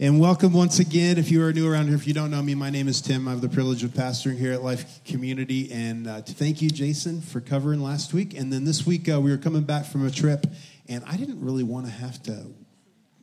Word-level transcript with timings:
And 0.00 0.18
welcome 0.18 0.52
once 0.52 0.80
again. 0.80 1.18
If 1.18 1.30
you 1.30 1.40
are 1.44 1.52
new 1.52 1.70
around 1.70 1.86
here, 1.86 1.94
if 1.94 2.04
you 2.08 2.14
don't 2.14 2.32
know 2.32 2.42
me, 2.42 2.56
my 2.56 2.68
name 2.68 2.88
is 2.88 3.00
Tim. 3.00 3.28
I 3.28 3.30
have 3.30 3.40
the 3.40 3.48
privilege 3.48 3.84
of 3.84 3.92
pastoring 3.92 4.36
here 4.36 4.52
at 4.52 4.60
Life 4.60 5.04
Community. 5.04 5.70
And 5.70 6.08
uh, 6.08 6.20
thank 6.20 6.60
you, 6.60 6.68
Jason, 6.68 7.20
for 7.20 7.40
covering 7.40 7.80
last 7.80 8.12
week. 8.12 8.36
And 8.36 8.52
then 8.52 8.64
this 8.64 8.84
week, 8.84 9.08
uh, 9.08 9.20
we 9.20 9.30
were 9.30 9.38
coming 9.38 9.62
back 9.62 9.86
from 9.86 10.04
a 10.04 10.10
trip, 10.10 10.46
and 10.88 11.04
I 11.06 11.16
didn't 11.16 11.40
really 11.40 11.62
want 11.62 11.86
to 11.86 11.92
have 11.92 12.20
to 12.24 12.44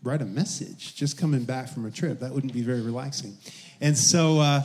write 0.02 0.22
a 0.22 0.26
message 0.26 0.96
just 0.96 1.18
coming 1.18 1.44
back 1.44 1.68
from 1.68 1.86
a 1.86 1.92
trip. 1.92 2.22
That 2.22 2.32
wouldn't 2.32 2.54
be 2.54 2.62
very 2.62 2.80
relaxing. 2.80 3.38
And 3.82 3.98
so 3.98 4.40
uh, 4.40 4.64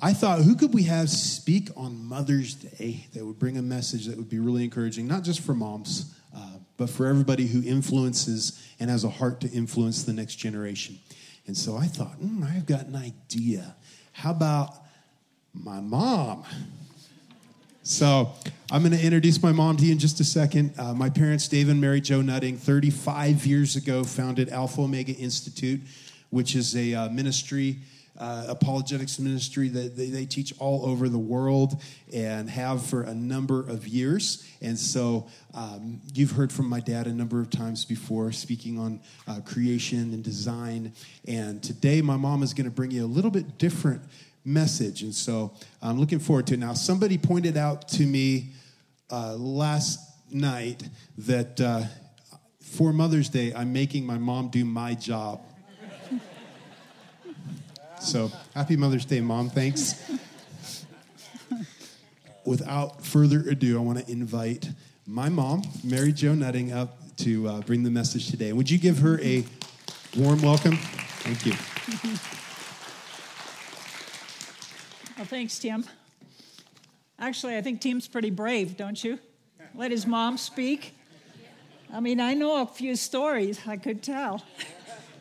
I 0.00 0.14
thought, 0.14 0.40
who 0.40 0.56
could 0.56 0.72
we 0.72 0.84
have 0.84 1.10
speak 1.10 1.68
on 1.76 2.02
Mother's 2.02 2.54
Day 2.54 3.08
that 3.12 3.26
would 3.26 3.38
bring 3.38 3.58
a 3.58 3.62
message 3.62 4.06
that 4.06 4.16
would 4.16 4.30
be 4.30 4.38
really 4.38 4.64
encouraging, 4.64 5.06
not 5.06 5.22
just 5.22 5.40
for 5.40 5.52
moms, 5.52 6.14
uh, 6.34 6.40
but 6.78 6.88
for 6.88 7.06
everybody 7.06 7.46
who 7.46 7.62
influences 7.62 8.58
and 8.80 8.88
has 8.88 9.04
a 9.04 9.10
heart 9.10 9.42
to 9.42 9.50
influence 9.50 10.04
the 10.04 10.14
next 10.14 10.36
generation. 10.36 10.98
And 11.46 11.56
so 11.56 11.76
I 11.76 11.86
thought, 11.86 12.20
mm, 12.20 12.44
I've 12.44 12.66
got 12.66 12.86
an 12.86 12.96
idea. 12.96 13.74
How 14.12 14.30
about 14.30 14.74
my 15.52 15.80
mom? 15.80 16.44
So 17.82 18.32
I'm 18.70 18.82
going 18.82 18.96
to 18.96 19.04
introduce 19.04 19.42
my 19.42 19.50
mom 19.50 19.76
to 19.78 19.84
you 19.84 19.92
in 19.92 19.98
just 19.98 20.20
a 20.20 20.24
second. 20.24 20.72
Uh, 20.78 20.94
my 20.94 21.10
parents, 21.10 21.48
Dave 21.48 21.68
and 21.68 21.80
Mary 21.80 22.00
Jo 22.00 22.22
Nutting, 22.22 22.56
35 22.56 23.44
years 23.44 23.74
ago, 23.74 24.04
founded 24.04 24.50
Alpha 24.50 24.82
Omega 24.82 25.12
Institute, 25.12 25.80
which 26.30 26.54
is 26.54 26.76
a 26.76 26.94
uh, 26.94 27.08
ministry 27.08 27.78
uh, 28.22 28.44
apologetics 28.48 29.18
ministry 29.18 29.66
that 29.66 29.96
they, 29.96 30.06
they, 30.06 30.24
teach 30.24 30.54
all 30.60 30.86
over 30.86 31.08
the 31.08 31.18
world 31.18 31.82
and 32.14 32.48
have 32.48 32.86
for 32.86 33.02
a 33.02 33.12
number 33.12 33.68
of 33.68 33.88
years. 33.88 34.48
And 34.60 34.78
so 34.78 35.26
um, 35.54 36.00
you've 36.14 36.30
heard 36.30 36.52
from 36.52 36.68
my 36.68 36.78
dad 36.78 37.08
a 37.08 37.12
number 37.12 37.40
of 37.40 37.50
times 37.50 37.84
before 37.84 38.30
speaking 38.30 38.78
on 38.78 39.00
uh, 39.26 39.40
creation 39.40 40.14
and 40.14 40.22
design. 40.22 40.92
And 41.26 41.60
today 41.64 42.00
my 42.00 42.16
mom 42.16 42.44
is 42.44 42.54
going 42.54 42.66
to 42.66 42.70
bring 42.70 42.92
you 42.92 43.04
a 43.04 43.10
little 43.10 43.32
bit 43.32 43.58
different 43.58 44.02
message. 44.44 45.02
And 45.02 45.12
so 45.12 45.52
I'm 45.82 45.98
looking 45.98 46.20
forward 46.20 46.46
to 46.46 46.54
it. 46.54 46.60
Now, 46.60 46.74
somebody 46.74 47.18
pointed 47.18 47.56
out 47.56 47.88
to 47.88 48.06
me 48.06 48.50
uh, 49.10 49.34
last 49.34 49.98
night 50.30 50.88
that 51.18 51.60
uh, 51.60 51.82
for 52.60 52.92
Mother's 52.92 53.28
Day, 53.28 53.52
I'm 53.52 53.72
making 53.72 54.06
my 54.06 54.18
mom 54.18 54.48
do 54.48 54.64
my 54.64 54.94
job. 54.94 55.42
So 58.02 58.32
happy 58.52 58.76
Mother's 58.76 59.04
Day, 59.04 59.20
Mom. 59.20 59.48
Thanks. 59.48 59.94
Without 62.44 63.04
further 63.04 63.40
ado, 63.48 63.78
I 63.78 63.80
want 63.80 64.04
to 64.04 64.10
invite 64.10 64.68
my 65.06 65.28
mom, 65.28 65.62
Mary 65.84 66.12
Jo 66.12 66.34
Nutting, 66.34 66.72
up 66.72 66.98
to 67.18 67.46
uh, 67.48 67.60
bring 67.60 67.84
the 67.84 67.90
message 67.90 68.28
today. 68.28 68.52
Would 68.52 68.68
you 68.68 68.78
give 68.78 68.98
her 68.98 69.20
a 69.20 69.44
warm 70.16 70.42
welcome? 70.42 70.76
Thank 71.22 71.46
you. 71.46 71.52
Well, 75.16 75.26
thanks, 75.26 75.58
Tim. 75.60 75.84
Actually, 77.20 77.56
I 77.56 77.62
think 77.62 77.80
Tim's 77.80 78.08
pretty 78.08 78.30
brave, 78.30 78.76
don't 78.76 79.02
you? 79.02 79.20
Let 79.76 79.92
his 79.92 80.06
mom 80.08 80.36
speak. 80.36 80.96
I 81.92 82.00
mean, 82.00 82.20
I 82.20 82.34
know 82.34 82.62
a 82.62 82.66
few 82.66 82.96
stories, 82.96 83.60
I 83.66 83.76
could 83.76 84.02
tell. 84.02 84.42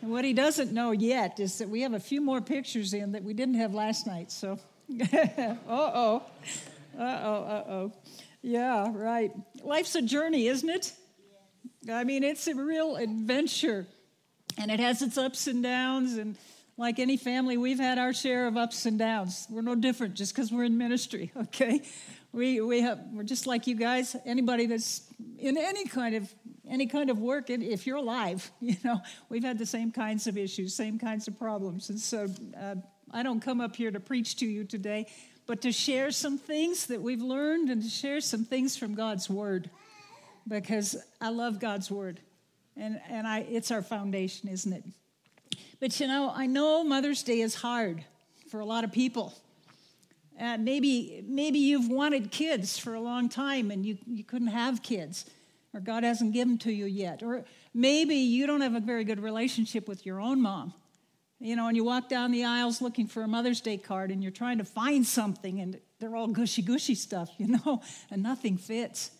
And 0.01 0.09
what 0.09 0.25
he 0.25 0.33
doesn't 0.33 0.71
know 0.71 0.91
yet 0.91 1.39
is 1.39 1.59
that 1.59 1.69
we 1.69 1.81
have 1.81 1.93
a 1.93 1.99
few 1.99 2.21
more 2.21 2.41
pictures 2.41 2.93
in 2.93 3.11
that 3.11 3.23
we 3.23 3.33
didn't 3.33 3.55
have 3.55 3.73
last 3.73 4.07
night. 4.07 4.31
So, 4.31 4.57
uh 4.99 5.55
oh. 5.67 6.23
Uh 6.97 7.01
oh, 7.01 7.43
uh 7.43 7.63
oh. 7.69 7.91
Yeah, 8.41 8.91
right. 8.93 9.31
Life's 9.63 9.93
a 9.95 10.01
journey, 10.01 10.47
isn't 10.47 10.69
it? 10.69 10.93
I 11.91 12.03
mean, 12.03 12.23
it's 12.23 12.47
a 12.47 12.55
real 12.55 12.95
adventure. 12.95 13.85
And 14.57 14.71
it 14.71 14.79
has 14.79 15.03
its 15.03 15.17
ups 15.17 15.45
and 15.45 15.61
downs. 15.61 16.17
And 16.17 16.35
like 16.77 16.97
any 16.97 17.17
family, 17.17 17.57
we've 17.57 17.79
had 17.79 17.99
our 17.99 18.13
share 18.13 18.47
of 18.47 18.57
ups 18.57 18.87
and 18.87 18.97
downs. 18.97 19.45
We're 19.51 19.61
no 19.61 19.75
different 19.75 20.15
just 20.15 20.33
because 20.33 20.51
we're 20.51 20.63
in 20.63 20.77
ministry, 20.79 21.31
okay? 21.37 21.81
We, 22.33 22.59
we 22.61 22.81
have, 22.81 22.99
we're 23.13 23.23
just 23.23 23.45
like 23.45 23.67
you 23.67 23.75
guys. 23.75 24.15
Anybody 24.25 24.65
that's 24.65 25.03
in 25.37 25.57
any 25.57 25.85
kind 25.85 26.15
of 26.15 26.33
any 26.71 26.87
kind 26.87 27.09
of 27.09 27.19
work, 27.19 27.49
if 27.49 27.85
you're 27.85 27.97
alive, 27.97 28.49
you 28.61 28.77
know, 28.83 29.01
we've 29.29 29.43
had 29.43 29.59
the 29.59 29.65
same 29.65 29.91
kinds 29.91 30.25
of 30.25 30.37
issues, 30.37 30.73
same 30.73 30.97
kinds 30.97 31.27
of 31.27 31.37
problems. 31.37 31.89
And 31.89 31.99
so 31.99 32.27
uh, 32.59 32.75
I 33.11 33.21
don't 33.21 33.41
come 33.41 33.59
up 33.61 33.75
here 33.75 33.91
to 33.91 33.99
preach 33.99 34.37
to 34.37 34.45
you 34.45 34.63
today, 34.63 35.07
but 35.45 35.61
to 35.61 35.71
share 35.71 36.11
some 36.11 36.37
things 36.37 36.85
that 36.87 37.01
we've 37.01 37.21
learned 37.21 37.69
and 37.69 37.83
to 37.83 37.89
share 37.89 38.21
some 38.21 38.45
things 38.45 38.77
from 38.77 38.95
God's 38.95 39.29
Word 39.29 39.69
because 40.47 40.95
I 41.19 41.29
love 41.29 41.59
God's 41.59 41.91
Word. 41.91 42.21
And, 42.77 43.01
and 43.09 43.27
I, 43.27 43.39
it's 43.39 43.69
our 43.69 43.81
foundation, 43.81 44.47
isn't 44.47 44.71
it? 44.71 44.85
But 45.81 45.99
you 45.99 46.07
know, 46.07 46.31
I 46.33 46.45
know 46.45 46.85
Mother's 46.85 47.21
Day 47.21 47.41
is 47.41 47.53
hard 47.53 48.05
for 48.49 48.61
a 48.61 48.65
lot 48.65 48.85
of 48.85 48.93
people. 48.93 49.33
And 50.37 50.63
maybe, 50.63 51.23
maybe 51.27 51.59
you've 51.59 51.89
wanted 51.89 52.31
kids 52.31 52.77
for 52.77 52.93
a 52.93 53.01
long 53.01 53.27
time 53.27 53.71
and 53.71 53.85
you, 53.85 53.97
you 54.07 54.23
couldn't 54.23 54.47
have 54.47 54.81
kids 54.81 55.25
or 55.73 55.79
God 55.79 56.03
hasn't 56.03 56.33
given 56.33 56.57
to 56.59 56.71
you 56.71 56.85
yet. 56.85 57.23
Or 57.23 57.45
maybe 57.73 58.15
you 58.15 58.47
don't 58.47 58.61
have 58.61 58.75
a 58.75 58.79
very 58.79 59.03
good 59.03 59.19
relationship 59.19 59.87
with 59.87 60.05
your 60.05 60.19
own 60.19 60.41
mom. 60.41 60.73
You 61.39 61.55
know, 61.55 61.67
and 61.67 61.75
you 61.75 61.83
walk 61.83 62.07
down 62.07 62.31
the 62.31 62.45
aisles 62.45 62.81
looking 62.81 63.07
for 63.07 63.23
a 63.23 63.27
Mother's 63.27 63.61
Day 63.61 63.77
card 63.77 64.11
and 64.11 64.21
you're 64.21 64.31
trying 64.31 64.59
to 64.59 64.63
find 64.63 65.05
something 65.05 65.59
and 65.59 65.79
they're 65.99 66.15
all 66.15 66.27
gushy 66.27 66.61
gushy 66.61 66.93
stuff, 66.93 67.31
you 67.37 67.47
know, 67.47 67.81
and 68.11 68.21
nothing 68.21 68.57
fits. 68.57 69.11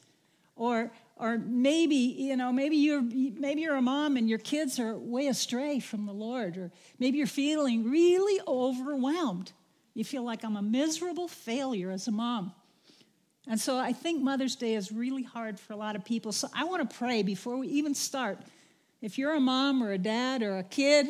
Or 0.56 0.92
or 1.16 1.38
maybe, 1.38 1.96
you 1.96 2.36
know, 2.36 2.52
maybe 2.52 2.76
you're 2.78 3.02
maybe 3.02 3.62
you're 3.62 3.76
a 3.76 3.82
mom 3.82 4.18
and 4.18 4.30
your 4.30 4.40
kids 4.40 4.80
are 4.80 4.98
way 4.98 5.28
astray 5.28 5.80
from 5.80 6.06
the 6.06 6.12
Lord, 6.14 6.58
or 6.58 6.72
maybe 7.00 7.18
you're 7.18 7.28
feeling 7.28 7.90
really 7.90 8.40
overwhelmed. 8.48 9.52
You 9.94 10.04
feel 10.04 10.24
like 10.24 10.44
I'm 10.44 10.58
a 10.58 10.62
miserable 10.62 11.28
failure 11.28 11.92
as 11.92 12.08
a 12.08 12.12
mom. 12.12 12.54
And 13.48 13.60
so 13.60 13.78
I 13.78 13.92
think 13.94 14.22
Mother's 14.22 14.56
Day 14.56 14.76
is 14.76 14.92
really 14.92 15.24
hard 15.24 15.60
for 15.60 15.74
a 15.74 15.76
lot 15.76 15.96
of 15.96 16.06
people. 16.06 16.32
So 16.32 16.48
I 16.54 16.64
want 16.64 16.90
to 16.90 16.98
pray 16.98 17.24
before 17.24 17.58
we 17.58 17.68
even 17.68 17.96
start. 17.96 18.40
If 19.02 19.18
you're 19.18 19.34
a 19.34 19.40
mom 19.40 19.84
or 19.84 19.92
a 19.92 19.98
dad 19.98 20.44
or 20.44 20.60
a 20.60 20.64
kid 20.64 21.08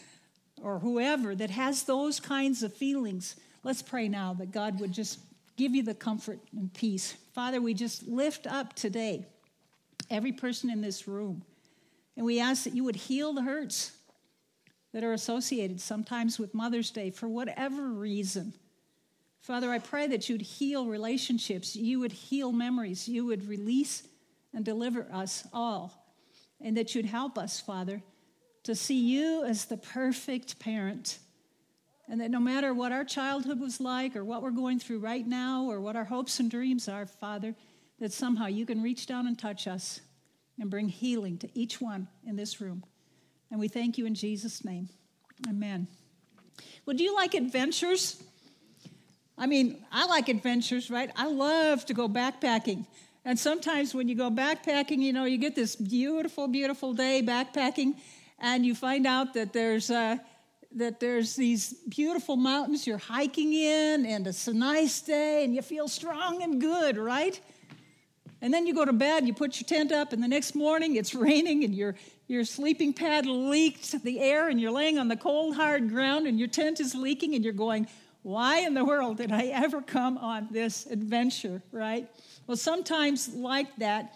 or 0.62 0.78
whoever 0.78 1.34
that 1.34 1.50
has 1.50 1.82
those 1.82 2.20
kinds 2.20 2.62
of 2.62 2.72
feelings, 2.72 3.36
let's 3.64 3.82
pray 3.82 4.08
now 4.08 4.34
that 4.34 4.50
God 4.50 4.80
would 4.80 4.92
just 4.92 5.20
give 5.56 5.74
you 5.74 5.82
the 5.82 5.94
comfort 5.94 6.38
and 6.52 6.72
peace. 6.72 7.16
Father, 7.34 7.60
we 7.60 7.74
just 7.74 8.08
lift 8.08 8.46
up 8.46 8.74
today 8.74 9.26
every 10.10 10.32
person 10.32 10.70
in 10.70 10.80
this 10.80 11.06
room. 11.06 11.42
And 12.16 12.24
we 12.24 12.40
ask 12.40 12.64
that 12.64 12.74
you 12.74 12.84
would 12.84 12.96
heal 12.96 13.32
the 13.34 13.42
hurts 13.42 13.92
that 14.92 15.04
are 15.04 15.12
associated 15.12 15.80
sometimes 15.80 16.38
with 16.38 16.54
Mother's 16.54 16.90
Day 16.90 17.10
for 17.10 17.28
whatever 17.28 17.88
reason. 17.88 18.54
Father, 19.48 19.70
I 19.70 19.78
pray 19.78 20.06
that 20.08 20.28
you'd 20.28 20.42
heal 20.42 20.84
relationships, 20.84 21.74
you 21.74 22.00
would 22.00 22.12
heal 22.12 22.52
memories, 22.52 23.08
you 23.08 23.24
would 23.24 23.48
release 23.48 24.02
and 24.52 24.62
deliver 24.62 25.06
us 25.10 25.48
all, 25.54 26.06
and 26.60 26.76
that 26.76 26.94
you'd 26.94 27.06
help 27.06 27.38
us, 27.38 27.58
Father, 27.58 28.02
to 28.64 28.74
see 28.74 29.00
you 29.00 29.44
as 29.44 29.64
the 29.64 29.78
perfect 29.78 30.58
parent. 30.58 31.18
And 32.10 32.20
that 32.20 32.30
no 32.30 32.40
matter 32.40 32.74
what 32.74 32.92
our 32.92 33.06
childhood 33.06 33.58
was 33.58 33.80
like, 33.80 34.16
or 34.16 34.22
what 34.22 34.42
we're 34.42 34.50
going 34.50 34.78
through 34.78 34.98
right 34.98 35.26
now, 35.26 35.64
or 35.64 35.80
what 35.80 35.96
our 35.96 36.04
hopes 36.04 36.40
and 36.40 36.50
dreams 36.50 36.86
are, 36.86 37.06
Father, 37.06 37.54
that 38.00 38.12
somehow 38.12 38.48
you 38.48 38.66
can 38.66 38.82
reach 38.82 39.06
down 39.06 39.26
and 39.26 39.38
touch 39.38 39.66
us 39.66 40.02
and 40.60 40.68
bring 40.68 40.90
healing 40.90 41.38
to 41.38 41.48
each 41.54 41.80
one 41.80 42.06
in 42.26 42.36
this 42.36 42.60
room. 42.60 42.84
And 43.50 43.58
we 43.58 43.68
thank 43.68 43.96
you 43.96 44.04
in 44.04 44.14
Jesus' 44.14 44.62
name. 44.62 44.90
Amen. 45.48 45.88
Would 46.84 47.00
you 47.00 47.14
like 47.14 47.32
adventures? 47.32 48.22
I 49.38 49.46
mean, 49.46 49.84
I 49.92 50.06
like 50.06 50.28
adventures, 50.28 50.90
right? 50.90 51.10
I 51.16 51.28
love 51.28 51.86
to 51.86 51.94
go 51.94 52.08
backpacking. 52.08 52.86
And 53.24 53.38
sometimes 53.38 53.94
when 53.94 54.08
you 54.08 54.16
go 54.16 54.30
backpacking, 54.30 54.98
you 54.98 55.12
know, 55.12 55.24
you 55.24 55.38
get 55.38 55.54
this 55.54 55.76
beautiful, 55.76 56.48
beautiful 56.48 56.92
day 56.92 57.22
backpacking, 57.24 57.94
and 58.40 58.66
you 58.66 58.74
find 58.74 59.06
out 59.06 59.34
that 59.34 59.52
there's 59.52 59.90
uh, 59.90 60.16
that 60.74 61.00
there's 61.00 61.36
these 61.36 61.72
beautiful 61.88 62.36
mountains 62.36 62.86
you're 62.86 62.98
hiking 62.98 63.52
in, 63.52 64.06
and 64.06 64.26
it's 64.26 64.48
a 64.48 64.52
nice 64.52 65.00
day, 65.00 65.44
and 65.44 65.54
you 65.54 65.62
feel 65.62 65.88
strong 65.88 66.42
and 66.42 66.60
good, 66.60 66.96
right? 66.96 67.40
And 68.40 68.54
then 68.54 68.66
you 68.66 68.74
go 68.74 68.84
to 68.84 68.92
bed, 68.92 69.26
you 69.26 69.34
put 69.34 69.60
your 69.60 69.66
tent 69.66 69.92
up, 69.92 70.12
and 70.12 70.22
the 70.22 70.28
next 70.28 70.54
morning 70.54 70.96
it's 70.96 71.14
raining, 71.26 71.64
and 71.64 71.74
your 71.74 71.94
your 72.26 72.44
sleeping 72.44 72.92
pad 72.92 73.24
leaked 73.26 74.02
the 74.02 74.20
air, 74.20 74.48
and 74.48 74.60
you're 74.60 74.72
laying 74.72 74.98
on 74.98 75.08
the 75.08 75.16
cold, 75.16 75.54
hard 75.54 75.88
ground, 75.88 76.26
and 76.26 76.38
your 76.38 76.48
tent 76.48 76.80
is 76.80 76.94
leaking, 76.94 77.34
and 77.34 77.44
you're 77.44 77.52
going, 77.52 77.86
why 78.28 78.58
in 78.58 78.74
the 78.74 78.84
world 78.84 79.16
did 79.16 79.32
I 79.32 79.46
ever 79.46 79.80
come 79.80 80.18
on 80.18 80.48
this 80.50 80.84
adventure, 80.84 81.62
right? 81.72 82.06
Well, 82.46 82.58
sometimes 82.58 83.28
like 83.34 83.74
that, 83.76 84.14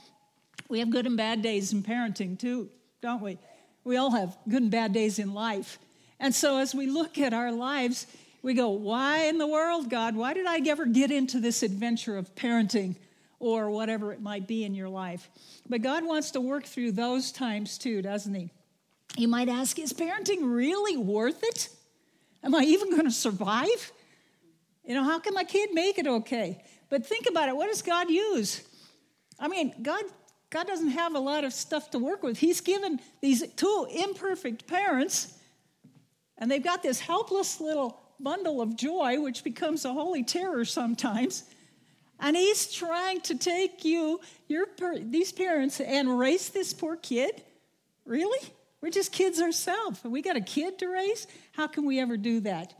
we 0.69 0.81
have 0.81 0.91
good 0.91 1.07
and 1.07 1.17
bad 1.17 1.41
days 1.41 1.73
in 1.73 1.83
parenting 1.83 2.39
too, 2.39 2.69
don't 3.01 3.23
we? 3.23 3.39
We 3.85 3.97
all 3.97 4.11
have 4.11 4.37
good 4.47 4.61
and 4.61 4.71
bad 4.71 4.93
days 4.93 5.19
in 5.19 5.33
life. 5.33 5.79
And 6.21 6.35
so 6.35 6.59
as 6.59 6.75
we 6.75 6.87
look 6.87 7.17
at 7.17 7.33
our 7.33 7.51
lives, 7.51 8.07
we 8.43 8.53
go, 8.53 8.69
why 8.69 9.25
in 9.25 9.39
the 9.39 9.47
world, 9.47 9.89
God? 9.89 10.15
Why 10.15 10.35
did 10.35 10.45
I 10.45 10.59
ever 10.69 10.85
get 10.85 11.11
into 11.11 11.41
this 11.41 11.63
adventure 11.63 12.19
of 12.19 12.35
parenting 12.35 12.97
or 13.39 13.71
whatever 13.71 14.13
it 14.13 14.21
might 14.21 14.47
be 14.47 14.63
in 14.65 14.75
your 14.75 14.91
life? 14.91 15.31
But 15.67 15.81
God 15.81 16.05
wants 16.05 16.33
to 16.33 16.41
work 16.43 16.67
through 16.67 16.93
those 16.93 17.33
times 17.33 17.79
too, 17.79 18.03
doesn't 18.03 18.35
He? 18.35 18.51
You 19.17 19.29
might 19.29 19.49
ask, 19.49 19.79
is 19.79 19.95
parenting 19.95 20.41
really 20.43 20.99
worth 20.99 21.43
it? 21.43 21.71
Am 22.45 22.55
I 22.55 22.65
even 22.65 22.91
going 22.91 23.05
to 23.05 23.11
survive? 23.11 23.91
You 24.85 24.95
know, 24.95 25.05
how 25.05 25.19
can 25.19 25.35
my 25.35 25.45
kid 25.45 25.71
make 25.73 25.99
it 25.99 26.07
okay? 26.07 26.63
But 26.89 27.07
think 27.07 27.27
about 27.29 27.49
it. 27.49 27.57
What 27.57 27.69
does 27.69 27.83
God 27.83 28.11
use? 28.11 28.63
I 29.39 29.49
mean, 29.49 29.75
God, 29.83 30.05
God 30.51 30.67
doesn't 30.67 30.91
have 30.91 31.15
a 31.15 31.19
lot 31.19 31.45
of 31.45 31.53
stuff 31.53 31.91
to 31.91 31.99
work 31.99 32.23
with. 32.23 32.39
He's 32.39 32.61
given 32.61 33.01
these 33.21 33.45
two 33.55 33.87
imperfect 33.91 34.67
parents, 34.67 35.39
and 36.39 36.51
they've 36.51 36.63
got 36.63 36.83
this 36.83 37.01
helpless 37.01 37.61
little 37.61 38.01
bundle 38.21 38.61
of 38.61 38.77
joy, 38.77 39.21
which 39.21 39.43
becomes 39.45 39.85
a 39.85 39.93
holy 39.93 40.23
terror 40.23 40.65
sometimes. 40.65 41.45
And 42.21 42.37
he's 42.37 42.73
trying 42.73 43.21
to 43.23 43.37
take 43.37 43.85
you, 43.85 44.21
your 44.47 44.67
these 45.01 45.33
parents, 45.33 45.81
and 45.81 46.19
raise 46.19 46.51
this 46.51 46.73
poor 46.73 46.97
kid. 46.97 47.43
Really? 48.05 48.49
We're 48.81 48.91
just 48.91 49.13
kids 49.13 49.41
ourselves. 49.41 50.03
We 50.05 50.23
got 50.23 50.37
a 50.37 50.41
kid 50.41 50.79
to 50.81 50.89
raise. 50.89 51.27
How 51.53 51.67
can 51.67 51.85
we 51.85 52.01
ever 52.01 52.17
do 52.17 52.41
that? 52.41 52.75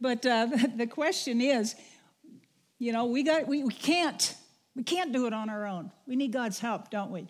But 0.00 0.24
uh, 0.24 0.48
the 0.76 0.86
question 0.86 1.40
is, 1.40 1.74
you 2.78 2.92
know, 2.92 3.06
we 3.06 3.22
got 3.22 3.46
we, 3.46 3.64
we 3.64 3.72
can't 3.72 4.34
we 4.76 4.84
can't 4.84 5.12
do 5.12 5.26
it 5.26 5.32
on 5.32 5.50
our 5.50 5.66
own. 5.66 5.90
We 6.06 6.16
need 6.16 6.32
God's 6.32 6.58
help, 6.58 6.90
don't 6.90 7.10
we? 7.10 7.28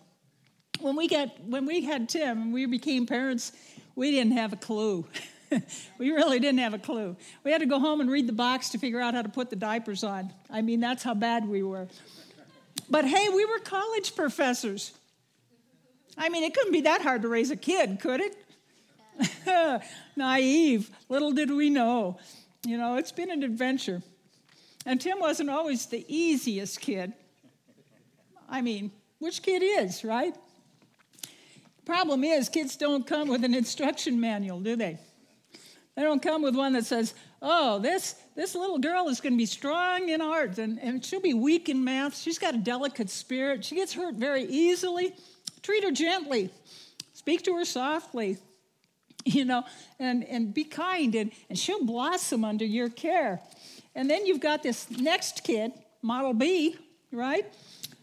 When 0.79 0.95
we 0.95 1.07
got 1.07 1.39
when 1.43 1.65
we 1.65 1.81
had 1.81 2.09
Tim 2.09 2.41
and 2.41 2.53
we 2.53 2.65
became 2.65 3.05
parents, 3.05 3.51
we 3.95 4.11
didn't 4.11 4.33
have 4.33 4.53
a 4.53 4.57
clue. 4.57 5.05
we 5.97 6.11
really 6.11 6.39
didn't 6.39 6.59
have 6.59 6.73
a 6.73 6.79
clue. 6.79 7.15
We 7.43 7.51
had 7.51 7.61
to 7.61 7.65
go 7.65 7.79
home 7.79 8.01
and 8.01 8.09
read 8.09 8.27
the 8.27 8.33
box 8.33 8.69
to 8.69 8.77
figure 8.77 8.99
out 8.99 9.15
how 9.15 9.23
to 9.23 9.29
put 9.29 9.49
the 9.49 9.55
diapers 9.55 10.03
on. 10.03 10.31
I 10.49 10.61
mean, 10.61 10.79
that's 10.79 11.03
how 11.03 11.15
bad 11.15 11.47
we 11.47 11.63
were. 11.63 11.87
But 12.89 13.05
hey, 13.05 13.29
we 13.29 13.45
were 13.45 13.59
college 13.59 14.15
professors. 14.15 14.93
I 16.17 16.29
mean, 16.29 16.43
it 16.43 16.53
couldn't 16.53 16.73
be 16.73 16.81
that 16.81 17.01
hard 17.01 17.21
to 17.23 17.27
raise 17.27 17.49
a 17.49 17.55
kid, 17.55 17.99
could 17.99 18.21
it? 18.21 19.81
Naive. 20.15 20.89
Little 21.07 21.31
did 21.31 21.51
we 21.51 21.69
know. 21.69 22.19
You 22.65 22.77
know, 22.77 22.95
it's 22.95 23.11
been 23.11 23.31
an 23.31 23.43
adventure. 23.43 24.01
And 24.85 24.99
Tim 24.99 25.19
wasn't 25.19 25.49
always 25.49 25.85
the 25.85 26.05
easiest 26.07 26.79
kid. 26.79 27.13
I 28.49 28.61
mean, 28.61 28.91
which 29.19 29.41
kid 29.41 29.61
is, 29.63 30.03
right? 30.03 30.35
Problem 31.85 32.23
is, 32.23 32.49
kids 32.49 32.75
don't 32.75 33.05
come 33.05 33.29
with 33.29 33.43
an 33.43 33.53
instruction 33.53 34.19
manual, 34.19 34.59
do 34.59 34.75
they? 34.75 34.99
They 35.95 36.03
don't 36.03 36.21
come 36.21 36.41
with 36.41 36.55
one 36.55 36.73
that 36.73 36.85
says, 36.85 37.13
oh, 37.41 37.79
this, 37.79 38.15
this 38.35 38.55
little 38.55 38.77
girl 38.77 39.09
is 39.09 39.19
going 39.19 39.33
to 39.33 39.37
be 39.37 39.45
strong 39.45 40.09
in 40.09 40.21
art 40.21 40.57
and, 40.57 40.79
and 40.79 41.03
she'll 41.03 41.19
be 41.19 41.33
weak 41.33 41.67
in 41.67 41.83
math. 41.83 42.17
She's 42.17 42.39
got 42.39 42.55
a 42.55 42.57
delicate 42.57 43.09
spirit. 43.09 43.65
She 43.65 43.75
gets 43.75 43.93
hurt 43.93 44.15
very 44.15 44.43
easily. 44.43 45.13
Treat 45.61 45.83
her 45.83 45.91
gently, 45.91 46.49
speak 47.13 47.43
to 47.43 47.55
her 47.55 47.65
softly, 47.65 48.37
you 49.25 49.45
know, 49.45 49.63
and, 49.99 50.23
and 50.25 50.53
be 50.53 50.63
kind, 50.63 51.15
and, 51.15 51.31
and 51.49 51.57
she'll 51.57 51.85
blossom 51.85 52.45
under 52.45 52.65
your 52.65 52.89
care. 52.89 53.41
And 53.95 54.09
then 54.09 54.25
you've 54.25 54.39
got 54.39 54.63
this 54.63 54.89
next 54.89 55.43
kid, 55.43 55.71
Model 56.01 56.33
B, 56.33 56.77
right? 57.11 57.45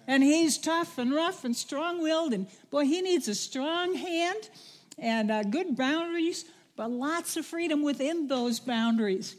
And 0.07 0.23
he's 0.23 0.59
tough 0.59 0.99
and 0.99 1.15
rough 1.15 1.45
and 1.45 1.57
strong 1.57 2.03
willed, 2.03 2.33
and 2.33 2.47
boy, 2.71 2.85
he 2.85 3.01
needs 3.01 3.29
a 3.29 3.35
strong 3.35 3.95
hand 3.95 4.51
and 4.99 5.31
uh, 5.31 5.43
good 5.43 5.77
boundaries, 5.77 6.45
but 6.77 6.91
lots 6.91 7.37
of 7.37 7.45
freedom 7.45 7.83
within 7.83 8.29
those 8.29 8.61
boundaries. 8.61 9.37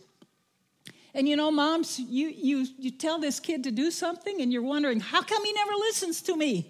And 1.14 1.28
you 1.28 1.36
know, 1.36 1.50
moms, 1.50 2.00
you, 2.00 2.28
you, 2.28 2.68
you 2.78 2.92
tell 2.92 3.18
this 3.18 3.40
kid 3.40 3.64
to 3.64 3.72
do 3.72 3.90
something, 3.92 4.42
and 4.42 4.52
you're 4.52 4.62
wondering, 4.62 5.00
how 5.00 5.22
come 5.22 5.44
he 5.44 5.54
never 5.54 5.74
listens 5.74 6.22
to 6.24 6.36
me? 6.36 6.70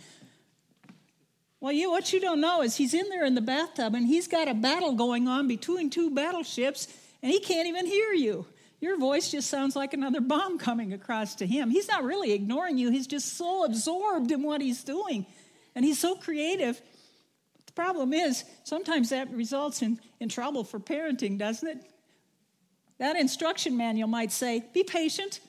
Well, 1.60 1.72
you, 1.72 1.90
what 1.90 2.14
you 2.14 2.20
don't 2.20 2.40
know 2.40 2.62
is 2.62 2.76
he's 2.76 2.94
in 2.94 3.10
there 3.10 3.26
in 3.26 3.34
the 3.34 3.42
bathtub 3.42 3.96
and 3.96 4.06
he's 4.06 4.28
got 4.28 4.48
a 4.48 4.54
battle 4.54 4.94
going 4.94 5.28
on 5.28 5.48
between 5.48 5.90
two 5.90 6.12
battleships 6.12 6.88
and 7.24 7.32
he 7.32 7.40
can't 7.40 7.68
even 7.68 7.86
hear 7.86 8.14
you. 8.14 8.46
Your 8.80 9.00
voice 9.00 9.32
just 9.32 9.50
sounds 9.50 9.76
like 9.76 9.94
another 9.94 10.22
bomb 10.22 10.60
coming 10.60 10.94
across 10.94 11.34
to 11.36 11.48
him. 11.48 11.72
He's 11.72 11.88
not 11.88 12.04
really 12.04 12.34
ignoring 12.34 12.78
you, 12.78 12.92
he's 12.92 13.08
just 13.08 13.38
so 13.38 13.66
absorbed 13.66 14.32
in 14.32 14.44
what 14.44 14.62
he's 14.62 14.84
doing. 14.84 15.26
And 15.74 15.84
he's 15.84 16.00
so 16.00 16.16
creative. 16.16 16.80
The 17.66 17.74
problem 17.74 18.14
is, 18.14 18.44
sometimes 18.64 19.10
that 19.10 19.32
results 19.32 19.82
in, 19.82 20.00
in 20.20 20.30
trouble 20.30 20.64
for 20.64 20.80
parenting, 20.80 21.40
doesn't 21.40 21.68
it? 21.68 21.84
That 23.00 23.16
instruction 23.16 23.78
manual 23.78 24.08
might 24.08 24.32
say, 24.32 24.64
be 24.74 24.84
patient, 24.84 25.40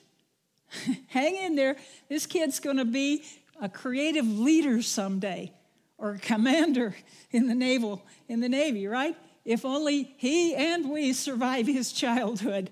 hang 1.07 1.35
in 1.35 1.55
there. 1.55 1.75
This 2.09 2.25
kid's 2.25 2.59
going 2.59 2.77
to 2.77 2.85
be 2.85 3.23
a 3.61 3.69
creative 3.69 4.25
leader 4.25 4.81
someday 4.81 5.51
or 5.99 6.17
commander 6.21 6.95
in 7.31 7.47
the 7.47 7.55
naval 7.55 8.01
in 8.27 8.39
the 8.39 8.49
navy 8.49 8.87
right? 8.87 9.15
If 9.45 9.65
only 9.65 10.13
he 10.17 10.55
and 10.55 10.89
we 10.89 11.13
survive 11.13 11.67
his 11.67 11.91
childhood. 11.91 12.69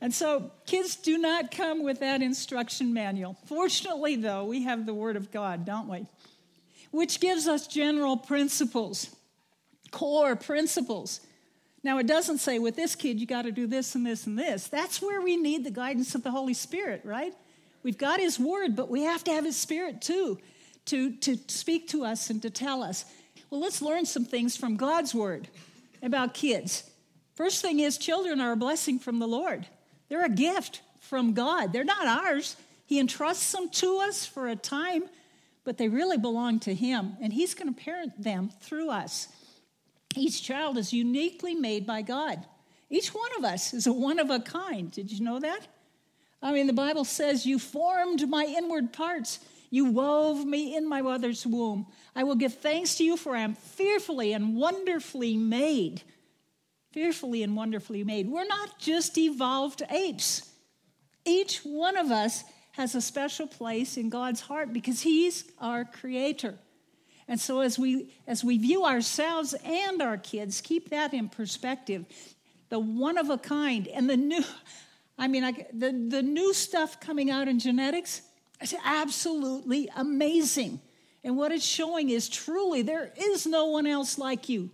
And 0.00 0.14
so 0.14 0.52
kids 0.66 0.96
do 0.96 1.18
not 1.18 1.50
come 1.50 1.82
with 1.82 2.00
that 2.00 2.22
instruction 2.22 2.94
manual. 2.94 3.36
Fortunately 3.46 4.16
though 4.16 4.44
we 4.44 4.62
have 4.62 4.86
the 4.86 4.94
word 4.94 5.16
of 5.16 5.30
god 5.30 5.64
don't 5.64 5.88
we? 5.88 6.06
Which 6.90 7.20
gives 7.20 7.48
us 7.48 7.66
general 7.66 8.16
principles 8.16 9.14
core 9.90 10.36
principles. 10.36 11.20
Now 11.82 11.98
it 11.98 12.06
doesn't 12.06 12.38
say 12.38 12.58
with 12.58 12.76
this 12.76 12.94
kid 12.94 13.18
you 13.18 13.26
got 13.26 13.42
to 13.42 13.52
do 13.52 13.66
this 13.66 13.94
and 13.94 14.06
this 14.06 14.26
and 14.26 14.38
this. 14.38 14.68
That's 14.68 15.00
where 15.00 15.20
we 15.20 15.36
need 15.36 15.64
the 15.64 15.70
guidance 15.70 16.14
of 16.14 16.22
the 16.22 16.30
holy 16.30 16.54
spirit 16.54 17.02
right? 17.04 17.34
We've 17.82 17.98
got 17.98 18.20
his 18.20 18.38
word 18.38 18.76
but 18.76 18.88
we 18.88 19.02
have 19.02 19.24
to 19.24 19.32
have 19.32 19.44
his 19.44 19.56
spirit 19.56 20.00
too 20.00 20.38
to, 20.88 21.12
to 21.12 21.38
speak 21.48 21.88
to 21.88 22.04
us 22.04 22.30
and 22.30 22.42
to 22.42 22.50
tell 22.50 22.82
us. 22.82 23.04
Well, 23.50 23.60
let's 23.60 23.80
learn 23.80 24.04
some 24.04 24.24
things 24.24 24.56
from 24.56 24.76
God's 24.76 25.14
word 25.14 25.48
about 26.02 26.34
kids. 26.34 26.88
First 27.34 27.62
thing 27.62 27.80
is, 27.80 27.98
children 27.98 28.40
are 28.40 28.52
a 28.52 28.56
blessing 28.56 28.98
from 28.98 29.18
the 29.18 29.28
Lord, 29.28 29.66
they're 30.08 30.24
a 30.24 30.30
gift 30.30 30.82
from 31.00 31.34
God, 31.34 31.72
they're 31.72 31.84
not 31.84 32.06
ours. 32.06 32.56
He 32.84 32.98
entrusts 32.98 33.52
them 33.52 33.68
to 33.68 33.98
us 33.98 34.24
for 34.24 34.48
a 34.48 34.56
time, 34.56 35.04
but 35.62 35.76
they 35.76 35.88
really 35.88 36.16
belong 36.16 36.58
to 36.60 36.74
Him, 36.74 37.18
and 37.20 37.32
He's 37.32 37.54
going 37.54 37.72
to 37.72 37.78
parent 37.78 38.22
them 38.22 38.50
through 38.62 38.88
us. 38.88 39.28
Each 40.16 40.42
child 40.42 40.78
is 40.78 40.92
uniquely 40.92 41.54
made 41.54 41.86
by 41.86 42.00
God. 42.00 42.44
Each 42.88 43.14
one 43.14 43.30
of 43.36 43.44
us 43.44 43.74
is 43.74 43.86
a 43.86 43.92
one 43.92 44.18
of 44.18 44.30
a 44.30 44.40
kind. 44.40 44.90
Did 44.90 45.12
you 45.12 45.22
know 45.22 45.38
that? 45.38 45.66
I 46.40 46.52
mean, 46.52 46.66
the 46.66 46.72
Bible 46.72 47.04
says, 47.04 47.44
You 47.44 47.58
formed 47.58 48.28
my 48.28 48.44
inward 48.44 48.92
parts. 48.92 49.40
You 49.70 49.86
wove 49.86 50.44
me 50.44 50.76
in 50.76 50.88
my 50.88 51.02
mother's 51.02 51.46
womb. 51.46 51.86
I 52.16 52.24
will 52.24 52.36
give 52.36 52.54
thanks 52.54 52.96
to 52.96 53.04
you, 53.04 53.16
for 53.16 53.36
I 53.36 53.40
am 53.40 53.54
fearfully 53.54 54.32
and 54.32 54.56
wonderfully 54.56 55.36
made. 55.36 56.02
Fearfully 56.92 57.42
and 57.42 57.54
wonderfully 57.54 58.02
made. 58.02 58.28
We're 58.28 58.46
not 58.46 58.78
just 58.78 59.18
evolved 59.18 59.82
apes. 59.90 60.50
Each 61.24 61.58
one 61.58 61.96
of 61.96 62.10
us 62.10 62.44
has 62.72 62.94
a 62.94 63.00
special 63.02 63.46
place 63.46 63.96
in 63.96 64.08
God's 64.08 64.40
heart 64.40 64.72
because 64.72 65.02
He's 65.02 65.44
our 65.58 65.84
creator. 65.84 66.58
And 67.26 67.38
so 67.38 67.60
as 67.60 67.78
we 67.78 68.14
as 68.26 68.42
we 68.42 68.56
view 68.56 68.86
ourselves 68.86 69.54
and 69.64 70.00
our 70.00 70.16
kids, 70.16 70.62
keep 70.62 70.88
that 70.90 71.12
in 71.12 71.28
perspective. 71.28 72.06
The 72.70 72.78
one 72.78 73.18
of 73.18 73.28
a 73.28 73.36
kind 73.36 73.86
and 73.88 74.08
the 74.08 74.16
new 74.16 74.42
I 75.18 75.28
mean 75.28 75.44
I, 75.44 75.66
the, 75.72 75.92
the 76.08 76.22
new 76.22 76.54
stuff 76.54 77.00
coming 77.00 77.30
out 77.30 77.48
in 77.48 77.58
genetics 77.58 78.22
it's 78.60 78.74
absolutely 78.84 79.88
amazing. 79.96 80.80
And 81.24 81.36
what 81.36 81.52
it's 81.52 81.66
showing 81.66 82.10
is 82.10 82.28
truly 82.28 82.82
there 82.82 83.12
is 83.16 83.46
no 83.46 83.66
one 83.66 83.86
else 83.86 84.18
like 84.18 84.48
you. 84.48 84.70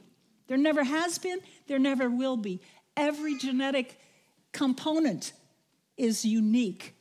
There 0.47 0.57
never 0.57 0.85
has 0.85 1.19
been, 1.19 1.41
there 1.67 1.79
never 1.79 2.09
will 2.11 2.37
be. 2.37 2.61
Every 2.97 3.37
genetic 3.39 3.99
component 4.53 5.33
is 5.97 6.25
unique. 6.25 6.95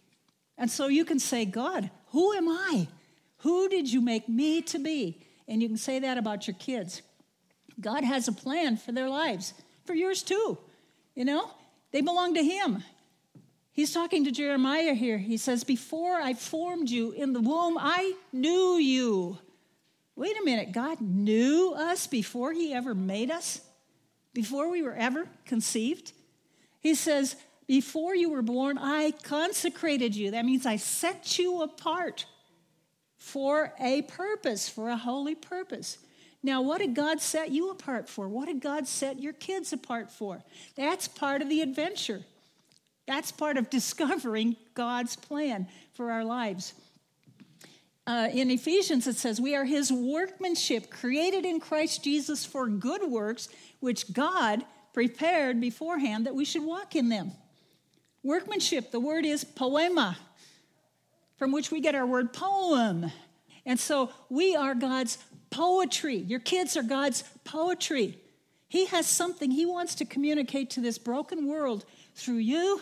And 0.57 0.69
so 0.69 0.87
you 0.87 1.05
can 1.05 1.19
say, 1.19 1.45
God, 1.45 1.89
who 2.07 2.33
am 2.33 2.47
I? 2.47 2.87
Who 3.39 3.67
did 3.67 3.91
you 3.91 4.01
make 4.01 4.29
me 4.29 4.61
to 4.63 4.79
be? 4.79 5.21
And 5.47 5.61
you 5.61 5.67
can 5.67 5.77
say 5.77 5.99
that 5.99 6.17
about 6.17 6.47
your 6.47 6.55
kids. 6.55 7.01
God 7.79 8.03
has 8.03 8.27
a 8.27 8.31
plan 8.31 8.77
for 8.77 8.91
their 8.91 9.09
lives, 9.09 9.53
for 9.85 9.93
yours 9.93 10.23
too. 10.23 10.57
You 11.15 11.25
know, 11.25 11.49
they 11.91 12.01
belong 12.01 12.35
to 12.35 12.43
Him. 12.43 12.83
He's 13.73 13.91
talking 13.91 14.23
to 14.25 14.31
Jeremiah 14.31 14.93
here. 14.93 15.17
He 15.17 15.35
says, 15.35 15.63
Before 15.63 16.15
I 16.21 16.35
formed 16.35 16.91
you 16.91 17.11
in 17.11 17.33
the 17.33 17.41
womb, 17.41 17.77
I 17.79 18.13
knew 18.31 18.77
you. 18.77 19.39
Wait 20.15 20.39
a 20.39 20.45
minute, 20.45 20.71
God 20.71 21.01
knew 21.01 21.73
us 21.75 22.05
before 22.05 22.53
He 22.53 22.71
ever 22.71 22.93
made 22.93 23.31
us? 23.31 23.61
Before 24.31 24.69
we 24.69 24.83
were 24.83 24.93
ever 24.93 25.27
conceived? 25.45 26.13
He 26.81 26.93
says, 26.93 27.35
Before 27.65 28.13
you 28.13 28.29
were 28.29 28.43
born, 28.43 28.77
I 28.77 29.11
consecrated 29.23 30.15
you. 30.15 30.31
That 30.31 30.45
means 30.45 30.67
I 30.67 30.75
set 30.75 31.39
you 31.39 31.63
apart 31.63 32.27
for 33.17 33.73
a 33.79 34.03
purpose, 34.03 34.69
for 34.69 34.89
a 34.89 34.97
holy 34.97 35.33
purpose. 35.33 35.97
Now, 36.43 36.61
what 36.61 36.79
did 36.79 36.93
God 36.93 37.21
set 37.21 37.49
you 37.49 37.71
apart 37.71 38.07
for? 38.07 38.29
What 38.29 38.45
did 38.45 38.59
God 38.59 38.87
set 38.87 39.19
your 39.19 39.33
kids 39.33 39.73
apart 39.73 40.11
for? 40.11 40.43
That's 40.75 41.07
part 41.07 41.41
of 41.41 41.49
the 41.49 41.61
adventure. 41.61 42.23
That's 43.07 43.31
part 43.31 43.57
of 43.57 43.69
discovering 43.69 44.55
God's 44.73 45.15
plan 45.15 45.67
for 45.93 46.11
our 46.11 46.23
lives. 46.23 46.73
uh, 48.05 48.29
in 48.33 48.51
Ephesians, 48.51 49.07
it 49.07 49.15
says, 49.15 49.39
We 49.39 49.55
are 49.55 49.65
his 49.65 49.91
workmanship, 49.91 50.89
created 50.89 51.45
in 51.45 51.59
Christ 51.59 52.03
Jesus 52.03 52.45
for 52.45 52.67
good 52.67 53.09
works, 53.09 53.49
which 53.79 54.11
God 54.13 54.65
prepared 54.93 55.59
beforehand 55.59 56.25
that 56.25 56.35
we 56.35 56.45
should 56.45 56.63
walk 56.63 56.95
in 56.95 57.09
them. 57.09 57.31
Workmanship, 58.23 58.91
the 58.91 58.99
word 58.99 59.25
is 59.25 59.43
poema, 59.43 60.17
from 61.37 61.51
which 61.51 61.71
we 61.71 61.81
get 61.81 61.95
our 61.95 62.05
word 62.05 62.31
poem. 62.31 63.11
And 63.65 63.79
so 63.79 64.11
we 64.29 64.55
are 64.55 64.75
God's 64.75 65.17
poetry. 65.49 66.17
Your 66.17 66.39
kids 66.39 66.77
are 66.77 66.83
God's 66.83 67.23
poetry. 67.43 68.17
He 68.69 68.85
has 68.87 69.05
something 69.05 69.51
He 69.51 69.65
wants 69.65 69.95
to 69.95 70.05
communicate 70.05 70.69
to 70.71 70.81
this 70.81 70.97
broken 70.97 71.47
world 71.47 71.85
through 72.15 72.37
you 72.37 72.81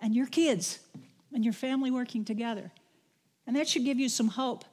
and 0.00 0.14
your 0.14 0.26
kids 0.26 0.80
and 1.32 1.44
your 1.44 1.52
family 1.52 1.90
working 1.90 2.24
together. 2.24 2.70
And 3.46 3.56
that 3.56 3.68
should 3.68 3.84
give 3.84 3.98
you 3.98 4.08
some 4.08 4.28
hope. 4.28 4.64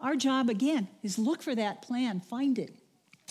Our 0.00 0.16
job, 0.16 0.50
again, 0.50 0.88
is 1.02 1.18
look 1.18 1.42
for 1.42 1.54
that 1.54 1.82
plan, 1.82 2.20
find 2.20 2.58
it. 2.58 2.74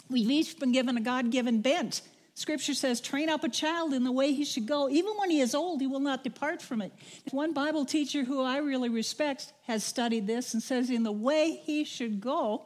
We've 0.09 0.29
each 0.29 0.59
been 0.59 0.71
given 0.71 0.97
a 0.97 1.01
God 1.01 1.31
given 1.31 1.61
bent. 1.61 2.01
Scripture 2.33 2.73
says, 2.73 2.99
train 2.99 3.29
up 3.29 3.43
a 3.43 3.49
child 3.49 3.93
in 3.93 4.03
the 4.03 4.11
way 4.11 4.33
he 4.33 4.43
should 4.43 4.65
go. 4.65 4.89
Even 4.89 5.13
when 5.17 5.29
he 5.29 5.39
is 5.39 5.55
old, 5.55 5.79
he 5.79 5.87
will 5.87 6.01
not 6.01 6.23
depart 6.23 6.61
from 6.61 6.81
it. 6.81 6.91
One 7.31 7.53
Bible 7.53 7.85
teacher 7.85 8.25
who 8.25 8.41
I 8.41 8.57
really 8.57 8.89
respect 8.89 9.53
has 9.67 9.83
studied 9.83 10.27
this 10.27 10.53
and 10.53 10.61
says, 10.61 10.89
in 10.89 11.03
the 11.03 11.11
way 11.11 11.61
he 11.63 11.85
should 11.85 12.19
go 12.19 12.65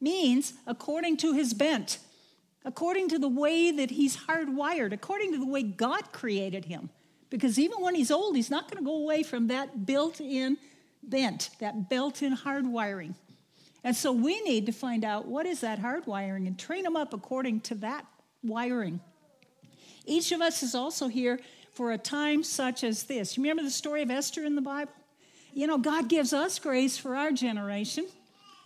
means 0.00 0.54
according 0.66 1.18
to 1.18 1.34
his 1.34 1.52
bent 1.52 1.98
according 2.64 3.08
to 3.08 3.18
the 3.18 3.28
way 3.28 3.70
that 3.70 3.90
he's 3.90 4.16
hardwired, 4.16 4.92
according 4.92 5.32
to 5.32 5.38
the 5.38 5.46
way 5.46 5.62
God 5.62 6.12
created 6.12 6.66
him. 6.66 6.90
Because 7.30 7.58
even 7.58 7.80
when 7.80 7.94
he's 7.94 8.10
old, 8.10 8.36
he's 8.36 8.50
not 8.50 8.70
going 8.70 8.82
to 8.82 8.84
go 8.84 8.96
away 8.96 9.22
from 9.22 9.48
that 9.48 9.86
built 9.86 10.20
in 10.20 10.58
bent, 11.02 11.50
that 11.60 11.88
built 11.88 12.22
in 12.22 12.36
hardwiring. 12.36 13.14
And 13.82 13.96
so 13.96 14.12
we 14.12 14.40
need 14.42 14.66
to 14.66 14.72
find 14.72 15.04
out 15.04 15.26
what 15.26 15.46
is 15.46 15.60
that 15.60 15.80
hardwiring 15.80 16.46
and 16.46 16.58
train 16.58 16.84
them 16.84 16.96
up 16.96 17.14
according 17.14 17.60
to 17.62 17.74
that 17.76 18.04
wiring. 18.42 19.00
Each 20.04 20.32
of 20.32 20.40
us 20.40 20.62
is 20.62 20.74
also 20.74 21.08
here 21.08 21.40
for 21.72 21.92
a 21.92 21.98
time 21.98 22.42
such 22.42 22.84
as 22.84 23.04
this. 23.04 23.36
You 23.36 23.42
remember 23.42 23.62
the 23.62 23.70
story 23.70 24.02
of 24.02 24.10
Esther 24.10 24.44
in 24.44 24.54
the 24.54 24.60
Bible? 24.60 24.92
You 25.52 25.66
know, 25.66 25.78
God 25.78 26.08
gives 26.08 26.32
us 26.32 26.58
grace 26.58 26.98
for 26.98 27.16
our 27.16 27.32
generation, 27.32 28.06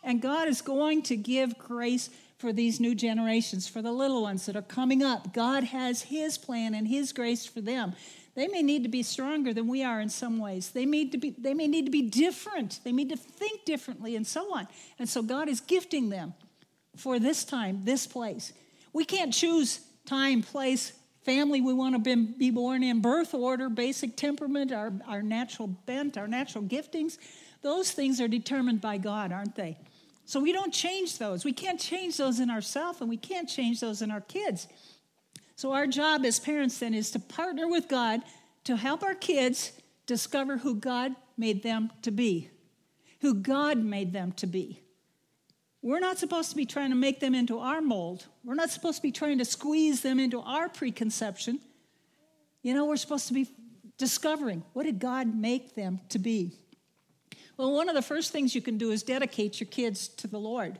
and 0.03 0.21
God 0.21 0.49
is 0.49 0.61
going 0.61 1.03
to 1.05 1.17
give 1.17 1.59
grace 1.59 2.11
for 2.39 2.53
these 2.53 2.81
new 2.81 2.95
generations, 2.95 3.69
for 3.69 3.83
the 3.83 3.93
little 3.93 4.23
ones 4.23 4.47
that 4.47 4.57
are 4.57 4.63
coming 4.63 5.03
up. 5.03 5.33
God 5.33 5.65
has 5.65 6.03
His 6.03 6.37
plan 6.39 6.75
and 6.75 6.89
His 6.89 7.13
grace 7.13 7.47
for 7.47 7.61
them. 7.61 7.95
They 8.35 8.49
may 8.49 8.63
need 8.63 8.83
to 8.83 8.89
be 8.89 9.03
stronger 9.03 9.55
than 9.55 9.69
we 9.69 9.85
are 9.85 10.01
in 10.01 10.09
some 10.09 10.39
ways. 10.39 10.71
They, 10.71 10.87
need 10.87 11.13
to 11.13 11.19
be, 11.19 11.31
they 11.39 11.55
may 11.55 11.69
need 11.69 11.85
to 11.85 11.91
be 11.91 12.03
different. 12.03 12.81
They 12.83 12.91
need 12.91 13.11
to 13.11 13.17
think 13.17 13.65
differently 13.65 14.17
and 14.17 14.27
so 14.27 14.55
on. 14.55 14.67
And 14.99 15.09
so 15.09 15.23
God 15.23 15.49
is 15.49 15.61
gifting 15.61 16.09
them 16.09 16.35
for 16.97 17.19
this 17.19 17.45
time, 17.45 17.83
this 17.85 18.07
place. 18.07 18.53
We 18.93 19.05
can't 19.05 19.33
choose 19.33 19.81
time, 20.05 20.43
place, 20.43 20.93
family 21.25 21.61
we 21.61 21.73
want 21.73 22.05
to 22.05 22.17
be 22.17 22.51
born 22.51 22.83
in, 22.83 23.01
birth 23.01 23.35
order, 23.35 23.69
basic 23.69 24.17
temperament, 24.17 24.73
our, 24.73 24.93
our 25.07 25.23
natural 25.23 25.69
bent, 25.69 26.19
our 26.19 26.29
natural 26.29 26.65
giftings. 26.65 27.19
Those 27.63 27.93
things 27.93 28.21
are 28.21 28.29
determined 28.29 28.81
by 28.81 28.99
God, 28.99 29.33
aren't 29.33 29.55
they? 29.55 29.79
So 30.25 30.41
we 30.41 30.53
don't 30.53 30.73
change 30.73 31.19
those. 31.19 31.45
We 31.45 31.53
can't 31.53 31.79
change 31.79 32.17
those 32.17 32.41
in 32.41 32.51
ourselves, 32.51 33.01
and 33.01 33.11
we 33.11 33.17
can't 33.17 33.49
change 33.49 33.81
those 33.81 34.03
in 34.03 34.11
our 34.11 34.23
kids. 34.23 34.69
So 35.57 35.73
our 35.73 35.87
job 35.87 36.25
as 36.25 36.39
parents 36.39 36.79
then 36.79 36.95
is 36.95 37.11
to 37.13 37.19
partner 37.19 37.69
with 37.69 37.89
God 37.89 38.23
to 38.65 38.77
help 38.77 39.03
our 39.03 39.15
kids 39.15 39.73
discover 40.07 40.59
who 40.59 40.75
God 40.75 41.15
made 41.37 41.63
them 41.63 41.91
to 42.03 42.11
be, 42.11 42.51
who 43.21 43.35
God 43.35 43.79
made 43.79 44.13
them 44.13 44.33
to 44.33 44.47
be. 44.47 44.81
We're 45.83 46.01
not 46.01 46.19
supposed 46.19 46.51
to 46.51 46.57
be 46.57 46.65
trying 46.65 46.91
to 46.91 46.97
make 46.97 47.21
them 47.21 47.35
into 47.35 47.59
our 47.59 47.83
mold. 47.83 48.27
We're 48.43 48.55
not 48.55 48.71
supposed 48.71 48.97
to 48.97 49.03
be 49.03 49.13
trying 49.13 49.39
to 49.39 49.45
squeeze 49.45 50.01
them 50.01 50.19
into 50.19 50.41
our 50.41 50.69
preconception. 50.71 51.61
You 52.63 52.73
know, 52.73 52.87
we're 52.87 52.97
supposed 52.97 53.29
to 53.29 53.35
be 53.35 53.47
discovering 53.99 54.65
what 54.73 54.85
did 54.85 54.99
God 54.99 55.35
make 55.35 55.75
them 55.75 56.01
to 56.09 56.19
be. 56.19 56.59
Well, 57.57 57.73
one 57.73 57.89
of 57.89 57.95
the 57.95 58.03
first 58.03 58.33
things 58.33 58.55
you 58.55 58.63
can 58.63 58.79
do 58.79 58.91
is 58.91 59.03
dedicate 59.03 59.61
your 59.61 59.69
kids 59.69 60.09
to 60.09 60.27
the 60.27 60.39
Lord. 60.39 60.79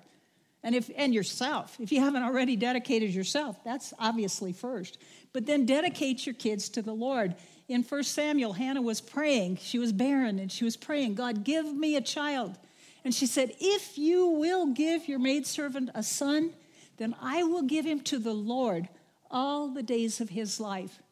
And 0.63 0.75
if 0.75 0.91
and 0.97 1.13
yourself. 1.13 1.77
If 1.79 1.93
you 1.93 2.01
haven't 2.01 2.23
already 2.23 2.57
dedicated 2.57 3.11
yourself, 3.11 3.63
that's 3.65 3.93
obviously 3.99 4.53
first. 4.53 4.99
But 5.33 5.47
then 5.47 5.67
dedicate 5.67 6.27
your 6.27 6.35
kids 6.35 6.71
to 6.71 6.83
the 6.83 6.95
Lord. 6.95 7.35
In 7.69 7.83
1 7.83 8.03
Samuel, 8.05 8.55
Hannah 8.55 8.83
was 8.83 9.01
praying. 9.01 9.59
She 9.59 9.79
was 9.79 9.93
barren 9.93 10.39
and 10.39 10.51
she 10.51 10.65
was 10.65 10.77
praying, 10.77 11.17
God, 11.17 11.45
give 11.45 11.67
me 11.67 11.97
a 11.97 12.01
child. 12.01 12.57
And 13.05 13.15
she 13.15 13.27
said, 13.27 13.53
If 13.61 13.99
you 13.99 14.29
will 14.29 14.67
give 14.73 15.07
your 15.07 15.19
maidservant 15.19 15.91
a 15.95 16.03
son, 16.03 16.53
then 16.97 17.15
I 17.21 17.43
will 17.43 17.63
give 17.63 17.85
him 17.85 18.01
to 18.01 18.19
the 18.19 18.35
Lord 18.35 18.89
all 19.31 19.69
the 19.69 19.83
days 19.83 20.21
of 20.21 20.31
his 20.31 20.59
life. 20.59 21.03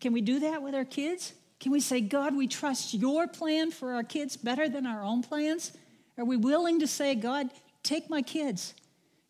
Can 0.00 0.12
we 0.12 0.22
do 0.22 0.40
that 0.40 0.62
with 0.62 0.74
our 0.74 0.84
kids? 0.84 1.34
Can 1.60 1.72
we 1.72 1.80
say, 1.80 2.00
God, 2.00 2.36
we 2.36 2.46
trust 2.46 2.94
your 2.94 3.26
plan 3.26 3.70
for 3.70 3.94
our 3.94 4.02
kids 4.02 4.36
better 4.36 4.68
than 4.68 4.86
our 4.86 5.02
own 5.02 5.22
plans? 5.22 5.72
Are 6.18 6.24
we 6.24 6.36
willing 6.36 6.80
to 6.80 6.86
say, 6.86 7.14
God, 7.14 7.48
take 7.82 8.10
my 8.10 8.22
kids, 8.22 8.74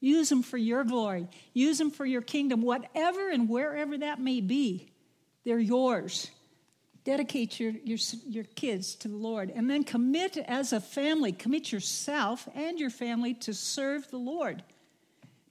use 0.00 0.28
them 0.28 0.43
for 0.43 0.59
your 0.59 0.85
glory, 0.85 1.28
use 1.52 1.78
them 1.78 1.90
for 1.90 2.04
your 2.04 2.23
kingdom, 2.23 2.62
whatever 2.62 3.31
and 3.31 3.49
wherever 3.49 3.97
that 3.99 4.21
may 4.21 4.40
be, 4.40 4.88
they're 5.45 5.59
yours. 5.59 6.31
Dedicate 7.04 7.61
your, 7.61 7.73
your, 7.85 7.99
your 8.26 8.45
kids 8.45 8.95
to 8.97 9.09
the 9.09 9.16
Lord 9.16 9.52
and 9.54 9.69
then 9.69 9.85
commit 9.85 10.38
as 10.38 10.73
a 10.73 10.81
family, 10.81 11.33
commit 11.33 11.71
yourself 11.71 12.49
and 12.54 12.78
your 12.78 12.90
family 12.90 13.35
to 13.35 13.52
serve 13.52 14.11
the 14.11 14.16
Lord. 14.16 14.62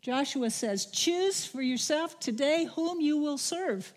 Joshua 0.02 0.50
says, 0.50 0.88
Choose 0.88 1.46
for 1.46 1.62
yourself 1.62 2.20
today 2.20 2.68
whom 2.76 3.00
you 3.00 3.18
will 3.18 3.38
serve. 3.38 3.94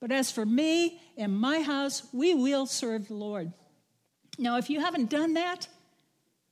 But 0.00 0.12
as 0.12 0.30
for 0.30 0.46
me 0.46 1.00
and 1.16 1.36
my 1.36 1.60
house, 1.60 2.02
we 2.12 2.34
will 2.34 2.66
serve 2.66 3.08
the 3.08 3.14
Lord. 3.14 3.52
Now, 4.38 4.56
if 4.56 4.70
you 4.70 4.80
haven't 4.80 5.10
done 5.10 5.34
that, 5.34 5.66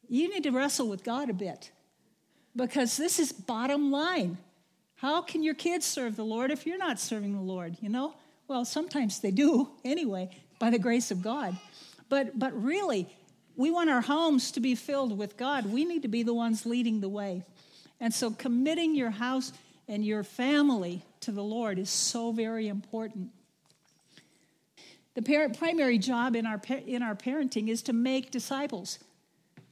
you 0.09 0.29
need 0.33 0.43
to 0.45 0.51
wrestle 0.51 0.89
with 0.89 1.05
God 1.05 1.31
a 1.31 1.35
bit 1.35 1.71
because 2.55 2.97
this 2.97 3.19
is 3.19 3.33
bottom 3.33 3.91
line. 3.91 4.39
How 4.97 5.23
can 5.23 5.43
your 5.43 5.55
kids 5.55 5.85
serve 5.87 6.17
the 6.17 6.25
Lord 6.25 6.51
if 6.51 6.67
you're 6.67 6.79
not 6.79 6.99
serving 6.99 7.35
the 7.35 7.41
Lord, 7.41 7.77
you 7.81 7.89
know? 7.89 8.15
Well, 8.49 8.65
sometimes 8.65 9.21
they 9.21 9.31
do 9.31 9.69
anyway, 9.85 10.31
by 10.59 10.71
the 10.71 10.79
grace 10.79 11.11
of 11.11 11.23
God. 11.23 11.57
But 12.09 12.39
but 12.39 12.61
really, 12.61 13.09
we 13.57 13.71
want 13.71 13.91
our 13.91 14.01
homes 14.01 14.53
to 14.53 14.61
be 14.61 14.75
filled 14.75 15.17
with 15.17 15.37
God. 15.37 15.67
We 15.67 15.85
need 15.85 16.03
to 16.03 16.09
be 16.09 16.23
the 16.23 16.35
ones 16.35 16.67
leading 16.67 17.01
the 17.01 17.09
way. 17.09 17.43
And 18.01 18.13
so 18.13 18.31
committing 18.31 18.95
your 18.95 19.11
house 19.11 19.53
and 19.89 20.05
your 20.05 20.23
family 20.23 21.03
to 21.21 21.33
the 21.33 21.43
Lord 21.43 21.79
is 21.79 21.91
so 21.91 22.33
very 22.33 22.69
important. 22.69 23.31
The 25.17 25.23
parent, 25.23 25.59
primary 25.59 25.97
job 25.97 26.37
in 26.37 26.45
our, 26.45 26.61
in 26.87 27.03
our 27.03 27.15
parenting 27.15 27.69
is 27.69 27.81
to 27.85 27.95
make 27.95 28.31
disciples. 28.31 28.99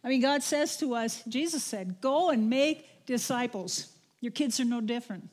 I 0.02 0.08
mean, 0.08 0.22
God 0.22 0.42
says 0.42 0.78
to 0.78 0.94
us, 0.94 1.22
Jesus 1.28 1.62
said, 1.62 2.00
go 2.00 2.30
and 2.30 2.48
make 2.48 3.04
disciples. 3.04 3.92
Your 4.20 4.32
kids 4.32 4.58
are 4.58 4.64
no 4.64 4.80
different. 4.80 5.28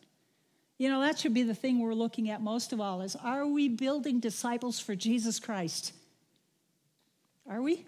You 0.78 0.90
know, 0.90 1.00
that 1.00 1.18
should 1.18 1.34
be 1.34 1.44
the 1.44 1.56
thing 1.56 1.80
we're 1.80 1.94
looking 1.94 2.30
at 2.30 2.42
most 2.42 2.74
of 2.74 2.82
all 2.82 3.02
is 3.02 3.16
are 3.16 3.48
we 3.48 3.70
building 3.70 4.20
disciples 4.20 4.82
for 4.82 4.96
Jesus 4.96 5.40
Christ? 5.40 5.94
Are 7.50 7.62
we? 7.62 7.86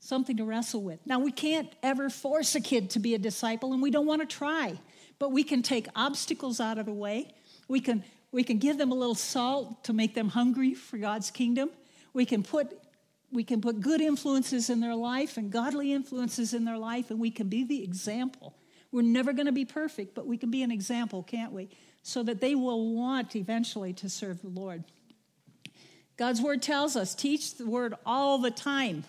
Something 0.00 0.38
to 0.38 0.44
wrestle 0.44 0.82
with. 0.82 1.00
Now, 1.04 1.18
we 1.18 1.30
can't 1.30 1.70
ever 1.82 2.08
force 2.08 2.54
a 2.54 2.60
kid 2.62 2.88
to 2.90 3.00
be 3.00 3.14
a 3.14 3.18
disciple, 3.18 3.74
and 3.74 3.82
we 3.82 3.90
don't 3.90 4.06
want 4.06 4.22
to 4.22 4.26
try, 4.26 4.78
but 5.18 5.30
we 5.30 5.44
can 5.44 5.60
take 5.60 5.88
obstacles 5.94 6.58
out 6.58 6.78
of 6.78 6.86
the 6.86 6.94
way. 6.94 7.34
We 7.68 7.80
can 7.80 8.02
we 8.32 8.42
can 8.44 8.58
give 8.58 8.78
them 8.78 8.92
a 8.92 8.94
little 8.94 9.14
salt 9.14 9.84
to 9.84 9.92
make 9.92 10.14
them 10.14 10.28
hungry 10.28 10.74
for 10.74 10.98
God's 10.98 11.30
kingdom. 11.30 11.70
We 12.12 12.24
can 12.24 12.42
put 12.42 12.78
we 13.30 13.44
can 13.44 13.60
put 13.60 13.80
good 13.80 14.00
influences 14.00 14.70
in 14.70 14.80
their 14.80 14.94
life 14.94 15.36
and 15.36 15.52
godly 15.52 15.92
influences 15.92 16.54
in 16.54 16.64
their 16.64 16.78
life, 16.78 17.10
and 17.10 17.20
we 17.20 17.30
can 17.30 17.48
be 17.48 17.62
the 17.62 17.84
example. 17.84 18.56
We're 18.90 19.02
never 19.02 19.34
going 19.34 19.46
to 19.46 19.52
be 19.52 19.66
perfect, 19.66 20.14
but 20.14 20.26
we 20.26 20.38
can 20.38 20.50
be 20.50 20.62
an 20.62 20.70
example, 20.70 21.22
can't 21.22 21.52
we? 21.52 21.68
So 22.02 22.22
that 22.22 22.40
they 22.40 22.54
will 22.54 22.94
want 22.94 23.36
eventually 23.36 23.92
to 23.94 24.08
serve 24.08 24.40
the 24.40 24.48
Lord. 24.48 24.84
God's 26.16 26.40
word 26.40 26.62
tells 26.62 26.96
us 26.96 27.14
teach 27.14 27.56
the 27.56 27.66
word 27.66 27.94
all 28.06 28.38
the 28.38 28.50
time. 28.50 29.04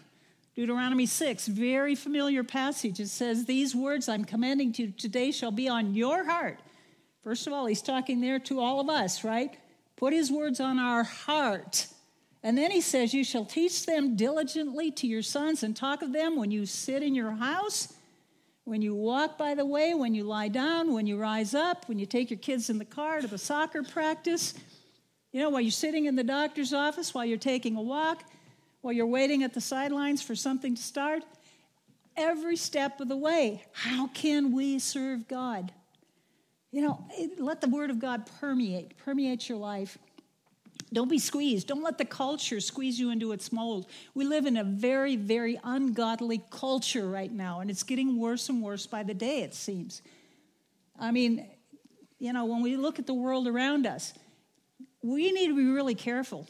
Deuteronomy 0.54 1.06
6, 1.06 1.48
very 1.48 1.96
familiar 1.96 2.44
passage. 2.44 3.00
It 3.00 3.08
says, 3.08 3.46
These 3.46 3.74
words 3.74 4.10
I'm 4.10 4.26
commanding 4.26 4.74
to 4.74 4.84
you 4.84 4.92
today 4.92 5.32
shall 5.32 5.52
be 5.52 5.70
on 5.70 5.96
your 5.96 6.26
heart. 6.26 6.60
First 7.24 7.48
of 7.48 7.54
all, 7.54 7.66
he's 7.66 7.82
talking 7.82 8.22
there 8.22 8.40
to 8.40 8.60
all 8.60 8.80
of 8.80 8.90
us, 8.90 9.24
right? 9.24 9.58
Put 9.96 10.14
his 10.14 10.32
words 10.32 10.60
on 10.60 10.80
our 10.80 11.04
heart. 11.04 11.88
And 12.42 12.58
then 12.58 12.72
he 12.72 12.82
says, 12.82 13.14
You 13.14 13.24
shall 13.24 13.46
teach 13.46 13.86
them 13.86 14.16
diligently 14.16 14.92
to 14.92 15.08
your 15.08 15.22
sons 15.22 15.64
and 15.64 15.76
talk 15.76 16.02
of 16.02 16.14
them 16.14 16.38
when 16.38 16.52
you 16.52 16.66
sit 16.66 17.04
in 17.04 17.14
your 17.14 17.32
house, 17.32 17.94
when 18.64 18.82
you 18.82 18.96
walk 18.96 19.38
by 19.38 19.56
the 19.56 19.66
way, 19.66 19.94
when 19.94 20.14
you 20.14 20.24
lie 20.24 20.48
down, 20.48 20.94
when 20.94 21.06
you 21.06 21.18
rise 21.18 21.54
up, 21.54 21.90
when 21.90 22.00
you 22.00 22.06
take 22.06 22.30
your 22.30 22.40
kids 22.40 22.70
in 22.70 22.78
the 22.78 22.86
car 22.86 23.20
to 23.20 23.28
the 23.28 23.38
soccer 23.38 23.84
practice, 23.84 24.54
you 25.32 25.42
know, 25.42 25.50
while 25.50 25.62
you're 25.62 25.72
sitting 25.72 26.06
in 26.06 26.16
the 26.16 26.24
doctor's 26.24 26.74
office, 26.74 27.14
while 27.14 27.26
you're 27.26 27.38
taking 27.38 27.76
a 27.76 27.82
walk, 27.82 28.24
while 28.82 28.94
you're 28.94 29.06
waiting 29.06 29.44
at 29.44 29.54
the 29.54 29.62
sidelines 29.62 30.22
for 30.22 30.36
something 30.36 30.76
to 30.76 30.82
start, 30.82 31.24
every 32.16 32.56
step 32.56 33.00
of 33.00 33.10
the 33.10 33.18
way. 33.18 33.64
How 33.74 34.08
can 34.08 34.54
we 34.54 34.80
serve 34.80 35.28
God? 35.28 35.74
You 36.72 36.82
know, 36.82 37.06
let 37.38 37.62
the 37.62 37.68
Word 37.68 37.90
of 37.90 38.00
God 38.00 38.30
permeate, 38.40 38.98
permeate 38.98 39.50
your 39.50 39.58
life. 39.58 39.98
Don't 40.92 41.10
be 41.10 41.20
squeezed. 41.20 41.68
Don't 41.68 41.84
let 41.84 41.98
the 41.98 42.06
culture 42.06 42.60
squeeze 42.60 43.00
you 43.00 43.12
into 43.12 43.32
its 43.32 43.52
mold. 43.52 43.88
We 44.14 44.26
live 44.26 44.46
in 44.46 44.58
a 44.58 44.64
very, 44.64 45.16
very 45.16 45.60
ungodly 45.64 46.44
culture 46.50 47.08
right 47.08 47.32
now, 47.32 47.60
and 47.60 47.70
it's 47.70 47.84
getting 47.84 48.20
worse 48.20 48.50
and 48.50 48.62
worse 48.62 48.88
by 48.88 49.04
the 49.04 49.14
day, 49.14 49.42
it 49.42 49.54
seems. 49.54 50.02
I 51.00 51.12
mean, 51.12 51.48
you 52.18 52.34
know, 52.34 52.46
when 52.46 52.62
we 52.62 52.76
look 52.76 53.00
at 53.00 53.08
the 53.08 53.14
world 53.14 53.48
around 53.48 53.86
us, 53.86 54.14
we 55.02 55.32
need 55.32 55.48
to 55.48 55.56
be 55.56 55.66
really 55.66 55.96
careful. 55.96 56.48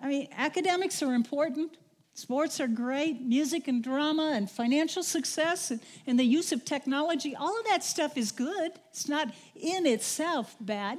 I 0.00 0.08
mean, 0.08 0.28
academics 0.36 1.02
are 1.02 1.14
important, 1.14 1.76
sports 2.18 2.60
are 2.60 2.68
great, 2.68 3.22
music 3.22 3.68
and 3.68 3.82
drama 3.82 4.32
and 4.34 4.50
financial 4.50 5.02
success 5.02 5.70
and, 5.70 5.80
and 6.06 6.18
the 6.18 6.24
use 6.24 6.52
of 6.52 6.64
technology, 6.64 7.34
all 7.34 7.58
of 7.58 7.66
that 7.66 7.84
stuff 7.84 8.16
is 8.16 8.32
good. 8.32 8.72
It's 8.90 9.08
not 9.08 9.32
in 9.54 9.86
itself 9.86 10.56
bad 10.60 10.98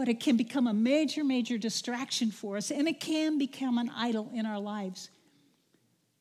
but 0.00 0.08
it 0.08 0.18
can 0.18 0.34
become 0.34 0.66
a 0.66 0.72
major, 0.72 1.22
major 1.22 1.58
distraction 1.58 2.30
for 2.30 2.56
us, 2.56 2.70
and 2.70 2.88
it 2.88 3.00
can 3.00 3.36
become 3.36 3.76
an 3.76 3.90
idol 3.94 4.30
in 4.32 4.46
our 4.46 4.58
lives. 4.58 5.10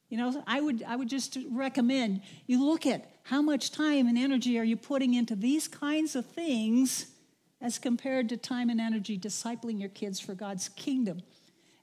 You 0.10 0.18
know, 0.18 0.44
I 0.46 0.60
would, 0.60 0.84
I 0.84 0.98
would 0.98 1.08
just 1.08 1.38
recommend 1.50 2.20
you 2.46 2.62
look 2.62 2.86
at 2.86 3.10
how 3.24 3.42
much 3.42 3.72
time 3.72 4.08
and 4.08 4.18
energy 4.18 4.60
are 4.60 4.66
you 4.66 4.76
putting 4.76 5.14
into 5.14 5.34
these 5.34 5.70
kinds 5.70 6.18
of 6.18 6.26
things 6.26 7.06
as 7.62 7.80
compared 7.80 8.28
to 8.28 8.36
time 8.36 8.70
and 8.70 8.82
energy 8.82 9.18
discipling 9.18 9.80
your 9.80 9.88
kids 9.88 10.20
for 10.20 10.34
God's 10.34 10.68
kingdom. 10.68 11.22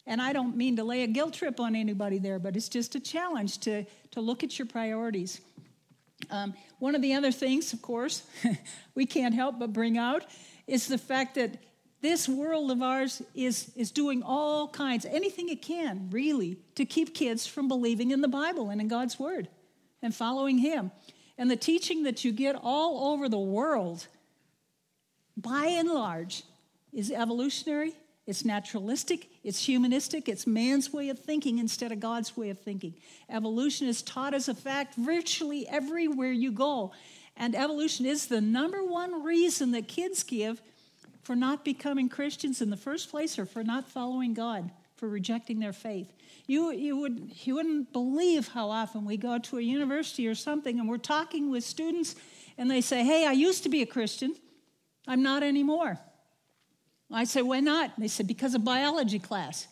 And 0.07 0.23
I 0.23 0.33
don't 0.33 0.57
mean 0.57 0.77
to 0.77 0.85
lay 0.85 1.03
a 1.03 1.07
guilt 1.07 1.35
trip 1.35 1.59
on 1.59 1.75
anybody 1.75 2.19
there, 2.19 2.39
but 2.39 2.57
it's 2.57 2.69
just 2.69 2.95
a 2.95 3.01
challenge 3.01 3.59
to, 3.61 3.85
to 4.13 4.21
look 4.21 4.45
at 4.45 4.59
your 4.59 4.67
priorities. 4.67 5.41
Um, 6.31 6.55
one 6.79 6.95
of 6.95 7.03
the 7.03 7.15
other 7.15 7.33
things, 7.33 7.73
of 7.73 7.83
course, 7.83 8.23
we 8.95 9.05
can't 9.07 9.35
help 9.35 9.59
but 9.59 9.73
bring 9.73 9.99
out 9.99 10.25
is 10.67 10.87
the 10.87 10.99
fact 10.99 11.35
that 11.35 11.59
this 12.03 12.29
world 12.29 12.71
of 12.71 12.83
ours 12.83 13.23
is, 13.35 13.73
is 13.75 13.91
doing 13.91 14.23
all 14.23 14.69
kinds, 14.69 15.07
anything 15.07 15.49
it 15.49 15.63
can, 15.63 16.09
really, 16.11 16.59
to 16.75 16.85
keep 16.85 17.15
kids 17.15 17.47
from 17.47 17.69
believing 17.69 18.11
in 18.11 18.21
the 18.21 18.29
Bible 18.29 18.71
and 18.71 18.81
in 18.81 18.89
God's 18.89 19.19
Word 19.19 19.49
and 20.03 20.15
following 20.15 20.59
Him. 20.59 20.93
And 21.39 21.51
the 21.51 21.57
teaching 21.57 22.05
that 22.05 22.25
you 22.25 22.33
get 22.33 22.57
all 22.63 23.13
over 23.13 23.29
the 23.29 23.39
world, 23.39 24.07
by 25.37 25.67
and 25.67 25.89
large, 25.89 26.45
is 26.93 27.11
evolutionary, 27.11 27.95
it's 28.27 28.45
naturalistic, 28.45 29.29
it's 29.45 29.65
humanistic, 29.65 30.29
it's 30.29 30.47
man's 30.47 30.93
way 30.93 31.11
of 31.11 31.19
thinking 31.19 31.59
instead 31.59 31.93
of 31.93 32.01
God's 32.01 32.37
way 32.37 32.51
of 32.51 32.59
thinking. 32.59 32.95
Evolution 33.31 33.87
is 33.87 34.03
taught 34.03 34.35
as 34.35 34.49
a 34.49 34.55
fact 34.55 34.97
virtually 34.97 35.69
everywhere 35.69 36.33
you 36.33 36.51
go. 36.51 36.93
And 37.37 37.55
evolution 37.55 38.05
is 38.05 38.27
the 38.27 38.41
number 38.41 38.83
one 38.83 39.23
reason 39.23 39.71
that 39.73 39.87
kids 39.87 40.25
give 40.25 40.61
for 41.23 41.37
not 41.37 41.65
becoming 41.65 42.09
Christians 42.09 42.61
in 42.61 42.71
the 42.71 42.77
first 42.77 43.11
place 43.11 43.39
or 43.39 43.47
for 43.47 43.63
not 43.63 43.89
following 43.89 44.35
God, 44.35 44.71
for 44.97 45.09
rejecting 45.09 45.61
their 45.61 45.73
faith. 45.73 46.13
You, 46.47 46.73
you, 46.73 46.97
would, 46.97 47.31
you 47.45 47.57
wouldn't 47.57 47.93
believe 47.93 48.49
how 48.49 48.71
often 48.71 49.05
we 49.05 49.17
go 49.17 49.39
to 49.39 49.59
a 49.59 49.61
university 49.61 50.27
or 50.27 50.35
something 50.35 50.81
and 50.81 50.89
we're 50.89 50.99
talking 50.99 51.51
with 51.51 51.63
students 51.65 52.17
and 52.59 52.71
they 52.71 52.81
say, 52.81 53.05
Hey, 53.05 53.27
I 53.27 53.33
used 53.33 53.65
to 53.65 53.69
be 53.69 53.83
a 53.83 53.87
Christian. 53.87 54.35
I'm 55.07 55.23
not 55.23 55.43
anymore. 55.43 56.01
I 57.13 57.25
say, 57.25 57.43
Why 57.43 57.61
not? 57.61 57.93
They 57.99 58.09
said, 58.09 58.27
Because 58.27 58.55
of 58.55 58.65
biology 58.65 59.19
class. 59.19 59.69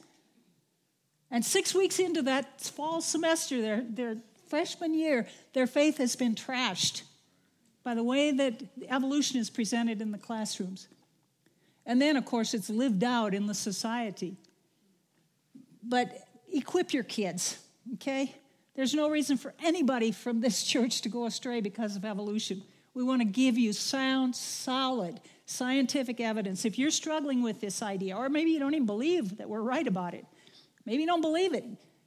And 1.31 1.45
six 1.45 1.75
weeks 1.75 1.99
into 1.99 2.23
that 2.23 2.61
fall 2.61 3.01
semester, 3.01 3.61
their, 3.61 3.83
their 3.89 4.17
freshman 4.49 4.95
year, 4.95 5.27
their 5.53 5.67
faith 5.67 5.99
has 5.99 6.15
been 6.15 6.35
trashed 6.35 7.03
by 7.83 7.95
the 7.95 8.03
way 8.03 8.31
that 8.31 8.63
evolution 8.89 9.39
is 9.39 9.51
presented 9.51 10.01
in 10.01 10.13
the 10.13 10.19
classrooms. 10.19 10.89
And 11.87 12.01
then, 12.01 12.17
of 12.17 12.25
course, 12.25 12.55
it's 12.55 12.71
lived 12.71 13.05
out 13.05 13.35
in 13.35 13.47
the 13.47 13.55
society. 13.55 14.37
But 15.83 16.17
equip 16.53 16.95
your 16.95 17.03
kids, 17.03 17.59
okay? 17.95 18.35
There's 18.75 18.95
no 18.95 19.11
reason 19.11 19.37
for 19.37 19.53
anybody 19.63 20.13
from 20.13 20.41
this 20.41 20.63
church 20.65 21.03
to 21.03 21.09
go 21.09 21.27
astray 21.27 21.61
because 21.61 21.97
of 21.97 22.05
evolution. 22.05 22.63
We 22.95 23.03
want 23.03 23.21
to 23.21 23.27
give 23.27 23.59
you 23.59 23.73
sound, 23.73 24.35
solid, 24.37 25.21
scientific 25.47 26.21
evidence. 26.21 26.65
If 26.65 26.79
you're 26.79 26.91
struggling 26.91 27.43
with 27.43 27.61
this 27.61 27.83
idea, 27.83 28.17
or 28.17 28.29
maybe 28.29 28.51
you 28.51 28.59
don't 28.59 28.75
even 28.75 28.87
believe 28.87 29.39
that 29.39 29.49
we're 29.49 29.61
right 29.61 29.87
about 29.87 30.15
it, 30.15 30.25
maybe 30.87 31.03
you 31.03 31.07
don't 31.07 31.21
believe 31.21 31.55
it, 31.55 31.65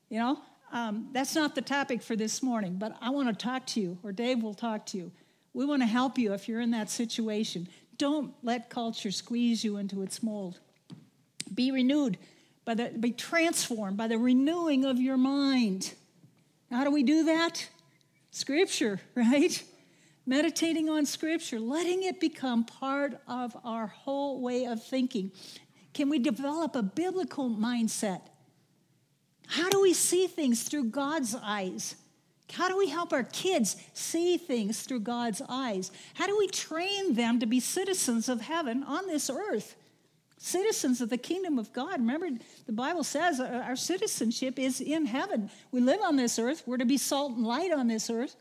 you 0.10 0.20
know, 0.20 0.40
um, 0.72 1.10
that's 1.14 1.36
not 1.36 1.56
the 1.56 1.62
topic 1.62 2.02
for 2.02 2.16
this 2.16 2.44
morning, 2.44 2.76
but 2.78 2.98
I 3.02 3.10
want 3.10 3.30
to 3.30 3.34
talk 3.34 3.66
to 3.68 3.80
you, 3.80 3.98
or 4.04 4.12
Dave 4.12 4.44
will 4.44 4.54
talk 4.54 4.86
to 4.88 4.98
you. 4.98 5.12
We 5.54 5.66
want 5.66 5.82
to 5.82 5.88
help 5.88 6.18
you 6.18 6.34
if 6.34 6.48
you're 6.48 6.62
in 6.62 6.72
that 6.72 6.90
situation. 6.90 7.68
Don't 7.98 8.34
let 8.44 8.70
culture 8.70 9.12
squeeze 9.12 9.64
you 9.64 9.78
into 9.78 10.02
its 10.02 10.22
mold. 10.22 10.60
Be 11.54 11.72
renewed, 11.72 12.18
by 12.66 12.74
the, 12.74 12.90
be 12.90 13.12
transformed 13.12 13.98
by 13.98 14.08
the 14.08 14.18
renewing 14.18 14.84
of 14.84 15.00
your 15.00 15.18
mind. 15.18 15.94
How 16.70 16.84
do 16.84 16.92
we 16.92 17.02
do 17.02 17.24
that? 17.26 17.68
Scripture, 18.32 19.00
right? 19.16 19.64
Meditating 20.28 20.90
on 20.90 21.06
Scripture, 21.06 21.58
letting 21.58 22.04
it 22.04 22.20
become 22.20 22.66
part 22.66 23.20
of 23.30 23.56
our 23.64 23.88
whole 23.88 24.42
way 24.42 24.66
of 24.66 24.84
thinking. 24.84 25.32
Can 25.94 26.10
we 26.10 26.20
develop 26.20 26.76
a 26.76 26.84
biblical 26.84 27.50
mindset? 27.50 28.22
How 29.48 29.70
do 29.70 29.82
we 29.82 29.94
see 29.94 30.28
things 30.28 30.64
through 30.64 30.90
God's 30.90 31.34
eyes? 31.42 31.96
How 32.52 32.68
do 32.68 32.78
we 32.78 32.90
help 32.90 33.14
our 33.14 33.24
kids 33.24 33.78
see 33.94 34.38
things 34.38 34.82
through 34.82 35.00
God's 35.00 35.42
eyes? 35.48 35.92
How 36.16 36.28
do 36.28 36.38
we 36.38 36.48
train 36.48 37.14
them 37.14 37.40
to 37.40 37.46
be 37.46 37.62
citizens 37.62 38.28
of 38.28 38.42
heaven 38.42 38.84
on 38.84 39.08
this 39.08 39.30
earth? 39.30 39.76
Citizens 40.38 41.00
of 41.00 41.10
the 41.10 41.18
kingdom 41.18 41.58
of 41.58 41.72
God. 41.72 42.00
Remember, 42.00 42.30
the 42.66 42.74
Bible 42.74 43.06
says 43.06 43.40
our 43.40 43.78
citizenship 43.78 44.60
is 44.60 44.82
in 44.82 45.06
heaven. 45.06 45.50
We 45.72 45.80
live 45.80 46.02
on 46.02 46.18
this 46.18 46.38
earth. 46.38 46.64
We're 46.66 46.78
to 46.78 46.86
be 46.86 46.98
salt 46.98 47.32
and 47.38 47.46
light 47.46 47.72
on 47.72 47.88
this 47.88 48.10
earth. 48.10 48.36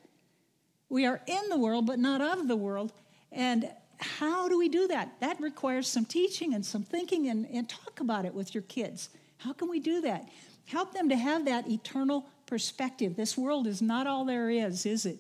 We 0.88 1.07
are 1.07 1.20
in 1.27 1.49
the 1.49 1.59
world, 1.59 1.87
but 1.87 1.99
not 1.99 2.20
of 2.20 2.49
the 2.49 2.57
world. 2.57 2.92
And 3.33 3.70
how 3.99 4.49
do 4.49 4.59
we 4.59 4.68
do 4.68 4.88
that? 4.88 5.20
That 5.20 5.40
requires 5.40 5.88
some 5.88 6.05
teaching 6.05 6.55
and 6.55 6.64
some 6.64 6.83
thinking 6.83 7.29
and, 7.29 7.46
and 7.53 7.68
talk 7.68 8.01
about 8.01 8.25
it 8.25 8.35
with 8.35 8.55
your 8.55 8.62
kids. 8.62 9.09
How 9.38 9.53
can 9.53 9.68
we 9.68 9.81
do 9.81 10.01
that? 10.03 10.29
Help 10.66 10.92
them 10.92 11.09
to 11.09 11.16
have 11.16 11.44
that 11.46 11.68
eternal 11.68 12.27
perspective. 12.46 13.16
This 13.16 13.37
world 13.37 13.66
is 13.66 13.83
not 13.83 14.07
all 14.07 14.25
there 14.25 14.51
is, 14.51 14.87
is 14.87 15.07
it? 15.07 15.18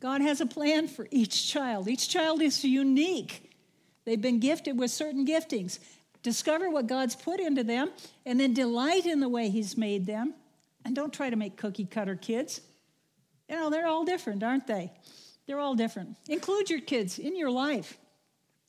God 0.00 0.20
has 0.20 0.40
a 0.40 0.46
plan 0.46 0.88
for 0.88 1.08
each 1.10 1.50
child. 1.50 1.88
Each 1.88 2.08
child 2.08 2.42
is 2.42 2.64
unique. 2.64 3.52
They've 4.04 4.20
been 4.20 4.40
gifted 4.40 4.78
with 4.78 4.90
certain 4.90 5.26
giftings. 5.26 5.78
Discover 6.22 6.70
what 6.70 6.86
God's 6.86 7.16
put 7.16 7.40
into 7.40 7.64
them 7.64 7.90
and 8.24 8.38
then 8.38 8.52
delight 8.52 9.06
in 9.06 9.20
the 9.20 9.28
way 9.28 9.48
He's 9.48 9.76
made 9.76 10.06
them. 10.06 10.34
And 10.84 10.94
don't 10.94 11.12
try 11.12 11.30
to 11.30 11.36
make 11.36 11.56
cookie 11.56 11.86
cutter 11.86 12.14
kids. 12.14 12.60
You 13.48 13.56
know, 13.56 13.70
they're 13.70 13.86
all 13.86 14.04
different, 14.04 14.42
aren't 14.42 14.66
they? 14.66 14.92
They're 15.46 15.60
all 15.60 15.74
different. 15.74 16.16
Include 16.28 16.70
your 16.70 16.80
kids 16.80 17.18
in 17.18 17.36
your 17.36 17.50
life. 17.50 17.96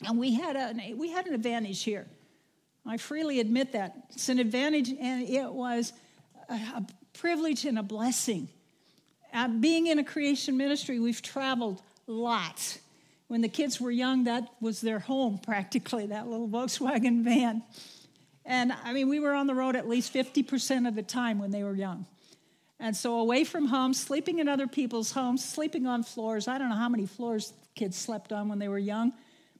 And 0.06 0.20
we 0.20 0.36
had, 0.36 0.56
a, 0.56 0.94
we 0.94 1.10
had 1.10 1.26
an 1.26 1.34
advantage 1.34 1.84
here. 1.84 2.08
I 2.86 2.98
freely 2.98 3.40
admit 3.40 3.74
that. 3.74 3.96
It's 4.12 4.30
an 4.30 4.40
advantage, 4.40 4.90
and 4.90 5.28
it 5.28 5.52
was 5.52 5.92
a, 6.50 6.54
a 6.54 6.88
privilege 7.13 7.66
and 7.66 7.80
a 7.80 7.84
blessing. 7.84 8.48
Uh, 9.34 9.48
being 9.48 9.88
in 9.88 10.00
a 10.00 10.04
creation 10.04 10.56
ministry, 10.56 11.00
we've 11.00 11.22
traveled 11.22 11.82
lots. 12.06 12.80
When 13.28 13.42
the 13.42 13.50
kids 13.50 13.82
were 13.82 13.92
young, 13.92 14.24
that 14.26 14.48
was 14.62 14.80
their 14.80 15.00
home 15.00 15.38
practically, 15.44 16.08
that 16.08 16.28
little 16.28 16.48
Volkswagen 16.48 17.24
van. 17.24 17.63
And 18.46 18.72
I 18.84 18.94
mean, 18.94 19.10
we 19.10 19.20
were 19.20 19.34
on 19.34 19.48
the 19.48 19.56
road 19.56 19.76
at 19.76 19.90
least 19.90 20.13
50% 20.13 20.88
of 20.88 20.96
the 20.96 21.04
time 21.04 21.40
when 21.40 21.52
they 21.52 21.63
were 21.63 21.76
young. 21.76 22.06
And 22.80 22.96
so, 22.96 23.20
away 23.20 23.44
from 23.44 23.68
home, 23.68 23.94
sleeping 23.94 24.40
in 24.40 24.48
other 24.48 24.68
people's 24.68 25.12
homes, 25.12 25.44
sleeping 25.44 25.88
on 25.88 26.04
floors. 26.04 26.48
I 26.48 26.58
don't 26.58 26.70
know 26.70 26.76
how 26.76 26.90
many 26.90 27.08
floors 27.08 27.54
kids 27.76 27.98
slept 27.98 28.32
on 28.32 28.50
when 28.50 28.60
they 28.60 28.68
were 28.68 28.78
young. 28.78 29.13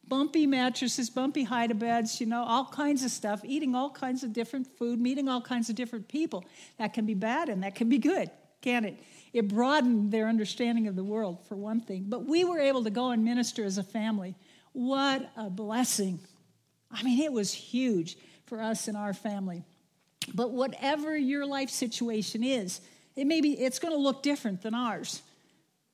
Bumpy 0.08 0.48
mattresses, 0.48 1.10
bumpy 1.10 1.44
hide 1.44 1.78
beds, 1.80 2.22
you 2.22 2.28
know, 2.28 2.44
all 2.44 2.66
kinds 2.66 3.04
of 3.04 3.12
stuff, 3.12 3.42
eating 3.44 3.76
all 3.76 3.90
kinds 3.90 4.24
of 4.24 4.32
different 4.34 4.68
food, 4.78 5.00
meeting 5.00 5.28
all 5.28 5.42
kinds 5.42 5.70
of 5.70 5.76
different 5.76 6.08
people. 6.08 6.46
That 6.78 6.94
can 6.94 7.06
be 7.06 7.14
bad 7.14 7.50
and 7.50 7.64
that 7.64 7.76
can 7.76 7.90
be 7.90 7.98
good, 7.98 8.30
can 8.62 8.86
it? 8.86 9.00
It 9.34 9.50
broadened 9.50 10.12
their 10.12 10.28
understanding 10.28 10.88
of 10.88 10.96
the 10.96 11.04
world, 11.04 11.46
for 11.48 11.56
one 11.56 11.82
thing. 11.82 12.06
But 12.08 12.26
we 12.26 12.46
were 12.46 12.60
able 12.60 12.84
to 12.86 12.90
go 12.90 13.12
and 13.12 13.26
minister 13.26 13.66
as 13.66 13.78
a 13.78 13.84
family. 13.84 14.36
What 14.72 15.30
a 15.36 15.50
blessing. 15.50 16.20
I 16.90 17.04
mean, 17.04 17.22
it 17.22 17.34
was 17.34 17.54
huge 17.54 18.18
for 18.46 18.62
us 18.62 18.88
and 18.88 18.96
our 18.96 19.14
family. 19.14 19.64
But 20.34 20.52
whatever 20.52 21.18
your 21.18 21.46
life 21.46 21.70
situation 21.70 22.44
is, 22.44 22.80
it 23.18 23.26
may 23.26 23.42
be, 23.42 23.60
it's 23.60 23.80
going 23.80 23.94
to 23.94 24.00
look 24.00 24.24
different 24.24 24.62
than 24.62 24.74
ours. 24.74 25.22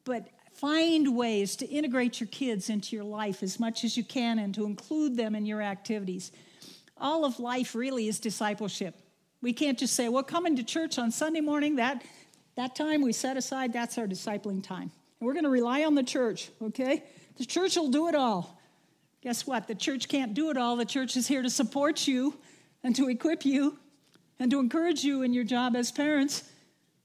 But 0.04 0.28
find 0.54 1.16
ways 1.16 1.56
to 1.56 1.66
integrate 1.66 2.20
your 2.20 2.28
kids 2.28 2.70
into 2.70 2.96
your 2.96 3.06
life 3.06 3.42
as 3.42 3.60
much 3.60 3.84
as 3.84 3.98
you 3.98 4.04
can 4.04 4.38
and 4.38 4.54
to 4.54 4.66
include 4.66 5.16
them 5.16 5.34
in 5.34 5.46
your 5.46 5.62
activities. 5.62 6.32
All 6.98 7.26
of 7.26 7.40
life 7.40 7.74
really 7.74 8.08
is 8.08 8.20
discipleship. 8.20 8.96
We 9.42 9.54
can't 9.54 9.80
just 9.80 9.96
say, 9.96 10.10
well, 10.10 10.24
coming 10.24 10.56
to 10.58 10.64
church 10.64 11.00
on 11.00 11.12
Sunday 11.12 11.42
morning, 11.42 11.78
that, 11.78 12.04
that 12.56 12.76
time 12.76 13.02
we 13.02 13.14
set 13.14 13.38
aside, 13.38 13.74
that's 13.74 13.98
our 13.98 14.08
discipling 14.08 14.62
time. 14.62 14.92
And 15.20 15.28
we're 15.28 15.34
going 15.34 15.46
to 15.46 15.50
rely 15.50 15.86
on 15.86 15.96
the 15.96 16.04
church, 16.04 16.50
okay? 16.62 17.04
The 17.38 17.46
church 17.46 17.78
will 17.78 17.90
do 17.90 18.10
it 18.10 18.16
all. 18.16 18.60
Guess 19.22 19.48
what? 19.48 19.68
The 19.68 19.76
church 19.76 20.10
can't 20.10 20.34
do 20.34 20.50
it 20.50 20.58
all. 20.58 20.76
The 20.76 20.86
church 20.86 21.16
is 21.16 21.28
here 21.28 21.42
to 21.42 21.50
support 21.50 22.06
you 22.06 22.36
and 22.84 22.94
to 22.98 23.08
equip 23.08 23.46
you 23.46 23.80
and 24.40 24.52
to 24.52 24.60
encourage 24.60 25.06
you 25.06 25.22
in 25.22 25.34
your 25.34 25.46
job 25.46 25.76
as 25.76 25.92
parents, 25.92 26.44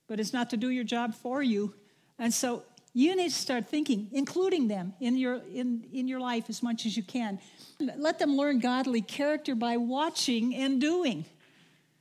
but 0.09 0.19
it's 0.19 0.33
not 0.33 0.51
to 0.51 0.57
do 0.57 0.71
your 0.71 0.85
job 0.85 1.15
for 1.15 1.43
you. 1.43 1.75
And 2.19 2.35
so 2.35 2.65
you 2.95 3.15
need 3.15 3.29
to 3.29 3.37
start 3.37 3.69
thinking, 3.69 4.09
including 4.13 4.67
them 4.67 4.95
in 4.99 5.17
your, 5.17 5.41
in, 5.55 5.87
in 5.93 6.09
your 6.09 6.19
life 6.19 6.47
as 6.49 6.63
much 6.63 6.87
as 6.87 6.97
you 6.97 7.03
can. 7.03 7.39
Let 7.79 8.19
them 8.19 8.37
learn 8.37 8.59
godly 8.59 9.03
character 9.03 9.55
by 9.55 9.77
watching 9.77 10.55
and 10.55 10.81
doing. 10.81 11.25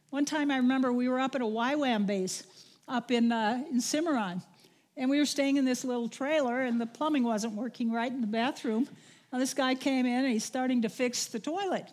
One 0.10 0.26
time 0.26 0.50
I 0.50 0.58
remember 0.58 0.92
we 0.92 1.10
were 1.10 1.20
up 1.20 1.36
at 1.36 1.42
a 1.42 1.46
YWAM 1.46 2.08
base 2.08 2.44
up 2.88 3.12
in, 3.12 3.32
uh, 3.32 3.64
in 3.70 3.82
Cimarron, 3.82 4.42
and 4.96 5.10
we 5.10 5.20
were 5.20 5.26
staying 5.26 5.58
in 5.58 5.66
this 5.66 5.84
little 5.84 6.08
trailer, 6.08 6.62
and 6.62 6.80
the 6.80 6.86
plumbing 6.86 7.24
wasn't 7.24 7.54
working 7.54 7.92
right 7.92 8.12
in 8.12 8.22
the 8.22 8.28
bathroom. 8.28 8.88
Now, 9.32 9.40
this 9.40 9.54
guy 9.54 9.76
came 9.76 10.06
in 10.06 10.24
and 10.24 10.34
he's 10.34 10.46
starting 10.46 10.82
to 10.84 10.90
fix 10.90 11.28
the 11.28 11.40
toilet. 11.40 11.92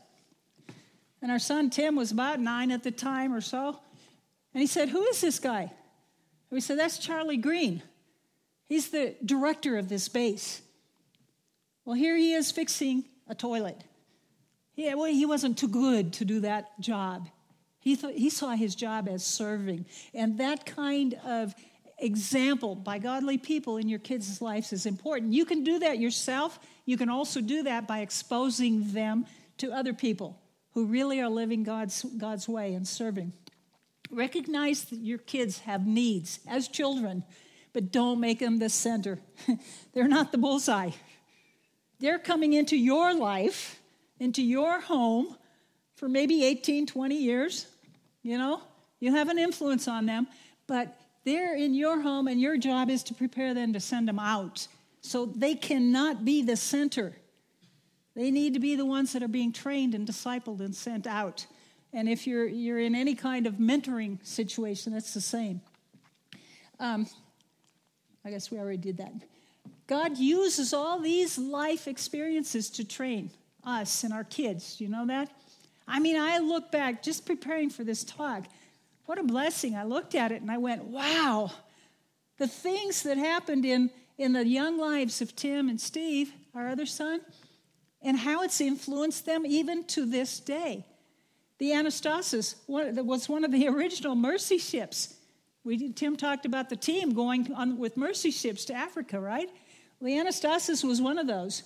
And 1.20 1.32
our 1.32 1.38
son 1.38 1.68
Tim 1.70 1.96
was 1.96 2.12
about 2.12 2.38
nine 2.38 2.70
at 2.70 2.82
the 2.82 2.90
time 2.90 3.34
or 3.34 3.40
so. 3.40 3.80
And 4.54 4.60
he 4.60 4.66
said, 4.66 4.88
Who 4.88 5.02
is 5.04 5.20
this 5.20 5.38
guy? 5.38 5.72
We 6.54 6.60
said, 6.60 6.78
That's 6.78 6.98
Charlie 6.98 7.36
Green. 7.36 7.82
He's 8.66 8.90
the 8.90 9.16
director 9.24 9.76
of 9.76 9.88
this 9.88 10.08
base. 10.08 10.62
Well, 11.84 11.96
here 11.96 12.16
he 12.16 12.32
is 12.32 12.52
fixing 12.52 13.04
a 13.28 13.34
toilet. 13.34 13.82
He, 14.72 14.94
well, 14.94 15.06
he 15.06 15.26
wasn't 15.26 15.58
too 15.58 15.66
good 15.66 16.12
to 16.14 16.24
do 16.24 16.40
that 16.40 16.80
job. 16.80 17.28
He, 17.80 17.96
th- 17.96 18.16
he 18.16 18.30
saw 18.30 18.50
his 18.50 18.76
job 18.76 19.08
as 19.08 19.24
serving. 19.24 19.86
And 20.14 20.38
that 20.38 20.64
kind 20.64 21.14
of 21.26 21.56
example 21.98 22.76
by 22.76 22.98
godly 23.00 23.36
people 23.36 23.76
in 23.76 23.88
your 23.88 23.98
kids' 23.98 24.40
lives 24.40 24.72
is 24.72 24.86
important. 24.86 25.32
You 25.32 25.44
can 25.44 25.64
do 25.64 25.80
that 25.80 25.98
yourself. 25.98 26.60
You 26.86 26.96
can 26.96 27.08
also 27.08 27.40
do 27.40 27.64
that 27.64 27.88
by 27.88 27.98
exposing 27.98 28.92
them 28.92 29.26
to 29.58 29.72
other 29.72 29.92
people 29.92 30.40
who 30.74 30.86
really 30.86 31.20
are 31.20 31.28
living 31.28 31.64
God's, 31.64 32.04
God's 32.16 32.48
way 32.48 32.74
and 32.74 32.86
serving. 32.86 33.32
Recognize 34.14 34.84
that 34.86 35.00
your 35.00 35.18
kids 35.18 35.60
have 35.60 35.86
needs 35.86 36.40
as 36.46 36.68
children 36.68 37.24
but 37.74 37.90
don't 37.90 38.20
make 38.20 38.38
them 38.38 38.58
the 38.58 38.70
center. 38.70 39.18
They're 39.92 40.08
not 40.08 40.32
the 40.32 40.38
bullseye. 40.38 40.92
They're 41.98 42.20
coming 42.20 42.54
into 42.54 42.76
your 42.76 43.12
life, 43.12 43.80
into 44.18 44.42
your 44.42 44.80
home 44.80 45.36
for 45.96 46.08
maybe 46.08 46.44
18, 46.44 46.86
20 46.86 47.16
years. 47.16 47.66
You 48.22 48.38
know, 48.38 48.62
you 49.00 49.14
have 49.14 49.28
an 49.28 49.38
influence 49.38 49.86
on 49.86 50.06
them, 50.06 50.28
but 50.66 50.96
they're 51.24 51.56
in 51.56 51.74
your 51.74 52.00
home, 52.00 52.28
and 52.28 52.40
your 52.40 52.56
job 52.56 52.90
is 52.90 53.02
to 53.04 53.14
prepare 53.14 53.54
them 53.54 53.72
to 53.72 53.80
send 53.80 54.08
them 54.08 54.18
out. 54.18 54.66
So 55.00 55.26
they 55.26 55.54
cannot 55.54 56.24
be 56.24 56.42
the 56.42 56.56
center. 56.56 57.14
They 58.14 58.30
need 58.30 58.54
to 58.54 58.60
be 58.60 58.76
the 58.76 58.86
ones 58.86 59.12
that 59.12 59.22
are 59.22 59.28
being 59.28 59.52
trained 59.52 59.94
and 59.94 60.06
discipled 60.06 60.60
and 60.60 60.74
sent 60.74 61.06
out. 61.06 61.46
And 61.94 62.08
if 62.08 62.26
you're, 62.26 62.46
you're 62.46 62.80
in 62.80 62.96
any 62.96 63.14
kind 63.14 63.46
of 63.46 63.54
mentoring 63.54 64.18
situation, 64.26 64.92
that's 64.92 65.14
the 65.14 65.20
same. 65.20 65.60
Um, 66.80 67.06
I 68.24 68.30
guess 68.30 68.50
we 68.50 68.58
already 68.58 68.78
did 68.78 68.96
that. 68.96 69.12
God 69.86 70.18
uses 70.18 70.74
all 70.74 70.98
these 70.98 71.38
life 71.38 71.86
experiences 71.86 72.68
to 72.70 72.84
train 72.84 73.30
us 73.62 74.02
and 74.02 74.12
our 74.12 74.24
kids. 74.24 74.80
You 74.80 74.88
know 74.88 75.06
that? 75.06 75.30
I 75.86 76.00
mean, 76.00 76.16
I 76.16 76.38
look 76.38 76.72
back 76.72 77.02
just 77.02 77.26
preparing 77.26 77.70
for 77.70 77.84
this 77.84 78.02
talk. 78.02 78.44
What 79.06 79.18
a 79.18 79.22
blessing. 79.22 79.76
I 79.76 79.84
looked 79.84 80.16
at 80.16 80.32
it 80.32 80.42
and 80.42 80.50
I 80.50 80.58
went, 80.58 80.84
wow, 80.84 81.52
the 82.38 82.48
things 82.48 83.04
that 83.04 83.18
happened 83.18 83.64
in, 83.64 83.90
in 84.18 84.32
the 84.32 84.44
young 84.44 84.78
lives 84.78 85.20
of 85.20 85.36
Tim 85.36 85.68
and 85.68 85.80
Steve, 85.80 86.32
our 86.54 86.68
other 86.68 86.86
son, 86.86 87.20
and 88.02 88.18
how 88.18 88.42
it's 88.42 88.60
influenced 88.60 89.26
them 89.26 89.46
even 89.46 89.84
to 89.84 90.06
this 90.06 90.40
day. 90.40 90.86
The 91.58 91.70
Anastasis 91.70 92.56
was 92.68 93.28
one 93.28 93.44
of 93.44 93.52
the 93.52 93.68
original 93.74 94.14
mercy 94.14 94.58
ships. 94.58 95.14
We, 95.62 95.92
Tim 95.92 96.16
talked 96.16 96.44
about 96.44 96.68
the 96.68 96.76
team 96.76 97.14
going 97.14 97.52
on 97.54 97.78
with 97.78 97.96
mercy 97.96 98.30
ships 98.30 98.64
to 98.66 98.74
Africa, 98.74 99.18
right? 99.18 99.48
The 100.00 100.10
Anastasis 100.10 100.84
was 100.84 101.00
one 101.00 101.18
of 101.18 101.26
those. 101.26 101.62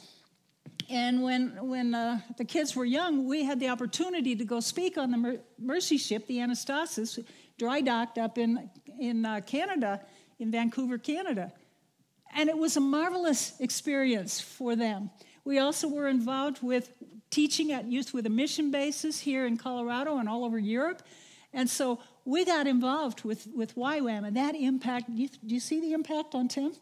And 0.91 1.23
when, 1.23 1.51
when 1.67 1.95
uh, 1.95 2.21
the 2.37 2.45
kids 2.45 2.77
were 2.77 2.85
young, 2.85 3.27
we 3.27 3.45
had 3.45 3.61
the 3.61 3.69
opportunity 3.69 4.37
to 4.37 4.45
go 4.45 4.61
speak 4.61 4.97
on 4.97 5.11
the 5.11 5.17
Mer- 5.17 5.41
mercy 5.59 5.99
ship, 5.99 6.27
the 6.27 6.39
Anastasis, 6.39 7.25
dry 7.59 7.81
docked 7.81 8.17
up 8.19 8.39
in, 8.39 8.71
in 8.99 9.27
uh, 9.27 9.41
Canada, 9.41 10.01
in 10.39 10.51
Vancouver, 10.51 10.97
Canada. 10.97 11.53
And 12.35 12.49
it 12.49 12.57
was 12.57 12.77
a 12.77 12.81
marvelous 12.81 13.59
experience 13.61 14.41
for 14.41 14.77
them. 14.77 15.11
We 15.45 15.59
also 15.59 15.89
were 15.89 16.09
involved 16.09 16.63
with 16.63 16.93
teaching 17.31 17.73
at 17.73 17.87
Youth 17.87 18.15
with 18.15 18.27
a 18.27 18.31
Mission 18.31 18.71
basis 18.71 19.21
here 19.21 19.47
in 19.47 19.57
Colorado 19.57 20.19
and 20.19 20.29
all 20.29 20.45
over 20.45 20.59
Europe. 20.59 21.03
And 21.53 21.69
so 21.69 22.01
we 22.25 22.45
got 22.45 22.67
involved 22.67 23.25
with, 23.25 23.49
with 23.55 23.75
YWAM, 23.75 24.27
and 24.27 24.37
that 24.37 24.55
impact, 24.55 25.15
do 25.15 25.23
you, 25.23 25.29
do 25.29 25.55
you 25.55 25.61
see 25.61 25.81
the 25.81 25.93
impact 25.93 26.35
on 26.35 26.49
Tim? 26.49 26.73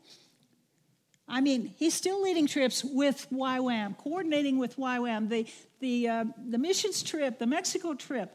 I 1.28 1.40
mean, 1.40 1.74
he's 1.76 1.94
still 1.94 2.22
leading 2.22 2.46
trips 2.46 2.84
with 2.84 3.26
YWAM, 3.32 3.96
coordinating 3.98 4.58
with 4.58 4.76
YWAM. 4.76 5.28
The, 5.28 5.46
the, 5.80 6.08
uh, 6.08 6.24
the 6.48 6.58
missions 6.58 7.02
trip, 7.02 7.38
the 7.38 7.46
Mexico 7.46 7.94
trip, 7.94 8.32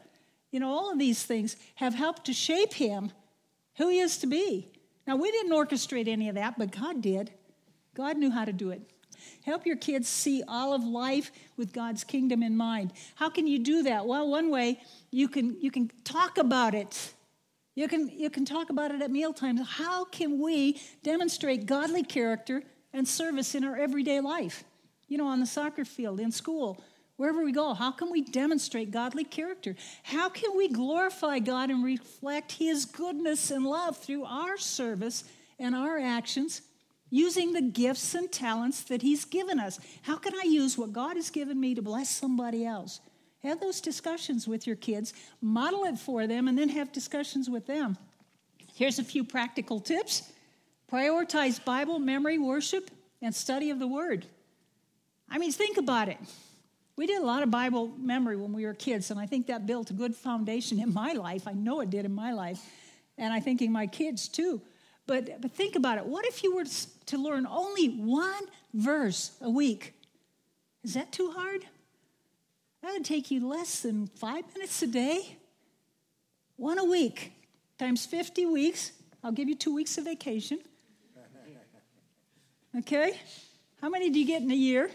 you 0.50 0.60
know, 0.60 0.70
all 0.70 0.92
of 0.92 0.98
these 0.98 1.22
things 1.22 1.56
have 1.76 1.94
helped 1.94 2.26
to 2.26 2.32
shape 2.32 2.74
him 2.74 3.10
who 3.78 3.88
he 3.88 4.00
is 4.00 4.18
to 4.18 4.26
be. 4.26 4.70
Now, 5.06 5.16
we 5.16 5.30
didn't 5.30 5.52
orchestrate 5.52 6.06
any 6.06 6.28
of 6.28 6.34
that, 6.34 6.58
but 6.58 6.70
God 6.70 7.00
did. 7.00 7.32
God 7.94 8.16
knew 8.16 8.30
how 8.30 8.44
to 8.44 8.52
do 8.52 8.70
it. 8.70 8.82
Help 9.44 9.66
your 9.66 9.76
kids 9.76 10.08
see 10.08 10.42
all 10.46 10.72
of 10.72 10.84
life 10.84 11.30
with 11.56 11.72
God's 11.72 12.04
kingdom 12.04 12.42
in 12.42 12.56
mind. 12.56 12.92
How 13.14 13.28
can 13.28 13.46
you 13.46 13.58
do 13.58 13.82
that? 13.84 14.06
Well, 14.06 14.28
one 14.28 14.50
way 14.50 14.80
you 15.10 15.28
can 15.28 15.60
you 15.60 15.70
can 15.70 15.90
talk 16.04 16.38
about 16.38 16.74
it. 16.74 17.14
You 17.74 17.88
can 17.88 18.08
you 18.08 18.30
can 18.30 18.44
talk 18.44 18.70
about 18.70 18.90
it 18.90 19.02
at 19.02 19.10
mealtimes. 19.10 19.60
How 19.66 20.04
can 20.04 20.40
we 20.40 20.80
demonstrate 21.02 21.66
godly 21.66 22.02
character 22.02 22.62
and 22.92 23.06
service 23.06 23.54
in 23.54 23.64
our 23.64 23.76
everyday 23.76 24.20
life? 24.20 24.64
You 25.08 25.18
know, 25.18 25.26
on 25.26 25.40
the 25.40 25.46
soccer 25.46 25.84
field, 25.84 26.20
in 26.20 26.32
school, 26.32 26.82
wherever 27.16 27.44
we 27.44 27.52
go, 27.52 27.74
how 27.74 27.90
can 27.90 28.10
we 28.10 28.22
demonstrate 28.22 28.90
godly 28.90 29.24
character? 29.24 29.76
How 30.02 30.28
can 30.28 30.56
we 30.56 30.68
glorify 30.68 31.38
God 31.38 31.70
and 31.70 31.84
reflect 31.84 32.52
His 32.52 32.84
goodness 32.84 33.50
and 33.50 33.64
love 33.64 33.96
through 33.96 34.24
our 34.24 34.56
service 34.56 35.24
and 35.58 35.74
our 35.74 35.98
actions 35.98 36.62
using 37.12 37.52
the 37.52 37.60
gifts 37.60 38.14
and 38.14 38.32
talents 38.32 38.82
that 38.84 39.02
He's 39.02 39.26
given 39.26 39.60
us. 39.60 39.78
How 40.00 40.16
can 40.16 40.34
I 40.34 40.44
use 40.48 40.78
what 40.78 40.94
God 40.94 41.16
has 41.16 41.28
given 41.28 41.60
me 41.60 41.74
to 41.74 41.82
bless 41.82 42.08
somebody 42.08 42.64
else? 42.64 43.00
Have 43.42 43.60
those 43.60 43.82
discussions 43.82 44.48
with 44.48 44.66
your 44.66 44.76
kids, 44.76 45.12
model 45.42 45.84
it 45.84 45.98
for 45.98 46.26
them, 46.26 46.48
and 46.48 46.58
then 46.58 46.70
have 46.70 46.90
discussions 46.90 47.50
with 47.50 47.66
them. 47.66 47.98
Here's 48.74 48.98
a 48.98 49.04
few 49.04 49.22
practical 49.22 49.78
tips 49.78 50.32
prioritize 50.90 51.62
Bible 51.62 51.98
memory, 51.98 52.38
worship, 52.38 52.90
and 53.20 53.34
study 53.34 53.68
of 53.68 53.78
the 53.78 53.86
Word. 53.86 54.24
I 55.28 55.36
mean, 55.36 55.52
think 55.52 55.76
about 55.76 56.08
it. 56.08 56.18
We 56.96 57.06
did 57.06 57.20
a 57.20 57.26
lot 57.26 57.42
of 57.42 57.50
Bible 57.50 57.92
memory 57.98 58.36
when 58.36 58.54
we 58.54 58.64
were 58.64 58.74
kids, 58.74 59.10
and 59.10 59.20
I 59.20 59.26
think 59.26 59.48
that 59.48 59.66
built 59.66 59.90
a 59.90 59.94
good 59.94 60.14
foundation 60.14 60.80
in 60.80 60.94
my 60.94 61.12
life. 61.12 61.46
I 61.46 61.52
know 61.52 61.80
it 61.80 61.90
did 61.90 62.06
in 62.06 62.14
my 62.14 62.32
life, 62.32 62.64
and 63.18 63.34
I 63.34 63.40
think 63.40 63.60
in 63.60 63.70
my 63.70 63.86
kids 63.86 64.28
too. 64.28 64.62
But, 65.06 65.40
but 65.40 65.52
think 65.52 65.76
about 65.76 65.98
it. 65.98 66.06
What 66.06 66.24
if 66.26 66.42
you 66.42 66.54
were 66.54 66.64
to 67.06 67.18
learn 67.18 67.46
only 67.46 67.88
one 67.88 68.44
verse 68.72 69.32
a 69.40 69.50
week? 69.50 69.94
Is 70.84 70.94
that 70.94 71.12
too 71.12 71.30
hard? 71.30 71.64
That 72.82 72.92
would 72.92 73.04
take 73.04 73.30
you 73.30 73.46
less 73.46 73.80
than 73.80 74.06
five 74.06 74.44
minutes 74.54 74.82
a 74.82 74.86
day. 74.86 75.36
One 76.56 76.78
a 76.78 76.84
week 76.84 77.32
times 77.78 78.06
50 78.06 78.46
weeks. 78.46 78.92
I'll 79.24 79.32
give 79.32 79.48
you 79.48 79.54
two 79.54 79.74
weeks 79.74 79.98
of 79.98 80.04
vacation. 80.04 80.58
Okay? 82.74 83.20
How 83.82 83.90
many 83.90 84.08
do 84.08 84.18
you 84.18 84.26
get 84.26 84.40
in 84.40 84.50
a 84.50 84.54
year? 84.54 84.90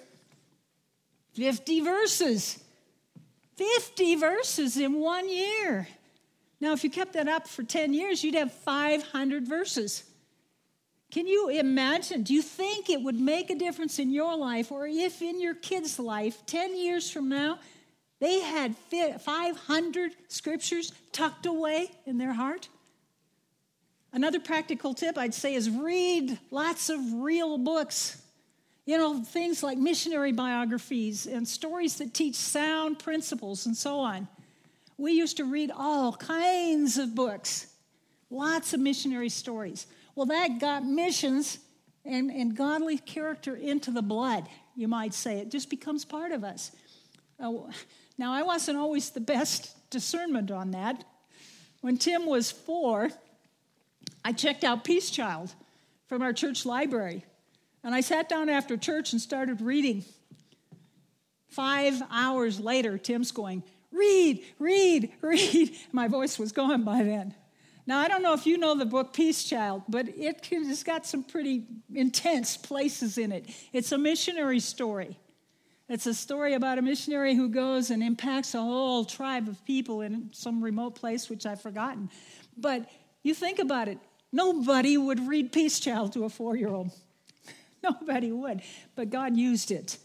50 1.36 1.82
verses. 1.82 2.58
50 3.56 4.16
verses 4.16 4.78
in 4.78 5.00
one 5.00 5.30
year. 5.30 5.88
Now, 6.60 6.74
if 6.74 6.84
you 6.84 6.90
kept 6.90 7.14
that 7.14 7.28
up 7.28 7.48
for 7.48 7.64
10 7.64 7.94
years, 7.94 8.24
you'd 8.24 8.36
have 8.36 8.52
500 8.52 9.48
verses. 9.48 10.04
Can 11.12 11.28
you 11.28 11.50
imagine? 11.50 12.24
Do 12.24 12.34
you 12.34 12.42
think 12.42 12.90
it 12.90 13.02
would 13.02 13.20
make 13.20 13.50
a 13.50 13.56
difference 13.56 14.00
in 14.00 14.12
your 14.12 14.36
life 14.36 14.72
or 14.72 14.88
if 14.88 15.22
in 15.22 15.40
your 15.40 15.54
kids' 15.54 16.00
life 16.00 16.46
10 16.46 16.78
years 16.78 17.10
from 17.10 17.30
now 17.30 17.60
they 18.20 18.40
had 18.42 18.76
500 18.76 20.12
scriptures 20.28 20.92
tucked 21.12 21.46
away 21.46 21.92
in 22.06 22.18
their 22.18 22.34
heart? 22.34 22.68
Another 24.12 24.40
practical 24.40 24.94
tip 24.94 25.18
I'd 25.18 25.34
say 25.34 25.54
is 25.54 25.70
read 25.70 26.38
lots 26.50 26.90
of 26.90 27.00
real 27.14 27.58
books. 27.58 28.22
You 28.86 28.98
know, 28.98 29.22
things 29.24 29.64
like 29.64 29.78
missionary 29.78 30.32
biographies 30.32 31.28
and 31.28 31.48
stories 31.48 31.98
that 31.98 32.14
teach 32.14 32.36
sound 32.36 33.00
principles 33.00 33.66
and 33.66 33.78
so 33.78 34.00
on. 34.00 34.28
We 34.98 35.14
used 35.14 35.38
to 35.38 35.46
read 35.46 35.72
all 35.76 36.14
kinds 36.14 36.98
of 36.98 37.14
books, 37.14 37.68
lots 38.30 38.74
of 38.74 38.80
missionary 38.80 39.30
stories. 39.30 39.86
Well, 40.16 40.26
that 40.28 40.60
got 40.60 40.84
missions 40.84 41.60
and, 42.04 42.32
and 42.32 42.56
godly 42.56 42.98
character 42.98 43.56
into 43.56 43.92
the 43.92 44.02
blood, 44.02 44.48
you 44.76 44.88
might 44.88 45.14
say. 45.14 45.38
It 45.40 45.52
just 45.52 45.70
becomes 45.70 46.04
part 46.04 46.32
of 46.32 46.44
us. 46.44 46.72
Uh, 47.40 47.54
now, 48.18 48.34
I 48.34 48.42
wasn't 48.42 48.80
always 48.80 49.12
the 49.12 49.20
best 49.20 49.76
discernment 49.92 50.50
on 50.50 50.72
that. 50.72 51.04
When 51.82 51.98
Tim 51.98 52.26
was 52.26 52.50
four, 52.50 53.12
I 54.26 54.32
checked 54.34 54.64
out 54.64 54.84
Peace 54.84 55.12
Child 55.12 55.54
from 56.08 56.24
our 56.24 56.34
church 56.34 56.66
library. 56.66 57.24
And 57.84 57.94
I 57.94 58.02
sat 58.02 58.28
down 58.28 58.50
after 58.50 58.76
church 58.76 59.12
and 59.14 59.22
started 59.22 59.62
reading. 59.62 60.04
Five 61.50 62.02
hours 62.12 62.60
later, 62.60 62.98
Tim's 62.98 63.32
going, 63.32 63.64
Read, 63.98 64.44
read, 64.60 65.12
read. 65.22 65.76
My 65.92 66.08
voice 66.08 66.38
was 66.38 66.52
gone 66.52 66.84
by 66.84 67.04
then. 67.04 67.34
Now, 67.86 68.00
I 68.00 68.10
don't 68.10 68.22
know 68.22 68.34
if 68.34 68.46
you 68.46 68.58
know 68.58 68.76
the 68.76 68.86
book 68.86 69.14
Peace 69.14 69.46
Child, 69.46 69.84
but 69.88 70.10
it 70.10 70.48
it's 70.52 70.84
got 70.84 71.06
some 71.06 71.24
pretty 71.24 71.64
intense 71.94 72.58
places 72.58 73.18
in 73.18 73.32
it. 73.32 73.46
It's 73.72 73.94
a 73.94 73.98
missionary 73.98 74.60
story. 74.60 75.18
It's 75.90 76.06
a 76.06 76.14
story 76.14 76.54
about 76.54 76.78
a 76.78 76.82
missionary 76.82 77.34
who 77.34 77.48
goes 77.48 77.92
and 77.92 78.04
impacts 78.04 78.54
a 78.54 78.62
whole 78.62 79.06
tribe 79.06 79.48
of 79.48 79.64
people 79.64 80.02
in 80.02 80.30
some 80.34 80.62
remote 80.62 80.96
place, 80.96 81.30
which 81.30 81.46
I've 81.46 81.62
forgotten. 81.62 82.10
But 82.58 82.90
you 83.24 83.34
think 83.34 83.60
about 83.60 83.88
it 83.88 83.98
nobody 84.34 84.98
would 84.98 85.26
read 85.26 85.54
Peace 85.54 85.80
Child 85.80 86.14
to 86.14 86.26
a 86.26 86.30
four 86.30 86.56
year 86.58 86.70
old. 86.70 86.92
Nobody 87.84 88.32
would. 88.32 88.62
But 88.96 89.10
God 89.10 89.38
used 89.38 89.72
it 89.72 89.98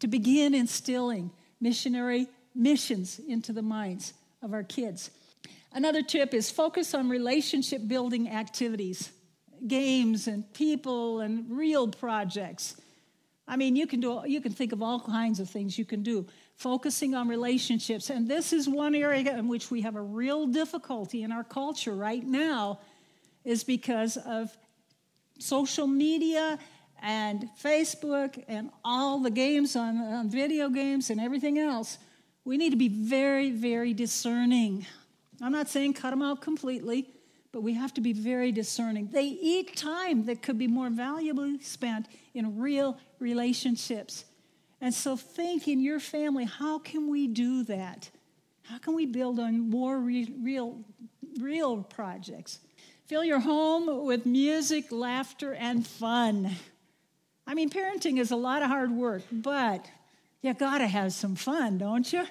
to 0.00 0.08
begin 0.08 0.52
instilling 0.54 1.30
missionary 1.60 2.26
missions 2.54 3.18
into 3.18 3.52
the 3.52 3.62
minds 3.62 4.12
of 4.42 4.52
our 4.52 4.62
kids. 4.62 5.10
Another 5.72 6.02
tip 6.02 6.34
is 6.34 6.50
focus 6.50 6.94
on 6.94 7.08
relationship 7.08 7.86
building 7.86 8.28
activities, 8.28 9.10
games 9.66 10.26
and 10.26 10.52
people 10.52 11.20
and 11.20 11.50
real 11.50 11.88
projects. 11.88 12.76
I 13.46 13.56
mean, 13.56 13.76
you 13.76 13.86
can 13.86 14.00
do 14.00 14.22
you 14.26 14.40
can 14.40 14.52
think 14.52 14.72
of 14.72 14.82
all 14.82 15.00
kinds 15.00 15.40
of 15.40 15.50
things 15.50 15.78
you 15.78 15.84
can 15.84 16.02
do. 16.02 16.26
Focusing 16.56 17.14
on 17.14 17.26
relationships, 17.26 18.10
and 18.10 18.28
this 18.28 18.52
is 18.52 18.68
one 18.68 18.94
area 18.94 19.36
in 19.36 19.48
which 19.48 19.70
we 19.70 19.80
have 19.80 19.96
a 19.96 20.02
real 20.02 20.46
difficulty 20.46 21.22
in 21.22 21.32
our 21.32 21.44
culture 21.44 21.94
right 21.94 22.24
now, 22.24 22.80
is 23.44 23.64
because 23.64 24.16
of 24.18 24.56
social 25.38 25.86
media 25.86 26.58
and 27.02 27.48
Facebook 27.62 28.44
and 28.46 28.70
all 28.84 29.18
the 29.20 29.30
games 29.30 29.74
on, 29.74 29.96
on 29.96 30.28
video 30.28 30.68
games 30.68 31.10
and 31.10 31.20
everything 31.20 31.58
else. 31.58 31.98
We 32.50 32.56
need 32.56 32.70
to 32.70 32.76
be 32.76 32.88
very, 32.88 33.52
very 33.52 33.94
discerning 33.94 34.84
I'm 35.40 35.52
not 35.52 35.68
saying 35.68 35.94
cut 35.94 36.10
them 36.10 36.22
out 36.22 36.40
completely, 36.40 37.08
but 37.52 37.62
we 37.62 37.74
have 37.74 37.94
to 37.94 38.00
be 38.00 38.12
very 38.12 38.52
discerning. 38.52 39.08
They 39.10 39.24
eat 39.24 39.76
time 39.76 40.26
that 40.26 40.42
could 40.42 40.58
be 40.58 40.66
more 40.66 40.90
valuably 40.90 41.60
spent 41.62 42.06
in 42.34 42.58
real 42.58 42.98
relationships. 43.18 44.24
And 44.80 44.92
so 44.92 45.16
think 45.16 45.66
in 45.66 45.80
your 45.80 46.00
family, 46.00 46.44
how 46.44 46.78
can 46.78 47.10
we 47.10 47.26
do 47.26 47.64
that? 47.64 48.10
How 48.64 48.78
can 48.78 48.94
we 48.94 49.06
build 49.06 49.40
on 49.40 49.70
more 49.70 49.98
re- 49.98 50.32
real, 50.42 50.80
real 51.40 51.82
projects? 51.82 52.60
Fill 53.06 53.24
your 53.24 53.40
home 53.40 54.04
with 54.04 54.26
music, 54.26 54.92
laughter, 54.92 55.54
and 55.54 55.86
fun. 55.86 56.50
I 57.46 57.54
mean, 57.54 57.70
parenting 57.70 58.18
is 58.18 58.30
a 58.30 58.36
lot 58.36 58.62
of 58.62 58.68
hard 58.68 58.92
work, 58.92 59.22
but 59.32 59.86
you 60.42 60.54
gotta 60.54 60.86
have 60.86 61.12
some 61.12 61.34
fun, 61.34 61.78
don't 61.78 62.12
you? 62.12 62.26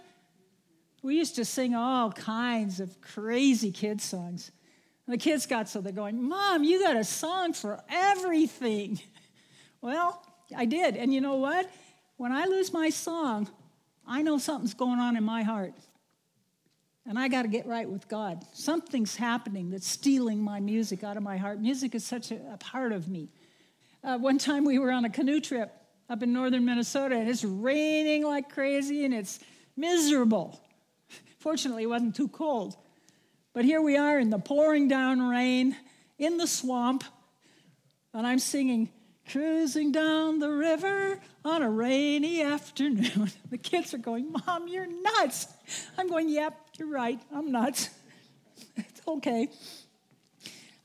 We 1.01 1.15
used 1.15 1.35
to 1.35 1.45
sing 1.45 1.75
all 1.75 2.11
kinds 2.11 2.79
of 2.79 2.99
crazy 3.01 3.71
kids' 3.71 4.03
songs. 4.03 4.51
And 5.05 5.13
the 5.13 5.17
kids 5.17 5.45
got 5.45 5.69
so 5.69 5.81
they're 5.81 5.91
going, 5.91 6.21
Mom, 6.21 6.63
you 6.63 6.81
got 6.81 6.95
a 6.95 7.03
song 7.03 7.53
for 7.53 7.81
everything. 7.89 8.99
Well, 9.81 10.21
I 10.53 10.65
did. 10.65 10.97
And 10.97 11.13
you 11.13 11.21
know 11.21 11.35
what? 11.35 11.71
When 12.17 12.33
I 12.33 12.47
lose 12.47 12.73
my 12.73 12.89
song, 12.89 13.47
I 14.05 14.21
know 14.21 14.37
something's 14.37 14.73
going 14.73 14.99
on 14.99 15.15
in 15.15 15.23
my 15.23 15.41
heart. 15.41 15.73
And 17.05 17.17
I 17.17 17.29
got 17.29 17.43
to 17.43 17.47
get 17.47 17.65
right 17.65 17.89
with 17.89 18.09
God. 18.09 18.43
Something's 18.53 19.15
happening 19.15 19.69
that's 19.69 19.87
stealing 19.87 20.41
my 20.41 20.59
music 20.59 21.05
out 21.05 21.15
of 21.15 21.23
my 21.23 21.37
heart. 21.37 21.61
Music 21.61 21.95
is 21.95 22.05
such 22.05 22.31
a, 22.31 22.41
a 22.51 22.57
part 22.57 22.91
of 22.91 23.07
me. 23.07 23.29
Uh, 24.03 24.17
one 24.17 24.37
time 24.37 24.65
we 24.65 24.79
were 24.79 24.91
on 24.91 25.05
a 25.05 25.09
canoe 25.09 25.39
trip 25.39 25.73
up 26.09 26.23
in 26.23 26.33
northern 26.33 26.65
Minnesota, 26.65 27.15
and 27.15 27.29
it's 27.29 27.43
raining 27.43 28.25
like 28.25 28.49
crazy, 28.49 29.05
and 29.05 29.13
it's 29.13 29.39
miserable. 29.77 30.59
Fortunately, 31.39 31.83
it 31.83 31.87
wasn't 31.87 32.15
too 32.15 32.27
cold. 32.27 32.75
But 33.53 33.65
here 33.65 33.81
we 33.81 33.97
are 33.97 34.19
in 34.19 34.29
the 34.29 34.39
pouring 34.39 34.87
down 34.87 35.21
rain 35.21 35.75
in 36.17 36.37
the 36.37 36.47
swamp, 36.47 37.03
and 38.13 38.27
I'm 38.27 38.39
singing, 38.39 38.89
Cruising 39.31 39.91
down 39.91 40.39
the 40.39 40.49
river 40.49 41.19
on 41.45 41.61
a 41.61 41.69
rainy 41.69 42.41
afternoon. 42.41 43.31
The 43.51 43.59
kids 43.59 43.93
are 43.93 43.99
going, 43.99 44.31
Mom, 44.31 44.67
you're 44.67 44.87
nuts. 44.87 45.47
I'm 45.99 46.07
going, 46.07 46.29
Yep, 46.29 46.59
you're 46.79 46.87
right. 46.87 47.19
I'm 47.31 47.51
nuts. 47.51 47.89
it's 48.75 49.01
okay. 49.07 49.49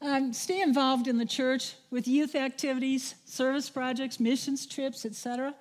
Um, 0.02 0.34
stay 0.34 0.60
involved 0.60 1.08
in 1.08 1.16
the 1.16 1.24
church 1.24 1.74
with 1.90 2.06
youth 2.06 2.34
activities, 2.34 3.14
service 3.24 3.70
projects, 3.70 4.20
missions 4.20 4.66
trips, 4.66 5.06
etc. 5.06 5.54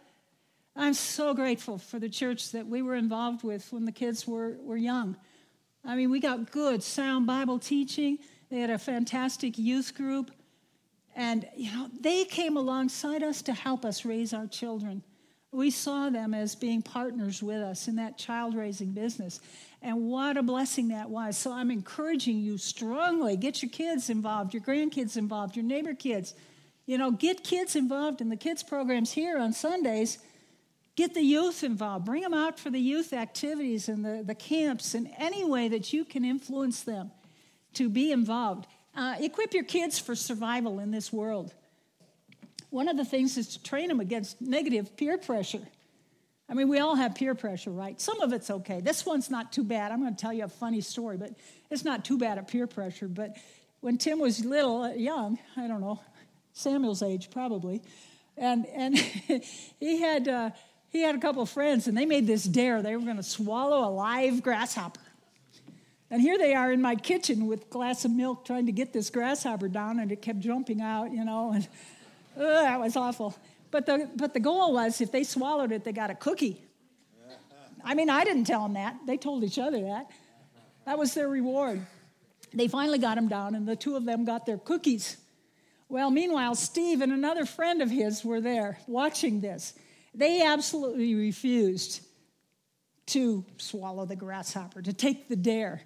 I'm 0.75 0.93
so 0.93 1.33
grateful 1.33 1.77
for 1.77 1.99
the 1.99 2.09
church 2.09 2.51
that 2.51 2.67
we 2.67 2.81
were 2.81 2.95
involved 2.95 3.43
with 3.43 3.71
when 3.71 3.86
the 3.86 3.91
kids 3.91 4.27
were, 4.27 4.57
were 4.62 4.77
young. 4.77 5.15
I 5.86 5.95
mean, 5.95 6.09
we 6.09 6.19
got 6.19 6.51
good, 6.51 6.81
sound 6.81 7.27
Bible 7.27 7.59
teaching. 7.59 8.17
They 8.49 8.59
had 8.59 8.69
a 8.69 8.79
fantastic 8.79 9.57
youth 9.57 9.93
group. 9.95 10.31
And, 11.15 11.47
you 11.55 11.71
know, 11.71 11.89
they 11.99 12.25
came 12.25 12.57
alongside 12.57 13.21
us 13.21 13.43
to 13.43 13.53
help 13.53 13.86
us 13.86 14.03
raise 14.03 14.33
our 14.33 14.47
children. 14.47 15.03
We 15.51 15.69
saw 15.69 16.09
them 16.09 16.33
as 16.33 16.55
being 16.55 16.81
partners 16.81 17.43
with 17.43 17.62
us 17.62 17.88
in 17.88 17.97
that 17.97 18.17
child 18.17 18.55
raising 18.55 18.93
business. 18.93 19.39
And 19.83 20.07
what 20.07 20.38
a 20.38 20.41
blessing 20.41 20.88
that 20.88 21.12
was. 21.12 21.38
So 21.38 21.51
I'm 21.51 21.69
encouraging 21.69 22.39
you 22.39 22.57
strongly 22.57 23.38
get 23.38 23.62
your 23.62 23.69
kids 23.69 24.09
involved, 24.09 24.55
your 24.55 24.63
grandkids 24.63 25.17
involved, 25.17 25.55
your 25.55 25.65
neighbor 25.65 25.93
kids. 25.93 26.33
You 26.88 26.97
know, 26.97 27.12
get 27.12 27.43
kids 27.43 27.75
involved 27.75 28.21
in 28.21 28.29
the 28.29 28.36
kids' 28.36 28.63
programs 28.63 29.12
here 29.12 29.38
on 29.38 29.53
Sundays 29.53 30.17
Get 30.95 31.15
the 31.15 31.21
youth 31.21 31.63
involved. 31.63 32.06
Bring 32.06 32.21
them 32.21 32.36
out 32.36 32.60
for 32.60 32.69
the 32.69 32.79
youth 32.79 33.13
activities 33.13 33.89
and 33.89 34.06
the, 34.06 34.23
the 34.23 34.36
camps 34.36 34.93
in 34.93 35.08
any 35.17 35.43
way 35.43 35.67
that 35.69 35.91
you 35.91 36.06
can 36.06 36.23
influence 36.23 36.82
them 36.82 37.12
to 37.73 37.89
be 37.89 38.12
involved. 38.12 38.67
Uh, 38.95 39.15
equip 39.19 39.53
your 39.56 39.63
kids 39.63 39.97
for 39.97 40.15
survival 40.15 40.79
in 40.79 40.91
this 40.91 41.12
world. 41.12 41.53
One 42.69 42.88
of 42.88 42.97
the 42.97 43.06
things 43.06 43.38
is 43.38 43.49
to 43.49 43.63
train 43.63 43.88
them 43.88 43.99
against 43.99 44.39
negative 44.39 44.95
peer 44.95 45.17
pressure. 45.17 45.62
I 46.47 46.53
mean, 46.53 46.67
we 46.67 46.77
all 46.77 46.95
have 46.95 47.15
peer 47.15 47.34
pressure, 47.34 47.71
right? 47.71 47.99
Some 47.99 48.21
of 48.21 48.32
it's 48.32 48.51
okay. 48.51 48.79
This 48.79 49.03
one's 49.06 49.32
not 49.32 49.51
too 49.51 49.63
bad. 49.63 49.91
I'm 49.91 50.01
going 50.01 50.15
to 50.15 50.21
tell 50.21 50.34
you 50.34 50.43
a 50.43 50.49
funny 50.49 50.82
story, 50.82 51.17
but 51.17 51.32
it's 51.71 51.84
not 51.84 52.06
too 52.06 52.19
bad 52.19 52.38
at 52.38 52.47
peer 52.47 52.67
pressure. 52.67 53.08
But 53.08 53.38
when 53.79 53.97
Tim 53.97 54.19
was 54.19 54.45
little, 54.45 54.84
uh, 54.84 54.93
young, 54.93 55.39
I 55.58 55.67
don't 55.67 55.82
know, 55.82 56.01
Samuel's 56.53 57.01
age 57.01 57.32
probably, 57.32 57.82
and, 58.38 58.67
and 58.67 58.95
he 59.79 60.01
had. 60.01 60.27
Uh, 60.27 60.51
he 60.93 61.01
had 61.01 61.15
a 61.15 61.19
couple 61.19 61.45
friends 61.47 61.88
and 61.88 61.97
they 61.97 62.06
made 62.06 62.27
this 62.27 62.43
dare. 62.43 62.82
They 62.82 62.95
were 62.95 63.01
going 63.01 63.17
to 63.17 63.23
swallow 63.23 63.89
a 63.89 63.91
live 63.91 64.43
grasshopper. 64.43 65.01
And 66.12 66.21
here 66.21 66.38
they 66.38 66.53
are 66.53 66.71
in 66.71 66.79
my 66.79 66.95
kitchen 66.95 67.47
with 67.47 67.63
a 67.63 67.69
glass 67.69 68.06
of 68.06 68.12
milk 68.12 68.45
trying 68.45 68.67
to 68.67 68.71
get 68.71 68.93
this 68.93 69.10
grasshopper 69.10 69.67
down, 69.67 69.97
and 69.97 70.12
it 70.12 70.21
kept 70.21 70.41
jumping 70.41 70.79
out, 70.79 71.12
you 71.12 71.25
know, 71.25 71.53
and 71.53 71.67
that 72.38 72.79
was 72.79 72.95
awful. 72.95 73.36
But 73.71 73.88
the, 73.88 74.08
but 74.15 74.36
the 74.36 74.39
goal 74.39 74.73
was 74.73 75.01
if 75.01 75.12
they 75.12 75.23
swallowed 75.23 75.71
it, 75.71 75.84
they 75.84 75.91
got 75.91 76.12
a 76.12 76.15
cookie. 76.15 76.62
I 77.84 77.95
mean, 77.95 78.12
I 78.12 78.23
didn't 78.23 78.43
tell 78.43 78.62
them 78.62 78.75
that. 78.75 78.95
They 79.08 79.17
told 79.17 79.43
each 79.43 79.58
other 79.58 79.82
that. 79.82 80.12
That 80.86 80.99
was 80.99 81.15
their 81.15 81.27
reward. 81.27 81.84
They 82.53 82.67
finally 82.67 82.99
got 82.99 83.17
him 83.17 83.27
down, 83.27 83.56
and 83.56 83.67
the 83.67 83.75
two 83.75 83.95
of 83.95 84.06
them 84.06 84.23
got 84.23 84.45
their 84.45 84.60
cookies. 84.60 85.17
Well, 85.89 86.12
meanwhile, 86.12 86.53
Steve 86.53 87.01
and 87.01 87.12
another 87.12 87.45
friend 87.45 87.82
of 87.82 87.89
his 87.89 88.23
were 88.23 88.39
there 88.39 88.77
watching 88.86 89.41
this. 89.41 89.73
They 90.15 90.43
absolutely 90.43 91.15
refused 91.15 92.02
to 93.08 93.45
swallow 93.58 94.06
the 94.06 94.15
grasshopper, 94.15 94.82
to 94.82 94.93
take 94.93 95.28
the 95.28 95.36
dare. 95.36 95.82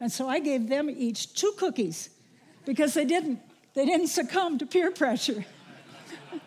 And 0.00 0.10
so 0.10 0.28
I 0.28 0.40
gave 0.40 0.68
them 0.68 0.88
each 0.90 1.34
two 1.34 1.52
cookies 1.58 2.10
because 2.64 2.94
they 2.94 3.04
didn't, 3.04 3.40
they 3.74 3.84
didn't 3.84 4.08
succumb 4.08 4.58
to 4.58 4.66
peer 4.66 4.90
pressure. 4.90 5.44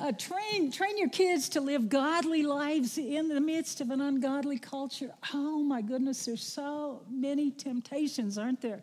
uh, 0.00 0.12
train, 0.12 0.72
train 0.72 0.98
your 0.98 1.10
kids 1.10 1.48
to 1.50 1.60
live 1.60 1.88
godly 1.88 2.42
lives 2.42 2.98
in 2.98 3.28
the 3.28 3.40
midst 3.40 3.80
of 3.80 3.90
an 3.90 4.00
ungodly 4.00 4.58
culture. 4.58 5.12
Oh 5.32 5.62
my 5.62 5.80
goodness, 5.80 6.24
there's 6.24 6.42
so 6.42 7.02
many 7.10 7.50
temptations, 7.50 8.38
aren't 8.38 8.60
there? 8.60 8.82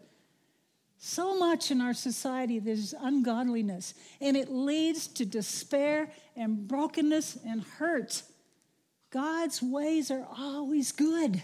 So 1.03 1.35
much 1.35 1.71
in 1.71 1.81
our 1.81 1.95
society 1.95 2.59
there's 2.59 2.93
ungodliness, 2.93 3.95
and 4.21 4.37
it 4.37 4.51
leads 4.51 5.07
to 5.07 5.25
despair 5.25 6.11
and 6.35 6.67
brokenness 6.67 7.39
and 7.43 7.63
hurt. 7.63 8.21
God's 9.09 9.63
ways 9.63 10.11
are 10.11 10.27
always 10.37 10.91
good. 10.91 11.41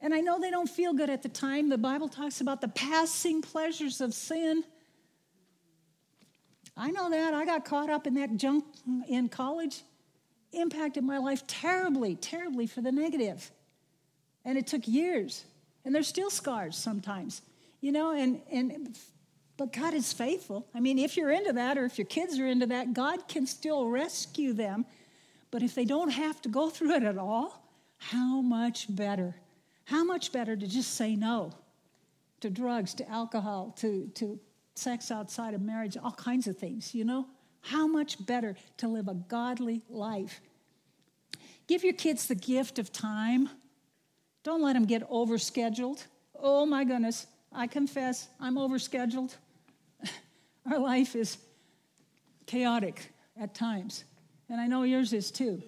And 0.00 0.14
I 0.14 0.20
know 0.20 0.40
they 0.40 0.50
don't 0.50 0.70
feel 0.70 0.94
good 0.94 1.10
at 1.10 1.22
the 1.22 1.28
time. 1.28 1.68
The 1.68 1.76
Bible 1.76 2.08
talks 2.08 2.40
about 2.40 2.62
the 2.62 2.68
passing 2.68 3.42
pleasures 3.42 4.00
of 4.00 4.14
sin. 4.14 4.64
I 6.78 6.90
know 6.92 7.10
that. 7.10 7.34
I 7.34 7.44
got 7.44 7.66
caught 7.66 7.90
up 7.90 8.06
in 8.06 8.14
that 8.14 8.38
junk 8.38 8.64
in 9.06 9.28
college. 9.28 9.82
Impacted 10.52 11.04
my 11.04 11.18
life 11.18 11.46
terribly, 11.46 12.16
terribly 12.16 12.66
for 12.66 12.80
the 12.80 12.90
negative. 12.90 13.50
And 14.46 14.56
it 14.56 14.66
took 14.66 14.88
years. 14.88 15.44
And 15.84 15.94
there's 15.94 16.08
still 16.08 16.30
scars 16.30 16.74
sometimes, 16.74 17.42
you 17.80 17.92
know, 17.92 18.12
and, 18.12 18.40
and 18.50 18.96
but 19.56 19.74
God 19.74 19.92
is 19.92 20.12
faithful. 20.12 20.66
I 20.74 20.80
mean, 20.80 20.98
if 20.98 21.18
you're 21.18 21.30
into 21.30 21.52
that 21.52 21.76
or 21.76 21.84
if 21.84 21.98
your 21.98 22.06
kids 22.06 22.38
are 22.38 22.46
into 22.46 22.66
that, 22.66 22.94
God 22.94 23.28
can 23.28 23.46
still 23.46 23.86
rescue 23.88 24.54
them. 24.54 24.86
But 25.50 25.62
if 25.62 25.74
they 25.74 25.84
don't 25.84 26.10
have 26.10 26.40
to 26.42 26.48
go 26.48 26.70
through 26.70 26.94
it 26.94 27.02
at 27.02 27.18
all, 27.18 27.62
how 27.98 28.40
much 28.40 28.86
better? 28.88 29.34
How 29.84 30.02
much 30.02 30.32
better 30.32 30.56
to 30.56 30.66
just 30.66 30.94
say 30.94 31.14
no 31.14 31.52
to 32.40 32.48
drugs, 32.48 32.94
to 32.94 33.08
alcohol, 33.10 33.74
to, 33.76 34.06
to 34.14 34.40
sex 34.74 35.10
outside 35.10 35.52
of 35.52 35.60
marriage, 35.60 35.96
all 36.02 36.12
kinds 36.12 36.46
of 36.46 36.56
things, 36.56 36.94
you 36.94 37.04
know? 37.04 37.26
How 37.60 37.86
much 37.86 38.24
better 38.24 38.56
to 38.78 38.88
live 38.88 39.08
a 39.08 39.14
godly 39.14 39.82
life? 39.90 40.40
Give 41.66 41.84
your 41.84 41.92
kids 41.92 42.26
the 42.26 42.34
gift 42.34 42.78
of 42.78 42.90
time. 42.92 43.50
Don't 44.42 44.62
let 44.62 44.72
them 44.72 44.86
get 44.86 45.06
overscheduled. 45.10 46.06
Oh 46.34 46.64
my 46.64 46.84
goodness, 46.84 47.26
I 47.52 47.66
confess, 47.66 48.28
I'm 48.38 48.56
overscheduled. 48.56 49.34
Our 50.70 50.78
life 50.78 51.16
is 51.16 51.38
chaotic 52.46 53.12
at 53.38 53.54
times, 53.54 54.04
and 54.48 54.60
I 54.60 54.66
know 54.66 54.82
yours 54.82 55.12
is 55.12 55.30
too. 55.30 55.62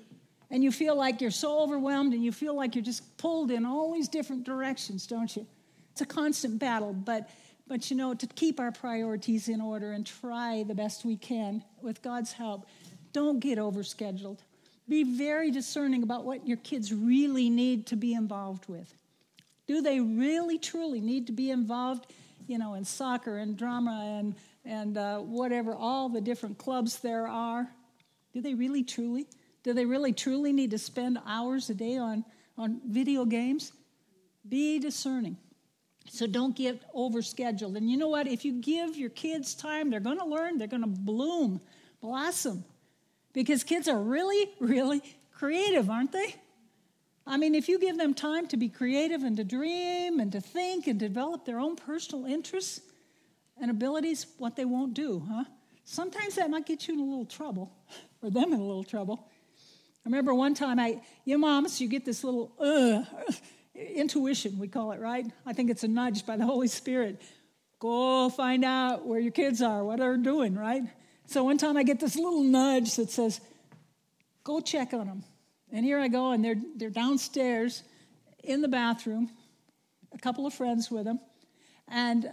And 0.51 0.63
you 0.63 0.71
feel 0.71 0.95
like 0.95 1.21
you're 1.21 1.31
so 1.31 1.61
overwhelmed 1.61 2.13
and 2.13 2.23
you 2.23 2.31
feel 2.31 2.55
like 2.55 2.75
you're 2.75 2.85
just 2.85 3.17
pulled 3.17 3.51
in 3.51 3.65
all 3.65 3.93
these 3.95 4.09
different 4.09 4.45
directions, 4.45 5.07
don't 5.07 5.35
you? 5.35 5.47
It's 5.93 6.03
a 6.03 6.07
constant 6.07 6.59
battle, 6.59 6.93
but 6.93 7.29
but 7.67 7.91
you 7.91 7.97
know, 7.97 8.13
to 8.13 8.27
keep 8.27 8.61
our 8.61 8.73
priorities 8.73 9.49
in 9.49 9.61
order 9.61 9.93
and 9.93 10.05
try 10.05 10.65
the 10.67 10.75
best 10.75 11.05
we 11.05 11.17
can 11.17 11.65
with 11.81 12.03
God's 12.03 12.33
help, 12.33 12.67
don't 13.13 13.39
get 13.39 13.57
overscheduled. 13.57 14.41
Be 14.89 15.05
very 15.05 15.51
discerning 15.51 16.03
about 16.03 16.25
what 16.25 16.47
your 16.47 16.59
kids 16.59 16.93
really 16.93 17.49
need 17.49 17.87
to 17.87 17.97
be 17.97 18.13
involved 18.13 18.69
with. 18.69 18.95
Do 19.67 19.81
they 19.81 20.01
really, 20.01 20.59
truly 20.59 21.01
need 21.01 21.27
to 21.29 21.33
be 21.33 21.51
involved, 21.51 22.07
you 22.47 22.59
know, 22.59 22.75
in 22.75 22.85
soccer 22.85 23.39
and 23.39 23.57
drama 23.57 24.19
and, 24.19 24.35
and 24.65 24.99
uh, 24.99 25.19
whatever, 25.19 25.75
all 25.75 26.09
the 26.09 26.21
different 26.21 26.59
clubs 26.59 26.99
there 26.99 27.27
are? 27.27 27.69
Do 28.33 28.41
they 28.41 28.55
really, 28.55 28.83
truly? 28.83 29.27
Do 29.63 29.73
they 29.73 29.85
really, 29.85 30.13
truly 30.13 30.53
need 30.53 30.71
to 30.73 30.79
spend 30.79 31.19
hours 31.27 31.71
a 31.71 31.75
day 31.75 31.97
on, 31.97 32.25
on 32.59 32.81
video 32.87 33.25
games? 33.25 33.73
Be 34.49 34.79
discerning. 34.79 35.37
So 36.09 36.27
don't 36.27 36.57
get 36.57 36.83
overscheduled. 36.95 37.77
And 37.77 37.89
you 37.89 37.97
know 37.97 38.09
what? 38.09 38.27
If 38.27 38.45
you 38.45 38.61
give 38.61 38.97
your 38.97 39.11
kids 39.11 39.55
time, 39.55 39.91
they're 39.91 40.01
going 40.01 40.19
to 40.19 40.25
learn, 40.25 40.59
they're 40.59 40.67
going 40.67 40.83
to 40.83 40.89
bloom, 40.89 41.61
blossom. 42.01 42.65
Because 43.33 43.63
kids 43.63 43.89
are 43.89 43.99
really, 43.99 44.51
really 44.61 45.01
creative, 45.33 45.89
aren't 45.89 46.13
they? 46.13 46.35
I 47.27 47.37
mean, 47.37 47.55
if 47.55 47.69
you 47.69 47.79
give 47.79 47.99
them 47.99 48.15
time 48.15 48.49
to 48.49 48.57
be 48.57 48.69
creative 48.69 49.23
and 49.23 49.37
to 49.37 49.45
dream 49.45 50.19
and 50.19 50.33
to 50.33 50.41
think 50.41 50.87
and 50.87 50.99
develop 50.99 51.45
their 51.45 51.61
own 51.61 51.77
personal 51.77 52.27
interests 52.27 52.81
and 53.61 53.71
abilities, 53.71 54.27
what 54.39 54.57
they 54.57 54.65
won't 54.65 54.95
do, 54.95 55.25
huh? 55.29 55.45
Sometimes 55.85 56.37
that 56.37 56.51
might 56.51 56.67
get 56.67 56.89
you 56.89 56.95
in 56.95 57.01
a 57.01 57.05
little 57.05 57.27
trouble, 57.27 57.73
or 58.23 58.31
them 58.31 58.53
in 58.53 58.61
a 58.61 58.65
little 58.65 58.85
trouble. 58.85 59.29
I 60.05 60.09
remember 60.09 60.35
one 60.35 60.55
time 60.55 60.81
I, 60.81 61.01
you 61.25 61.39
moms, 61.39 61.81
you 61.81 61.89
get 61.89 62.05
this 62.05 62.25
little, 62.25 62.53
uh, 62.59 63.03
intuition, 63.75 64.59
we 64.59 64.69
call 64.69 64.93
it, 64.93 65.01
right? 65.01 65.27
I 65.47 65.53
think 65.53 65.71
it's 65.71 65.85
a 65.85 65.89
nudge 65.89 66.27
by 66.27 66.37
the 66.37 66.45
Holy 66.45 66.69
Spirit. 66.69 67.23
Go 67.79 68.29
find 68.31 68.65
out 68.65 69.07
where 69.07 69.21
your 69.21 69.33
kids 69.33 69.63
are, 69.63 69.85
what 69.85 69.99
they're 69.99 70.17
doing, 70.17 70.55
right? 70.55 70.83
So 71.27 71.45
one 71.45 71.59
time 71.59 71.77
I 71.77 71.83
get 71.83 72.01
this 72.01 72.17
little 72.17 72.43
nudge 72.43 72.97
that 72.97 73.11
says, 73.11 73.41
go 74.45 74.61
check 74.61 74.93
on 74.93 75.07
them. 75.07 75.25
And 75.73 75.87
here 75.87 75.99
I 75.99 76.09
go, 76.09 76.33
and 76.33 76.45
they're, 76.45 76.61
they're 76.77 76.91
downstairs 76.91 77.83
in 78.45 78.61
the 78.61 78.69
bathroom, 78.69 79.31
a 80.13 80.19
couple 80.19 80.47
of 80.47 80.53
friends 80.53 80.91
with 80.91 81.07
them. 81.07 81.19
And, 81.89 82.31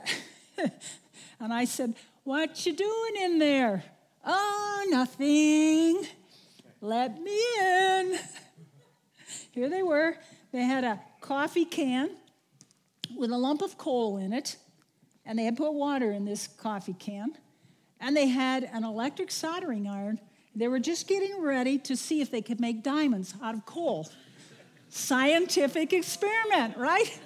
and 1.40 1.54
I 1.54 1.64
said, 1.64 1.96
What 2.26 2.66
you 2.66 2.74
doing 2.74 3.16
in 3.22 3.40
there? 3.40 3.84
Oh, 4.26 4.86
nothing. 4.90 6.06
Let 6.82 7.22
me 7.22 7.40
in. 7.60 8.20
Here 9.52 9.70
they 9.70 9.84
were. 9.84 10.18
They 10.52 10.64
had 10.64 10.84
a 10.84 11.00
coffee 11.22 11.66
can 11.66 12.10
with 13.16 13.32
a 13.32 13.38
lump 13.38 13.62
of 13.62 13.78
coal 13.78 14.18
in 14.18 14.34
it, 14.34 14.58
and 15.26 15.40
they 15.40 15.46
had 15.46 15.56
put 15.56 15.74
water 15.74 16.12
in 16.12 16.26
this 16.26 16.48
coffee 16.48 16.96
can, 16.98 17.32
and 18.00 18.16
they 18.16 18.28
had 18.28 18.70
an 18.74 18.84
electric 18.84 19.32
soldering 19.32 19.88
iron. 19.88 20.20
They 20.56 20.68
were 20.68 20.80
just 20.80 21.08
getting 21.08 21.42
ready 21.42 21.78
to 21.80 21.96
see 21.96 22.22
if 22.22 22.32
they 22.32 22.42
could 22.42 22.60
make 22.60 22.84
diamonds 22.84 23.34
out 23.42 23.56
of 23.56 23.66
coal. 23.66 24.10
Scientific 24.90 25.94
experiment, 25.94 26.76
right? 26.78 27.20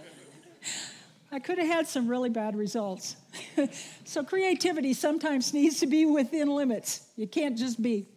I 1.31 1.39
could 1.39 1.57
have 1.57 1.67
had 1.67 1.87
some 1.87 2.07
really 2.07 2.29
bad 2.29 2.55
results. 2.55 3.15
so, 4.03 4.23
creativity 4.23 4.93
sometimes 4.93 5.53
needs 5.53 5.79
to 5.79 5.87
be 5.87 6.05
within 6.05 6.49
limits. 6.49 7.07
You 7.15 7.27
can't 7.27 7.57
just 7.57 7.81
be 7.81 8.07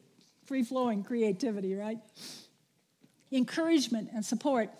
free 0.45 0.63
flowing 0.63 1.03
creativity, 1.03 1.75
right? 1.75 1.99
Encouragement 3.33 4.11
and 4.13 4.25
support 4.25 4.71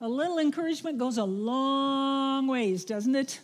a 0.00 0.08
little 0.08 0.38
encouragement 0.38 0.98
goes 0.98 1.16
a 1.16 1.24
long 1.24 2.46
ways, 2.46 2.84
doesn't 2.84 3.14
it? 3.14 3.40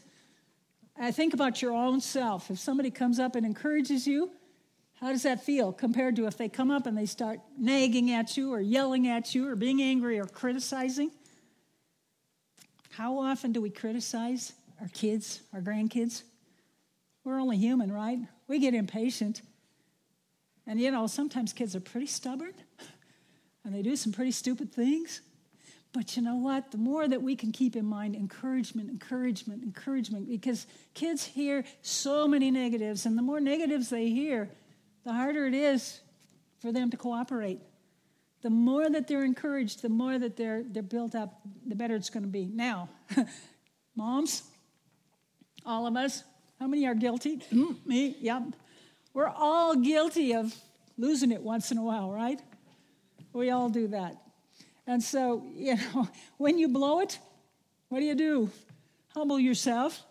I 0.98 1.10
think 1.10 1.32
about 1.32 1.62
your 1.62 1.72
own 1.72 2.00
self. 2.00 2.50
If 2.50 2.58
somebody 2.58 2.90
comes 2.90 3.18
up 3.18 3.36
and 3.36 3.46
encourages 3.46 4.06
you, 4.06 4.30
how 5.02 5.10
does 5.10 5.24
that 5.24 5.42
feel 5.42 5.72
compared 5.72 6.14
to 6.14 6.26
if 6.28 6.36
they 6.38 6.48
come 6.48 6.70
up 6.70 6.86
and 6.86 6.96
they 6.96 7.06
start 7.06 7.40
nagging 7.58 8.12
at 8.12 8.36
you 8.36 8.54
or 8.54 8.60
yelling 8.60 9.08
at 9.08 9.34
you 9.34 9.48
or 9.48 9.56
being 9.56 9.82
angry 9.82 10.20
or 10.20 10.26
criticizing? 10.26 11.10
How 12.90 13.18
often 13.18 13.50
do 13.50 13.60
we 13.60 13.68
criticize 13.68 14.52
our 14.80 14.86
kids, 14.86 15.40
our 15.52 15.60
grandkids? 15.60 16.22
We're 17.24 17.40
only 17.40 17.56
human, 17.56 17.90
right? 17.90 18.20
We 18.46 18.60
get 18.60 18.74
impatient. 18.74 19.42
And 20.68 20.80
you 20.80 20.92
know, 20.92 21.08
sometimes 21.08 21.52
kids 21.52 21.74
are 21.74 21.80
pretty 21.80 22.06
stubborn 22.06 22.54
and 23.64 23.74
they 23.74 23.82
do 23.82 23.96
some 23.96 24.12
pretty 24.12 24.30
stupid 24.30 24.72
things. 24.72 25.20
But 25.92 26.16
you 26.16 26.22
know 26.22 26.36
what? 26.36 26.70
The 26.70 26.78
more 26.78 27.08
that 27.08 27.20
we 27.20 27.34
can 27.34 27.50
keep 27.50 27.74
in 27.74 27.84
mind 27.84 28.14
encouragement, 28.14 28.88
encouragement, 28.88 29.64
encouragement, 29.64 30.28
because 30.28 30.68
kids 30.94 31.24
hear 31.24 31.64
so 31.82 32.28
many 32.28 32.50
negatives, 32.52 33.04
and 33.04 33.18
the 33.18 33.22
more 33.22 33.40
negatives 33.40 33.90
they 33.90 34.08
hear, 34.08 34.48
the 35.04 35.12
harder 35.12 35.46
it 35.46 35.54
is 35.54 36.00
for 36.60 36.72
them 36.72 36.90
to 36.90 36.96
cooperate. 36.96 37.60
The 38.42 38.50
more 38.50 38.88
that 38.88 39.06
they're 39.06 39.24
encouraged, 39.24 39.82
the 39.82 39.88
more 39.88 40.18
that 40.18 40.36
they're, 40.36 40.64
they're 40.64 40.82
built 40.82 41.14
up, 41.14 41.40
the 41.66 41.76
better 41.76 41.94
it's 41.94 42.10
going 42.10 42.24
to 42.24 42.28
be. 42.28 42.46
Now, 42.46 42.88
moms, 43.96 44.42
all 45.64 45.86
of 45.86 45.96
us, 45.96 46.24
how 46.58 46.66
many 46.66 46.86
are 46.86 46.94
guilty? 46.94 47.38
Mm, 47.52 47.86
me, 47.86 48.16
yep. 48.20 48.42
We're 49.14 49.28
all 49.28 49.76
guilty 49.76 50.34
of 50.34 50.54
losing 50.98 51.30
it 51.30 51.42
once 51.42 51.70
in 51.70 51.78
a 51.78 51.82
while, 51.82 52.10
right? 52.10 52.40
We 53.32 53.50
all 53.50 53.68
do 53.68 53.88
that. 53.88 54.16
And 54.86 55.02
so, 55.02 55.44
you 55.54 55.76
know, 55.76 56.08
when 56.36 56.58
you 56.58 56.68
blow 56.68 57.00
it, 57.00 57.18
what 57.88 58.00
do 58.00 58.04
you 58.04 58.14
do? 58.14 58.50
Humble 59.14 59.38
yourself. 59.38 60.02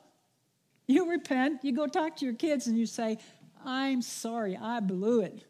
You 0.88 1.10
repent. 1.10 1.63
You 1.63 1.73
go 1.73 1.88
talk 1.88 2.17
to 2.17 2.25
your 2.25 2.36
kids 2.36 2.67
and 2.67 2.77
you 2.77 2.86
say, 2.86 3.17
I'm 3.65 4.02
sorry, 4.02 4.58
I 4.58 4.80
blew 4.80 5.21
it. 5.21 5.45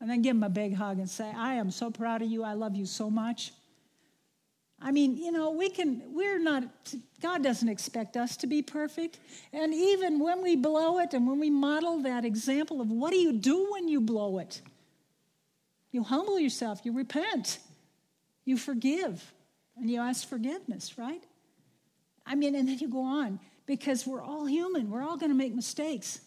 And 0.00 0.08
then 0.08 0.22
give 0.22 0.36
him 0.36 0.42
a 0.42 0.48
big 0.48 0.74
hug 0.74 0.98
and 0.98 1.08
say, 1.08 1.30
I 1.34 1.54
am 1.54 1.70
so 1.70 1.90
proud 1.90 2.22
of 2.22 2.30
you. 2.30 2.42
I 2.42 2.54
love 2.54 2.74
you 2.74 2.86
so 2.86 3.10
much. 3.10 3.52
I 4.82 4.92
mean, 4.92 5.18
you 5.18 5.30
know, 5.30 5.50
we 5.50 5.68
can, 5.68 6.02
we're 6.06 6.38
not, 6.38 6.64
God 7.20 7.42
doesn't 7.42 7.68
expect 7.68 8.16
us 8.16 8.38
to 8.38 8.46
be 8.46 8.62
perfect. 8.62 9.18
And 9.52 9.74
even 9.74 10.18
when 10.18 10.42
we 10.42 10.56
blow 10.56 11.00
it 11.00 11.12
and 11.12 11.26
when 11.26 11.38
we 11.38 11.50
model 11.50 12.02
that 12.02 12.24
example 12.24 12.80
of 12.80 12.90
what 12.90 13.10
do 13.10 13.18
you 13.18 13.34
do 13.34 13.68
when 13.72 13.88
you 13.88 14.00
blow 14.00 14.38
it? 14.38 14.62
You 15.90 16.02
humble 16.02 16.38
yourself, 16.38 16.80
you 16.84 16.92
repent. 16.92 17.58
You 18.46 18.56
forgive 18.56 19.32
and 19.76 19.90
you 19.90 20.00
ask 20.00 20.26
forgiveness, 20.26 20.96
right? 20.96 21.22
I 22.24 22.34
mean, 22.34 22.54
and 22.54 22.66
then 22.68 22.78
you 22.78 22.88
go 22.88 23.02
on 23.02 23.38
because 23.66 24.06
we're 24.06 24.22
all 24.22 24.46
human. 24.46 24.90
We're 24.90 25.02
all 25.02 25.16
going 25.18 25.30
to 25.30 25.36
make 25.36 25.54
mistakes. 25.54 26.20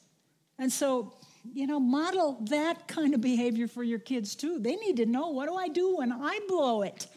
And 0.60 0.72
so, 0.72 1.14
you 1.54 1.68
know, 1.68 1.80
model 1.80 2.38
that 2.50 2.88
kind 2.88 3.14
of 3.14 3.22
behavior 3.22 3.68
for 3.68 3.84
your 3.84 4.00
kids 4.00 4.36
too. 4.36 4.60
They 4.60 4.76
need 4.76 4.98
to 4.98 5.06
know 5.06 5.30
what 5.30 5.48
do 5.48 5.56
I 5.56 5.68
do 5.68 5.98
when 5.98 6.12
I 6.12 6.40
blow 6.48 6.84
it? 6.84 7.08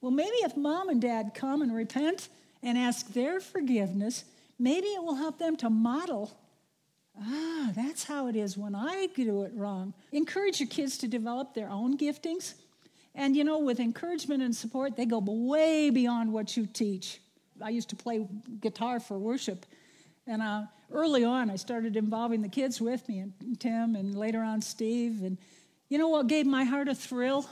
Well, 0.00 0.10
maybe 0.10 0.36
if 0.38 0.56
mom 0.56 0.88
and 0.88 1.00
dad 1.00 1.32
come 1.34 1.62
and 1.62 1.74
repent 1.74 2.28
and 2.62 2.76
ask 2.76 3.12
their 3.12 3.40
forgiveness, 3.40 4.24
maybe 4.58 4.88
it 4.88 5.02
will 5.02 5.14
help 5.14 5.38
them 5.38 5.56
to 5.58 5.70
model 5.70 6.36
ah, 7.22 7.70
that's 7.74 8.04
how 8.04 8.28
it 8.28 8.36
is 8.36 8.56
when 8.56 8.74
I 8.74 9.08
do 9.14 9.42
it 9.42 9.52
wrong. 9.54 9.92
Encourage 10.10 10.58
your 10.58 10.68
kids 10.68 10.96
to 10.98 11.08
develop 11.08 11.52
their 11.52 11.68
own 11.68 11.98
giftings 11.98 12.54
and 13.14 13.36
you 13.36 13.44
know, 13.44 13.58
with 13.58 13.80
encouragement 13.80 14.42
and 14.42 14.54
support, 14.54 14.96
they 14.96 15.04
go 15.04 15.18
way 15.18 15.90
beyond 15.90 16.32
what 16.32 16.56
you 16.56 16.66
teach. 16.66 17.20
I 17.62 17.70
used 17.70 17.90
to 17.90 17.96
play 17.96 18.26
guitar 18.60 19.00
for 19.00 19.18
worship. 19.18 19.66
And 20.30 20.42
uh, 20.42 20.62
early 20.92 21.24
on, 21.24 21.50
I 21.50 21.56
started 21.56 21.96
involving 21.96 22.40
the 22.40 22.48
kids 22.48 22.80
with 22.80 23.08
me, 23.08 23.18
and 23.18 23.58
Tim, 23.58 23.96
and 23.96 24.14
later 24.14 24.42
on, 24.42 24.62
Steve. 24.62 25.24
And 25.24 25.36
you 25.88 25.98
know 25.98 26.06
what 26.06 26.28
gave 26.28 26.46
my 26.46 26.62
heart 26.62 26.86
a 26.86 26.94
thrill 26.94 27.50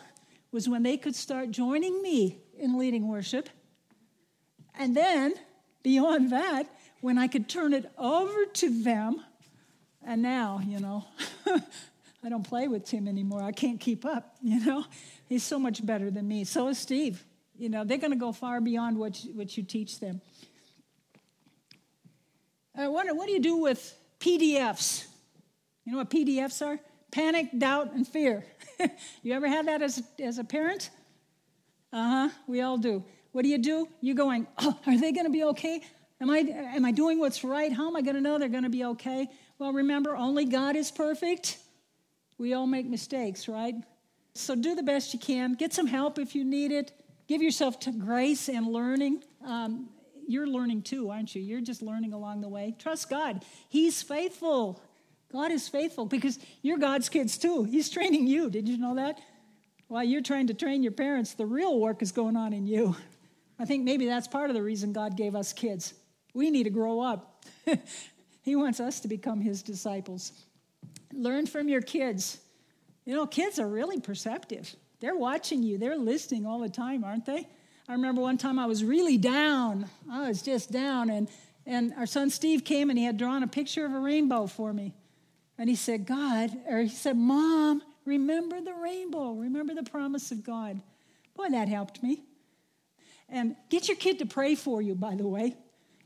was 0.53 0.69
when 0.69 0.85
they 0.85 0.97
could 0.97 1.17
start 1.17 1.51
joining 1.51 2.01
me 2.01 2.39
in 2.57 2.79
leading 2.79 3.09
worship. 3.09 3.49
And 4.79 4.97
then, 4.97 5.35
beyond 5.83 6.31
that, 6.31 6.69
when 7.01 7.19
I 7.19 7.27
could 7.27 7.49
turn 7.49 7.73
it 7.73 7.91
over 7.99 8.47
to 8.47 8.83
them. 8.85 9.25
And 10.07 10.23
now, 10.23 10.61
you 10.65 10.79
know, 10.79 11.05
I 12.23 12.29
don't 12.29 12.47
play 12.47 12.69
with 12.69 12.85
Tim 12.85 13.09
anymore. 13.09 13.43
I 13.43 13.51
can't 13.51 13.81
keep 13.81 14.05
up, 14.05 14.37
you 14.41 14.65
know. 14.65 14.85
He's 15.29 15.43
so 15.43 15.59
much 15.59 15.85
better 15.85 16.13
than 16.13 16.29
me. 16.29 16.45
So 16.45 16.69
is 16.69 16.79
Steve. 16.79 17.25
You 17.57 17.71
know, 17.71 17.83
they're 17.83 17.99
going 17.99 18.13
to 18.13 18.17
go 18.17 18.31
far 18.31 18.61
beyond 18.61 18.99
what 18.99 19.25
you, 19.25 19.33
what 19.33 19.57
you 19.57 19.65
teach 19.65 19.99
them. 19.99 20.21
I 22.79 22.87
wonder, 22.87 23.13
what 23.13 23.27
do 23.27 23.33
you 23.33 23.41
do 23.41 23.57
with 23.57 23.99
PDFs? 24.21 25.05
You 25.85 25.93
know 25.93 25.99
what 25.99 26.11
PDFs 26.11 26.65
are? 26.65 26.79
Panic, 27.11 27.49
doubt, 27.59 27.93
and 27.93 28.07
fear. 28.07 28.45
you 29.25 29.35
ever 29.35 29.49
had 29.49 29.67
that 29.67 29.83
as, 29.83 30.01
as 30.21 30.39
a 30.39 30.45
parent? 30.45 30.91
Uh 31.93 32.29
huh, 32.29 32.29
we 32.47 32.61
all 32.61 32.79
do. 32.79 33.03
What 33.33 33.43
do 33.43 33.49
you 33.49 33.59
do? 33.59 33.89
You're 34.01 34.15
going, 34.15 34.47
oh, 34.59 34.79
are 34.87 34.97
they 34.97 35.11
going 35.11 35.27
to 35.27 35.33
be 35.33 35.43
okay? 35.43 35.83
Am 36.21 36.31
I, 36.31 36.39
am 36.39 36.85
I 36.85 36.93
doing 36.93 37.19
what's 37.19 37.43
right? 37.43 37.73
How 37.73 37.89
am 37.89 37.97
I 37.97 38.01
going 38.01 38.15
to 38.15 38.21
know 38.21 38.39
they're 38.39 38.49
going 38.49 38.63
to 38.63 38.71
be 38.71 38.85
okay? 38.85 39.27
Well, 39.59 39.73
remember, 39.73 40.17
only 40.17 40.45
God 40.45 40.77
is 40.77 40.93
perfect. 40.93 41.59
We 42.39 42.55
all 42.55 42.69
make 42.69 42.87
mistakes, 42.87 43.49
right? 43.49 43.75
So 44.35 44.55
do 44.55 44.77
the 44.77 44.85
best 44.85 45.13
you 45.13 45.19
can. 45.19 45.55
Get 45.55 45.73
some 45.73 45.89
help 45.89 46.17
if 46.17 46.37
you 46.37 46.45
need 46.45 46.71
it. 46.71 46.93
Give 47.27 47.43
yourself 47.43 47.81
to 47.81 47.91
grace 47.91 48.49
and 48.49 48.69
learning. 48.69 49.25
Um, 49.45 49.89
you're 50.29 50.47
learning 50.47 50.83
too, 50.83 51.11
aren't 51.11 51.35
you? 51.35 51.43
You're 51.43 51.63
just 51.63 51.83
learning 51.83 52.13
along 52.13 52.43
the 52.43 52.49
way. 52.49 52.75
Trust 52.79 53.09
God. 53.09 53.45
He's 53.69 54.03
faithful. 54.03 54.81
God 55.33 55.51
is 55.51 55.69
faithful 55.69 56.07
because 56.07 56.39
you're 56.63 56.79
God's 56.79 57.09
kids 57.09 57.39
too. 57.39 57.65
He's 57.65 57.89
training 57.91 58.27
you. 58.27 58.51
Did 58.51 58.69
you 58.69 58.79
know 58.79 58.95
that? 58.97 59.21
While 59.89 60.05
you're 60.05 60.23
trying 60.23 60.49
to 60.49 60.55
train 60.55 60.83
your 60.83 60.93
parents, 60.93 61.33
the 61.33 61.47
real 61.47 61.81
work 61.81 62.03
is 62.03 62.13
going 62.13 62.37
on 62.37 62.53
in 62.53 62.67
you. 62.67 62.95
I 63.59 63.65
think 63.65 63.85
maybe 63.85 64.07
that's 64.07 64.29
part 64.29 64.51
of 64.51 64.55
the 64.55 64.63
reason 64.63 64.93
God 64.93 65.17
gave 65.17 65.35
us 65.35 65.53
kids. 65.53 65.95
We 66.35 66.51
need 66.51 66.65
to 66.65 66.71
grow 66.71 67.01
up. 67.01 67.45
he 68.43 68.55
wants 68.55 68.81
us 68.81 69.01
to 69.01 69.09
become 69.09 69.41
His 69.41 69.63
disciples. 69.63 70.33
Learn 71.13 71.47
from 71.47 71.69
your 71.69 71.81
kids. 71.81 72.39
You 73.05 73.15
know, 73.15 73.27
kids 73.27 73.59
are 73.59 73.67
really 73.67 73.99
perceptive. 73.99 74.75
They're 75.01 75.17
watching 75.17 75.63
you, 75.63 75.79
they're 75.79 75.97
listening 75.97 76.45
all 76.45 76.61
the 76.61 76.69
time, 76.69 77.03
aren't 77.03 77.25
they? 77.25 77.49
I 77.89 77.93
remember 77.93 78.21
one 78.21 78.37
time 78.37 78.59
I 78.59 78.67
was 78.67 78.85
really 78.85 79.17
down. 79.17 79.89
I 80.11 80.29
was 80.29 80.43
just 80.43 80.71
down, 80.71 81.09
and, 81.09 81.29
and 81.65 81.95
our 81.97 82.05
son 82.05 82.29
Steve 82.29 82.63
came 82.63 82.91
and 82.91 82.99
he 82.99 83.05
had 83.07 83.17
drawn 83.17 83.43
a 83.43 83.47
picture 83.47 83.87
of 83.87 83.95
a 83.95 83.99
rainbow 83.99 84.47
for 84.47 84.75
me. 84.75 84.93
And 85.57 85.71
he 85.71 85.75
said, 85.75 86.05
God, 86.05 86.51
or 86.69 86.83
he 86.83 86.89
said, 86.89 87.17
Mom, 87.17 87.83
remember 88.05 88.61
the 88.61 88.75
rainbow, 88.75 89.33
remember 89.33 89.75
the 89.75 89.83
promise 89.83 90.31
of 90.31 90.45
God. 90.45 90.81
Boy, 91.35 91.49
that 91.51 91.69
helped 91.69 92.03
me. 92.03 92.23
And 93.31 93.57
get 93.71 93.89
your 93.89 93.97
kid 93.97 94.19
to 94.19 94.27
pray 94.27 94.55
for 94.55 94.83
you, 94.83 94.95
by 94.95 95.15
the 95.15 95.27
way. 95.27 95.57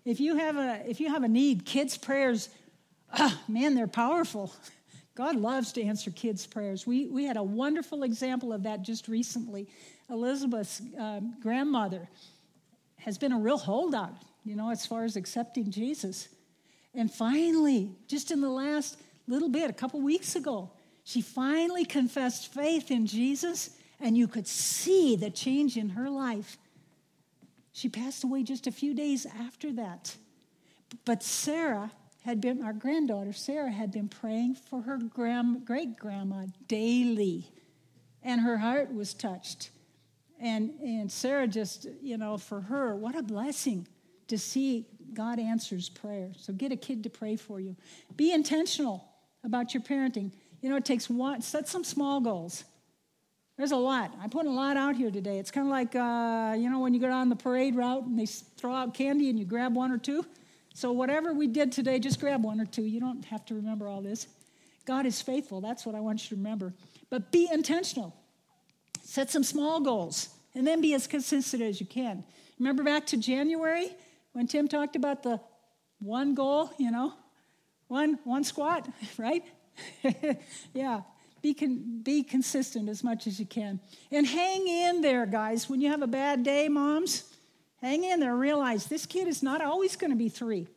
If 0.05 0.21
you 0.21 0.37
have 0.37 0.57
a, 0.57 0.89
if 0.89 1.01
you 1.01 1.09
have 1.09 1.25
a 1.25 1.29
need, 1.29 1.67
kids' 1.67 1.97
prayers, 1.97 2.49
ah, 3.13 3.41
man, 3.49 3.75
they're 3.75 3.87
powerful. 3.89 4.53
God 5.15 5.37
loves 5.37 5.73
to 5.73 5.83
answer 5.83 6.11
kids' 6.11 6.47
prayers. 6.47 6.87
We, 6.87 7.07
we 7.07 7.25
had 7.25 7.37
a 7.37 7.43
wonderful 7.43 8.03
example 8.03 8.53
of 8.53 8.63
that 8.63 8.83
just 8.83 9.09
recently. 9.09 9.69
Elizabeth's 10.09 10.81
um, 10.99 11.35
grandmother 11.41 12.09
has 12.97 13.19
been 13.19 13.33
a 13.33 13.39
real 13.39 13.59
holdout, 13.59 14.15
you 14.45 14.57
know, 14.57 14.71
as 14.71 14.87
far 14.87 15.05
as 15.05 15.17
accepting 15.17 15.71
Jesus. 15.71 16.29
And 16.95 17.13
finally, 17.13 17.91
just 18.09 18.31
in 18.31 18.41
the 18.41 18.51
last 18.51 18.99
little 19.27 19.49
bit, 19.49 19.69
a 19.69 19.73
couple 19.75 20.01
weeks 20.01 20.37
ago, 20.37 20.71
she 21.05 21.21
finally 21.21 21.85
confessed 21.85 22.53
faith 22.53 22.91
in 22.91 23.07
Jesus, 23.07 23.71
and 24.01 24.17
you 24.17 24.29
could 24.29 24.47
see 24.47 25.17
the 25.17 25.31
change 25.31 25.77
in 25.77 25.91
her 25.91 26.09
life. 26.09 26.59
She 27.73 27.89
passed 27.89 28.25
away 28.25 28.45
just 28.45 28.67
a 28.67 28.73
few 28.73 28.95
days 28.95 29.27
after 29.27 29.73
that. 29.73 30.17
But 31.05 31.23
Sarah 31.23 31.91
had 32.25 32.41
been, 32.41 32.63
our 32.63 32.73
granddaughter, 32.73 33.33
Sarah, 33.33 33.71
had 33.71 33.91
been 33.91 34.09
praying 34.09 34.55
for 34.55 34.83
her 34.83 34.97
grand, 34.97 35.65
great 35.65 35.97
grandma 35.97 36.47
daily, 36.69 37.51
and 38.23 38.41
her 38.41 38.59
heart 38.59 38.95
was 38.95 39.13
touched. 39.13 39.71
And, 40.41 40.71
and 40.81 41.11
Sarah 41.11 41.47
just, 41.47 41.87
you 42.01 42.17
know, 42.17 42.39
for 42.39 42.61
her, 42.61 42.95
what 42.95 43.17
a 43.17 43.23
blessing 43.23 43.87
to 44.29 44.39
see 44.39 44.87
God 45.15 45.39
answers 45.39 45.89
prayer. 45.89 46.31
So 46.37 46.53
get 46.53 46.73
a 46.73 46.77
kid 46.77 47.03
to 47.05 47.11
pray 47.11 47.37
for 47.37 47.61
you. 47.61 47.77
Be 48.17 48.33
intentional 48.33 49.05
about 49.45 49.75
your 49.75 49.83
parenting. 49.83 50.33
You 50.61 50.71
know, 50.71 50.77
it 50.77 50.85
takes 50.85 51.11
one, 51.11 51.43
set 51.43 51.69
some 51.69 51.85
small 51.85 52.21
goals. 52.21 52.65
There's 53.57 53.73
a 53.73 53.77
lot. 53.77 54.15
I 54.21 54.29
put 54.29 54.47
a 54.47 54.51
lot 54.51 54.77
out 54.77 54.97
here 54.97 55.11
today. 55.11 55.39
It's 55.39 55.51
kind 55.51 55.67
of 55.67 55.71
like, 55.71 55.95
uh, 55.95 56.55
you 56.57 56.71
know, 56.71 56.79
when 56.79 56.95
you 56.95 57.01
go 57.01 57.09
down 57.09 57.29
the 57.29 57.37
parade 57.37 57.75
route 57.75 58.05
and 58.05 58.19
they 58.19 58.27
throw 58.27 58.73
out 58.73 58.95
candy 58.95 59.29
and 59.29 59.39
you 59.39 59.45
grab 59.45 59.75
one 59.75 59.93
or 59.93 59.99
two. 59.99 60.25
So, 60.75 60.93
whatever 60.93 61.33
we 61.33 61.47
did 61.47 61.73
today, 61.73 61.99
just 61.99 62.21
grab 62.21 62.43
one 62.43 62.61
or 62.61 62.67
two. 62.67 62.83
You 62.83 63.01
don't 63.01 63.25
have 63.27 63.45
to 63.47 63.55
remember 63.55 63.89
all 63.89 64.01
this. 64.01 64.27
God 64.85 65.07
is 65.07 65.21
faithful. 65.21 65.61
That's 65.61 65.87
what 65.87 65.95
I 65.95 66.01
want 66.01 66.23
you 66.25 66.29
to 66.31 66.37
remember. 66.37 66.73
But 67.11 67.31
be 67.31 67.49
intentional. 67.53 68.15
Set 69.03 69.31
some 69.31 69.45
small 69.45 69.81
goals 69.81 70.31
and 70.55 70.67
then 70.67 70.81
be 70.81 70.95
as 70.95 71.07
consistent 71.07 71.63
as 71.63 71.81
you 71.81 71.87
can. 71.87 72.25
Remember 72.59 72.83
back 72.83 73.07
to 73.07 73.17
January 73.17 73.91
when 74.33 74.47
Tim 74.47 74.69
talked 74.69 74.97
about 74.97 75.23
the 75.23 75.41
one 75.99 76.35
goal, 76.35 76.71
you 76.79 76.91
know, 76.91 77.13
one, 77.89 78.19
one 78.25 78.45
squat, 78.45 78.89
right? 79.19 79.45
yeah. 80.75 81.03
Be, 81.43 81.55
con- 81.55 82.01
be 82.03 82.23
consistent 82.23 82.89
as 82.89 83.03
much 83.03 83.27
as 83.27 83.41
you 83.41 83.47
can. 83.47 83.81
And 84.13 84.27
hang 84.27 84.69
in 84.69 85.01
there, 85.01 85.27
guys. 85.27 85.69
When 85.69 85.81
you 85.81 85.91
have 85.91 86.03
a 86.03 86.07
bad 86.07 86.45
day, 86.45 86.69
moms, 86.69 87.32
Hang 87.83 88.05
in 88.05 88.21
there. 88.21 88.35
Realize 88.35 88.87
this 88.87 89.07
kid 89.07 89.27
is 89.27 89.43
not 89.43 89.61
always 89.61 89.97
going 89.97 90.13
to 90.13 90.17
be 90.17 90.29
three. 90.29 90.69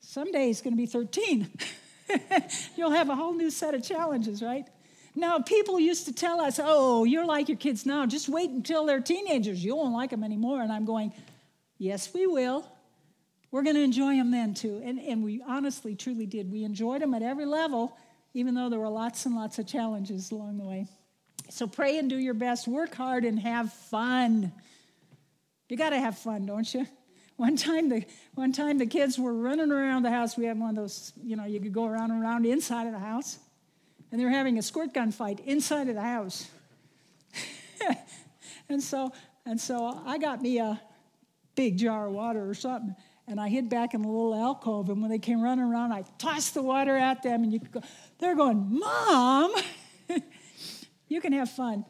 Someday 0.00 0.48
he's 0.48 0.60
going 0.60 0.72
to 0.72 0.76
be 0.76 0.86
13. 0.86 1.48
You'll 2.76 2.90
have 2.90 3.08
a 3.08 3.14
whole 3.14 3.32
new 3.32 3.50
set 3.50 3.74
of 3.74 3.84
challenges, 3.84 4.42
right? 4.42 4.66
Now, 5.14 5.38
people 5.38 5.78
used 5.78 6.06
to 6.06 6.12
tell 6.12 6.40
us, 6.40 6.58
oh, 6.62 7.04
you're 7.04 7.24
like 7.24 7.48
your 7.48 7.58
kids 7.58 7.86
now. 7.86 8.06
Just 8.06 8.28
wait 8.28 8.50
until 8.50 8.86
they're 8.86 9.00
teenagers. 9.00 9.62
You 9.62 9.76
won't 9.76 9.94
like 9.94 10.10
them 10.10 10.24
anymore. 10.24 10.62
And 10.62 10.72
I'm 10.72 10.84
going, 10.84 11.12
yes, 11.78 12.12
we 12.12 12.26
will. 12.26 12.66
We're 13.52 13.62
going 13.62 13.76
to 13.76 13.82
enjoy 13.82 14.16
them 14.16 14.30
then, 14.30 14.54
too. 14.54 14.80
And, 14.84 15.00
and 15.00 15.22
we 15.22 15.42
honestly, 15.46 15.94
truly 15.94 16.26
did. 16.26 16.50
We 16.50 16.64
enjoyed 16.64 17.02
them 17.02 17.14
at 17.14 17.22
every 17.22 17.46
level, 17.46 17.96
even 18.34 18.54
though 18.54 18.68
there 18.68 18.78
were 18.80 18.88
lots 18.88 19.26
and 19.26 19.34
lots 19.34 19.58
of 19.58 19.66
challenges 19.66 20.30
along 20.30 20.58
the 20.58 20.64
way. 20.64 20.86
So 21.50 21.66
pray 21.66 21.98
and 21.98 22.08
do 22.08 22.16
your 22.16 22.34
best. 22.34 22.68
Work 22.68 22.94
hard 22.94 23.24
and 23.24 23.38
have 23.38 23.72
fun. 23.72 24.52
You 25.70 25.76
got 25.76 25.90
to 25.90 26.00
have 26.00 26.18
fun, 26.18 26.46
don't 26.46 26.74
you? 26.74 26.86
One 27.36 27.56
time, 27.56 27.88
the 27.88 28.04
one 28.34 28.52
time 28.52 28.76
the 28.76 28.84
kids 28.84 29.18
were 29.18 29.32
running 29.32 29.72
around 29.72 30.02
the 30.02 30.10
house. 30.10 30.36
We 30.36 30.44
had 30.44 30.58
one 30.58 30.68
of 30.68 30.76
those, 30.76 31.14
you 31.22 31.36
know, 31.36 31.44
you 31.44 31.58
could 31.58 31.72
go 31.72 31.86
around 31.86 32.10
and 32.10 32.22
around 32.22 32.44
inside 32.44 32.86
of 32.86 32.92
the 32.92 32.98
house, 32.98 33.38
and 34.10 34.20
they 34.20 34.24
were 34.26 34.30
having 34.30 34.58
a 34.58 34.62
squirt 34.62 34.92
gun 34.92 35.10
fight 35.10 35.40
inside 35.46 35.88
of 35.88 35.94
the 35.94 36.02
house. 36.02 36.50
and 38.68 38.82
so, 38.82 39.10
and 39.46 39.58
so 39.58 40.02
I 40.04 40.18
got 40.18 40.42
me 40.42 40.58
a 40.58 40.78
big 41.54 41.78
jar 41.78 42.08
of 42.08 42.12
water 42.12 42.46
or 42.46 42.52
something, 42.52 42.94
and 43.26 43.40
I 43.40 43.48
hid 43.48 43.70
back 43.70 43.94
in 43.94 44.04
a 44.04 44.06
little 44.06 44.34
alcove. 44.34 44.90
And 44.90 45.00
when 45.00 45.10
they 45.10 45.18
came 45.18 45.40
running 45.40 45.64
around, 45.64 45.92
I 45.92 46.04
tossed 46.18 46.52
the 46.52 46.62
water 46.62 46.94
at 46.94 47.22
them, 47.22 47.42
and 47.42 47.50
you 47.54 47.58
go, 47.58 47.80
they're 48.18 48.36
going, 48.36 48.66
"Mom, 48.78 49.54
you 51.08 51.22
can 51.22 51.32
have 51.32 51.48
fun. 51.48 51.86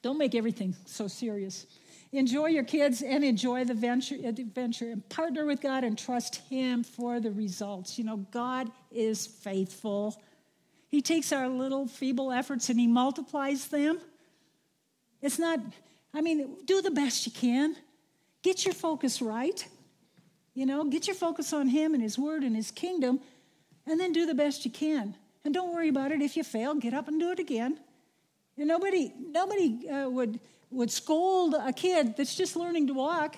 Don't 0.00 0.16
make 0.16 0.34
everything 0.34 0.74
so 0.86 1.08
serious." 1.08 1.66
Enjoy 2.12 2.48
your 2.48 2.64
kids 2.64 3.00
and 3.00 3.24
enjoy 3.24 3.64
the 3.64 3.72
venture, 3.72 4.16
adventure 4.22 4.90
and 4.90 5.08
partner 5.08 5.46
with 5.46 5.62
God 5.62 5.82
and 5.82 5.96
trust 5.96 6.36
Him 6.50 6.84
for 6.84 7.20
the 7.20 7.30
results. 7.30 7.98
You 7.98 8.04
know, 8.04 8.18
God 8.30 8.70
is 8.90 9.26
faithful. 9.26 10.20
He 10.88 11.00
takes 11.00 11.32
our 11.32 11.48
little 11.48 11.86
feeble 11.86 12.30
efforts 12.30 12.68
and 12.68 12.78
He 12.78 12.86
multiplies 12.86 13.68
them. 13.68 13.98
It's 15.22 15.38
not, 15.38 15.60
I 16.12 16.20
mean, 16.20 16.56
do 16.66 16.82
the 16.82 16.90
best 16.90 17.24
you 17.24 17.32
can. 17.32 17.76
Get 18.42 18.66
your 18.66 18.74
focus 18.74 19.22
right. 19.22 19.66
You 20.52 20.66
know, 20.66 20.84
get 20.84 21.06
your 21.06 21.16
focus 21.16 21.54
on 21.54 21.68
Him 21.68 21.94
and 21.94 22.02
His 22.02 22.18
Word 22.18 22.42
and 22.42 22.54
His 22.54 22.70
kingdom, 22.70 23.20
and 23.86 23.98
then 23.98 24.12
do 24.12 24.26
the 24.26 24.34
best 24.34 24.66
you 24.66 24.70
can. 24.70 25.14
And 25.46 25.54
don't 25.54 25.72
worry 25.72 25.88
about 25.88 26.12
it. 26.12 26.20
If 26.20 26.36
you 26.36 26.44
fail, 26.44 26.74
get 26.74 26.92
up 26.92 27.08
and 27.08 27.18
do 27.18 27.30
it 27.30 27.38
again. 27.38 27.78
And 28.58 28.68
nobody, 28.68 29.12
nobody 29.18 29.88
uh, 29.88 30.10
would 30.10 30.38
would 30.72 30.90
scold 30.90 31.54
a 31.54 31.72
kid 31.72 32.16
that's 32.16 32.34
just 32.34 32.56
learning 32.56 32.88
to 32.88 32.94
walk. 32.94 33.36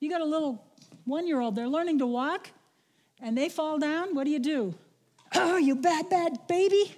You 0.00 0.10
got 0.10 0.20
a 0.20 0.24
little 0.24 0.64
one 1.04 1.26
year 1.26 1.40
old, 1.40 1.54
they're 1.54 1.68
learning 1.68 1.98
to 2.00 2.06
walk, 2.06 2.50
and 3.20 3.36
they 3.36 3.48
fall 3.48 3.78
down. 3.78 4.14
What 4.14 4.24
do 4.24 4.30
you 4.30 4.40
do? 4.40 4.74
Oh, 5.36 5.56
you 5.56 5.74
bad, 5.74 6.08
bad 6.08 6.46
baby. 6.46 6.94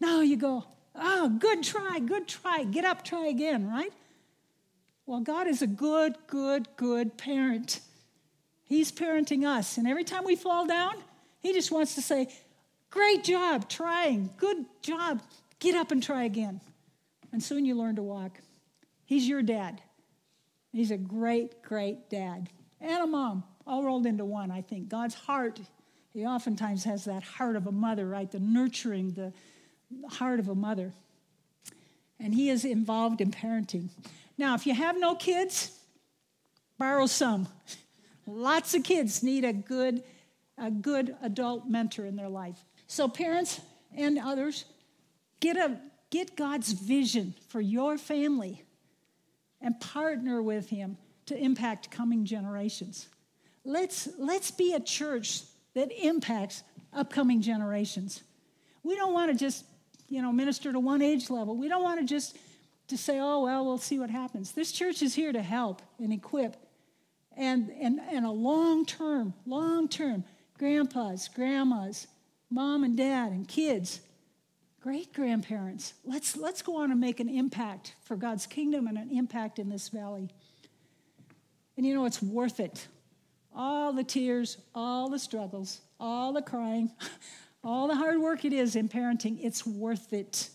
No, 0.00 0.20
you 0.20 0.36
go, 0.36 0.64
oh, 0.96 1.28
good 1.28 1.62
try, 1.62 2.00
good 2.00 2.26
try. 2.26 2.64
Get 2.64 2.84
up, 2.84 3.04
try 3.04 3.26
again, 3.26 3.68
right? 3.68 3.92
Well, 5.06 5.20
God 5.20 5.46
is 5.46 5.62
a 5.62 5.68
good, 5.68 6.16
good, 6.26 6.66
good 6.76 7.16
parent. 7.16 7.78
He's 8.64 8.90
parenting 8.90 9.46
us. 9.46 9.78
And 9.78 9.86
every 9.86 10.02
time 10.02 10.24
we 10.24 10.34
fall 10.34 10.66
down, 10.66 10.94
He 11.38 11.52
just 11.52 11.70
wants 11.70 11.94
to 11.94 12.02
say, 12.02 12.28
Great 12.90 13.24
job 13.24 13.68
trying. 13.68 14.30
Good 14.36 14.66
job. 14.82 15.22
Get 15.60 15.74
up 15.74 15.92
and 15.92 16.02
try 16.02 16.24
again. 16.24 16.60
And 17.32 17.42
soon 17.42 17.64
you 17.64 17.74
learn 17.74 17.96
to 17.96 18.02
walk. 18.02 18.38
He's 19.04 19.28
your 19.28 19.42
dad. 19.42 19.82
He's 20.72 20.90
a 20.90 20.96
great, 20.96 21.62
great 21.62 22.08
dad. 22.08 22.48
And 22.80 23.02
a 23.02 23.06
mom, 23.06 23.44
all 23.66 23.84
rolled 23.84 24.06
into 24.06 24.24
one, 24.24 24.50
I 24.50 24.62
think. 24.62 24.88
God's 24.88 25.14
heart, 25.14 25.60
He 26.12 26.26
oftentimes 26.26 26.84
has 26.84 27.04
that 27.04 27.22
heart 27.22 27.56
of 27.56 27.66
a 27.66 27.72
mother, 27.72 28.06
right? 28.06 28.30
The 28.30 28.40
nurturing, 28.40 29.12
the 29.12 29.32
heart 30.08 30.40
of 30.40 30.48
a 30.48 30.54
mother. 30.54 30.92
And 32.18 32.34
He 32.34 32.48
is 32.48 32.64
involved 32.64 33.20
in 33.20 33.30
parenting. 33.30 33.90
Now, 34.38 34.54
if 34.54 34.66
you 34.66 34.74
have 34.74 34.98
no 34.98 35.14
kids, 35.14 35.78
borrow 36.78 37.06
some. 37.06 37.48
Lots 38.26 38.74
of 38.74 38.82
kids 38.82 39.22
need 39.22 39.44
a 39.44 39.52
good, 39.52 40.02
a 40.56 40.70
good 40.70 41.14
adult 41.22 41.68
mentor 41.68 42.06
in 42.06 42.16
their 42.16 42.28
life. 42.28 42.64
So, 42.86 43.08
parents 43.08 43.60
and 43.94 44.18
others, 44.18 44.64
get, 45.40 45.56
a, 45.56 45.78
get 46.10 46.34
God's 46.34 46.72
vision 46.72 47.34
for 47.48 47.60
your 47.60 47.98
family 47.98 48.62
and 49.62 49.78
partner 49.80 50.42
with 50.42 50.68
Him 50.68 50.96
to 51.26 51.36
impact 51.36 51.90
coming 51.90 52.24
generations. 52.24 53.08
Let's, 53.64 54.08
let's 54.18 54.50
be 54.50 54.74
a 54.74 54.80
church 54.80 55.42
that 55.74 55.90
impacts 55.92 56.62
upcoming 56.92 57.40
generations. 57.40 58.22
We 58.82 58.96
don't 58.96 59.14
want 59.14 59.32
to 59.32 59.38
just, 59.38 59.64
you 60.08 60.20
know, 60.20 60.32
minister 60.32 60.72
to 60.72 60.80
one 60.80 61.00
age 61.00 61.30
level. 61.30 61.56
We 61.56 61.68
don't 61.68 61.82
want 61.82 62.00
to 62.00 62.06
just 62.06 62.36
to 62.88 62.98
say, 62.98 63.18
oh, 63.20 63.44
well, 63.44 63.64
we'll 63.64 63.78
see 63.78 63.98
what 63.98 64.10
happens. 64.10 64.52
This 64.52 64.72
church 64.72 65.02
is 65.02 65.14
here 65.14 65.32
to 65.32 65.42
help 65.42 65.80
and 65.98 66.12
equip 66.12 66.56
and, 67.36 67.70
and, 67.80 68.00
and 68.10 68.26
a 68.26 68.30
long 68.30 68.84
term, 68.84 69.32
long 69.46 69.88
term, 69.88 70.24
grandpas, 70.58 71.28
grandmas, 71.28 72.06
mom 72.50 72.84
and 72.84 72.96
dad 72.96 73.32
and 73.32 73.48
kids, 73.48 74.00
great 74.82 75.12
grandparents. 75.12 75.94
Let's, 76.04 76.36
let's 76.36 76.60
go 76.60 76.76
on 76.78 76.90
and 76.90 77.00
make 77.00 77.20
an 77.20 77.28
impact 77.28 77.94
for 78.02 78.16
God's 78.16 78.46
kingdom 78.46 78.88
and 78.88 78.98
an 78.98 79.10
impact 79.10 79.58
in 79.58 79.68
this 79.68 79.88
valley. 79.88 80.28
And 81.76 81.86
you 81.86 81.94
know, 81.94 82.04
it's 82.04 82.20
worth 82.20 82.58
it. 82.58 82.88
All 83.54 83.92
the 83.92 84.02
tears, 84.02 84.58
all 84.74 85.08
the 85.08 85.18
struggles, 85.18 85.80
all 86.00 86.32
the 86.32 86.42
crying, 86.42 86.90
all 87.64 87.86
the 87.86 87.94
hard 87.94 88.18
work 88.18 88.44
it 88.44 88.52
is 88.52 88.74
in 88.74 88.88
parenting, 88.88 89.38
it's 89.40 89.64
worth 89.64 90.12
it. 90.12 90.50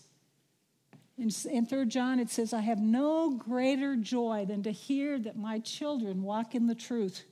In, 1.16 1.30
in 1.50 1.66
3 1.66 1.86
John, 1.86 2.20
it 2.20 2.28
says, 2.30 2.52
I 2.52 2.60
have 2.60 2.80
no 2.80 3.30
greater 3.30 3.96
joy 3.96 4.44
than 4.46 4.62
to 4.64 4.70
hear 4.70 5.18
that 5.20 5.36
my 5.36 5.58
children 5.58 6.22
walk 6.22 6.54
in 6.54 6.66
the 6.66 6.74
truth. 6.74 7.24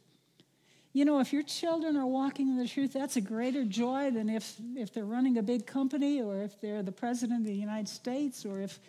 You 0.96 1.04
know, 1.04 1.20
if 1.20 1.30
your 1.30 1.42
children 1.42 1.94
are 1.98 2.06
walking 2.06 2.48
in 2.48 2.56
the 2.56 2.66
truth, 2.66 2.94
that's 2.94 3.16
a 3.16 3.20
greater 3.20 3.66
joy 3.66 4.10
than 4.10 4.30
if, 4.30 4.54
if 4.74 4.94
they're 4.94 5.04
running 5.04 5.36
a 5.36 5.42
big 5.42 5.66
company 5.66 6.22
or 6.22 6.40
if 6.40 6.58
they're 6.58 6.82
the 6.82 6.90
president 6.90 7.40
of 7.40 7.46
the 7.46 7.52
United 7.52 7.86
States 7.86 8.46
or 8.46 8.62
if 8.62 8.80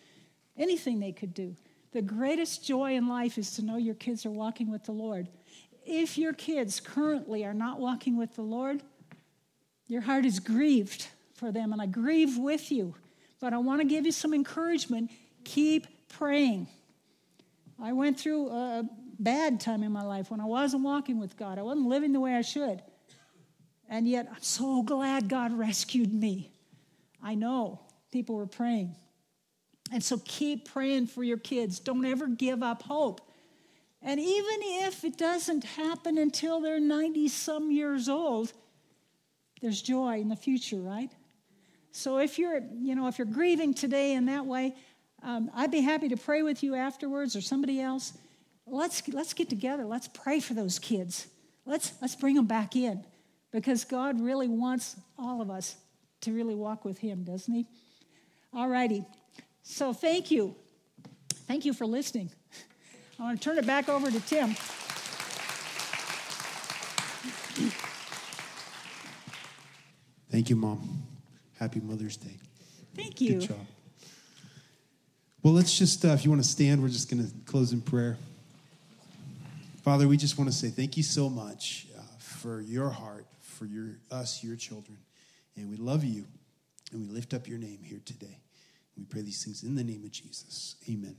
anything 0.55 1.01
they 1.01 1.11
could 1.11 1.33
do. 1.33 1.53
The 1.91 2.01
greatest 2.01 2.63
joy 2.63 2.95
in 2.95 3.09
life 3.09 3.37
is 3.37 3.51
to 3.55 3.61
know 3.61 3.75
your 3.75 3.93
kids 3.93 4.25
are 4.25 4.31
walking 4.31 4.71
with 4.71 4.85
the 4.85 4.93
Lord. 4.93 5.27
If 5.85 6.17
your 6.17 6.31
kids 6.31 6.79
currently 6.79 7.43
are 7.43 7.53
not 7.53 7.81
walking 7.81 8.17
with 8.17 8.37
the 8.37 8.41
Lord, 8.41 8.83
your 9.87 9.99
heart 9.99 10.23
is 10.23 10.39
grieved 10.39 11.09
for 11.33 11.51
them, 11.51 11.73
and 11.73 11.81
I 11.81 11.87
grieve 11.87 12.37
with 12.37 12.71
you. 12.71 12.95
But 13.41 13.51
I 13.51 13.57
want 13.57 13.81
to 13.81 13.85
give 13.85 14.05
you 14.05 14.13
some 14.13 14.33
encouragement. 14.33 15.11
Keep 15.43 15.87
praying. 16.07 16.69
I 17.83 17.91
went 17.91 18.17
through 18.17 18.47
a 18.47 18.87
bad 19.19 19.59
time 19.59 19.83
in 19.83 19.91
my 19.91 20.03
life 20.03 20.31
when 20.31 20.39
I 20.39 20.45
wasn't 20.45 20.83
walking 20.83 21.19
with 21.19 21.37
God. 21.37 21.59
I 21.59 21.63
wasn't 21.63 21.87
living 21.87 22.13
the 22.13 22.19
way 22.19 22.35
I 22.35 22.41
should. 22.41 22.81
And 23.89 24.07
yet, 24.07 24.27
I'm 24.29 24.41
so 24.41 24.83
glad 24.83 25.29
God 25.29 25.57
rescued 25.57 26.13
me. 26.13 26.51
I 27.23 27.35
know 27.35 27.79
people 28.11 28.35
were 28.35 28.47
praying. 28.47 28.95
And 29.91 30.03
so 30.03 30.19
keep 30.25 30.67
praying 30.67 31.07
for 31.07 31.23
your 31.23 31.37
kids. 31.37 31.79
Don't 31.79 32.05
ever 32.05 32.27
give 32.27 32.61
up 32.61 32.83
hope. 32.83 33.21
And 34.01 34.19
even 34.19 34.59
if 34.85 35.03
it 35.03 35.17
doesn't 35.17 35.63
happen 35.63 36.17
until 36.17 36.59
they're 36.59 36.79
90 36.79 37.27
some 37.29 37.71
years 37.71 38.09
old, 38.09 38.51
there's 39.61 39.81
joy 39.81 40.19
in 40.19 40.29
the 40.29 40.35
future, 40.35 40.77
right? 40.77 41.11
So 41.91 42.17
if 42.17 42.37
you're, 42.37 42.61
you 42.79 42.95
know, 42.95 43.07
if 43.07 43.17
you're 43.17 43.25
grieving 43.25 43.73
today 43.73 44.13
in 44.13 44.25
that 44.25 44.45
way, 44.45 44.75
um, 45.23 45.49
I'd 45.55 45.71
be 45.71 45.81
happy 45.81 46.09
to 46.09 46.17
pray 46.17 46.43
with 46.43 46.61
you 46.61 46.75
afterwards 46.75 47.35
or 47.35 47.41
somebody 47.41 47.81
else 47.81 48.13
let's, 48.67 49.07
let's 49.09 49.33
get 49.33 49.49
together. 49.49 49.85
Let's 49.85 50.07
pray 50.07 50.39
for 50.39 50.53
those 50.53 50.79
kids. 50.79 51.27
Let's, 51.65 51.93
let's 52.01 52.15
bring 52.15 52.35
them 52.35 52.45
back 52.45 52.75
in 52.75 53.03
because 53.51 53.83
God 53.83 54.21
really 54.21 54.47
wants 54.47 54.95
all 55.17 55.41
of 55.41 55.49
us 55.49 55.75
to 56.21 56.33
really 56.33 56.55
walk 56.55 56.85
with 56.85 56.97
Him, 56.97 57.23
doesn't 57.23 57.53
He? 57.53 57.67
All 58.53 58.67
righty. 58.69 59.05
So 59.63 59.93
thank 59.93 60.31
you. 60.31 60.55
Thank 61.47 61.65
you 61.65 61.73
for 61.73 61.85
listening. 61.85 62.29
I 63.19 63.23
want 63.23 63.41
to 63.41 63.43
turn 63.43 63.57
it 63.57 63.65
back 63.65 63.89
over 63.89 64.11
to 64.11 64.19
Tim. 64.21 64.55
Thank 70.29 70.49
you, 70.49 70.55
Mom. 70.55 71.03
Happy 71.57 71.79
Mother's 71.79 72.17
Day. 72.17 72.37
Thank 72.95 73.21
you. 73.21 73.39
Good 73.39 73.49
job. 73.49 73.65
Well, 75.41 75.53
let's 75.53 75.77
just, 75.77 76.03
uh, 76.03 76.09
if 76.09 76.25
you 76.25 76.29
want 76.29 76.43
to 76.43 76.47
stand, 76.47 76.81
we're 76.81 76.89
just 76.89 77.09
going 77.09 77.25
to 77.25 77.33
close 77.45 77.71
in 77.71 77.81
prayer. 77.81 78.17
Father, 79.87 80.05
we 80.05 80.17
just 80.17 80.37
want 80.37 80.51
to 80.51 80.53
say 80.53 80.67
thank 80.67 80.97
you 80.97 81.03
so 81.03 81.29
much 81.29 81.87
uh, 81.97 82.01
for 82.19 82.59
your 82.59 82.89
heart, 82.89 83.25
for 83.39 83.63
your 83.63 83.99
us, 84.11 84.43
your 84.43 84.57
children. 84.57 84.97
And 85.55 85.69
we 85.69 85.77
love 85.77 86.03
you, 86.03 86.25
and 86.91 87.07
we 87.07 87.15
lift 87.15 87.33
up 87.33 87.47
your 87.47 87.57
name 87.57 87.79
here 87.81 88.01
today. 88.03 88.41
We 88.97 89.05
pray 89.05 89.21
these 89.21 89.45
things 89.45 89.63
in 89.63 89.75
the 89.75 89.85
name 89.85 90.03
of 90.03 90.11
Jesus. 90.11 90.75
Amen. 90.89 91.15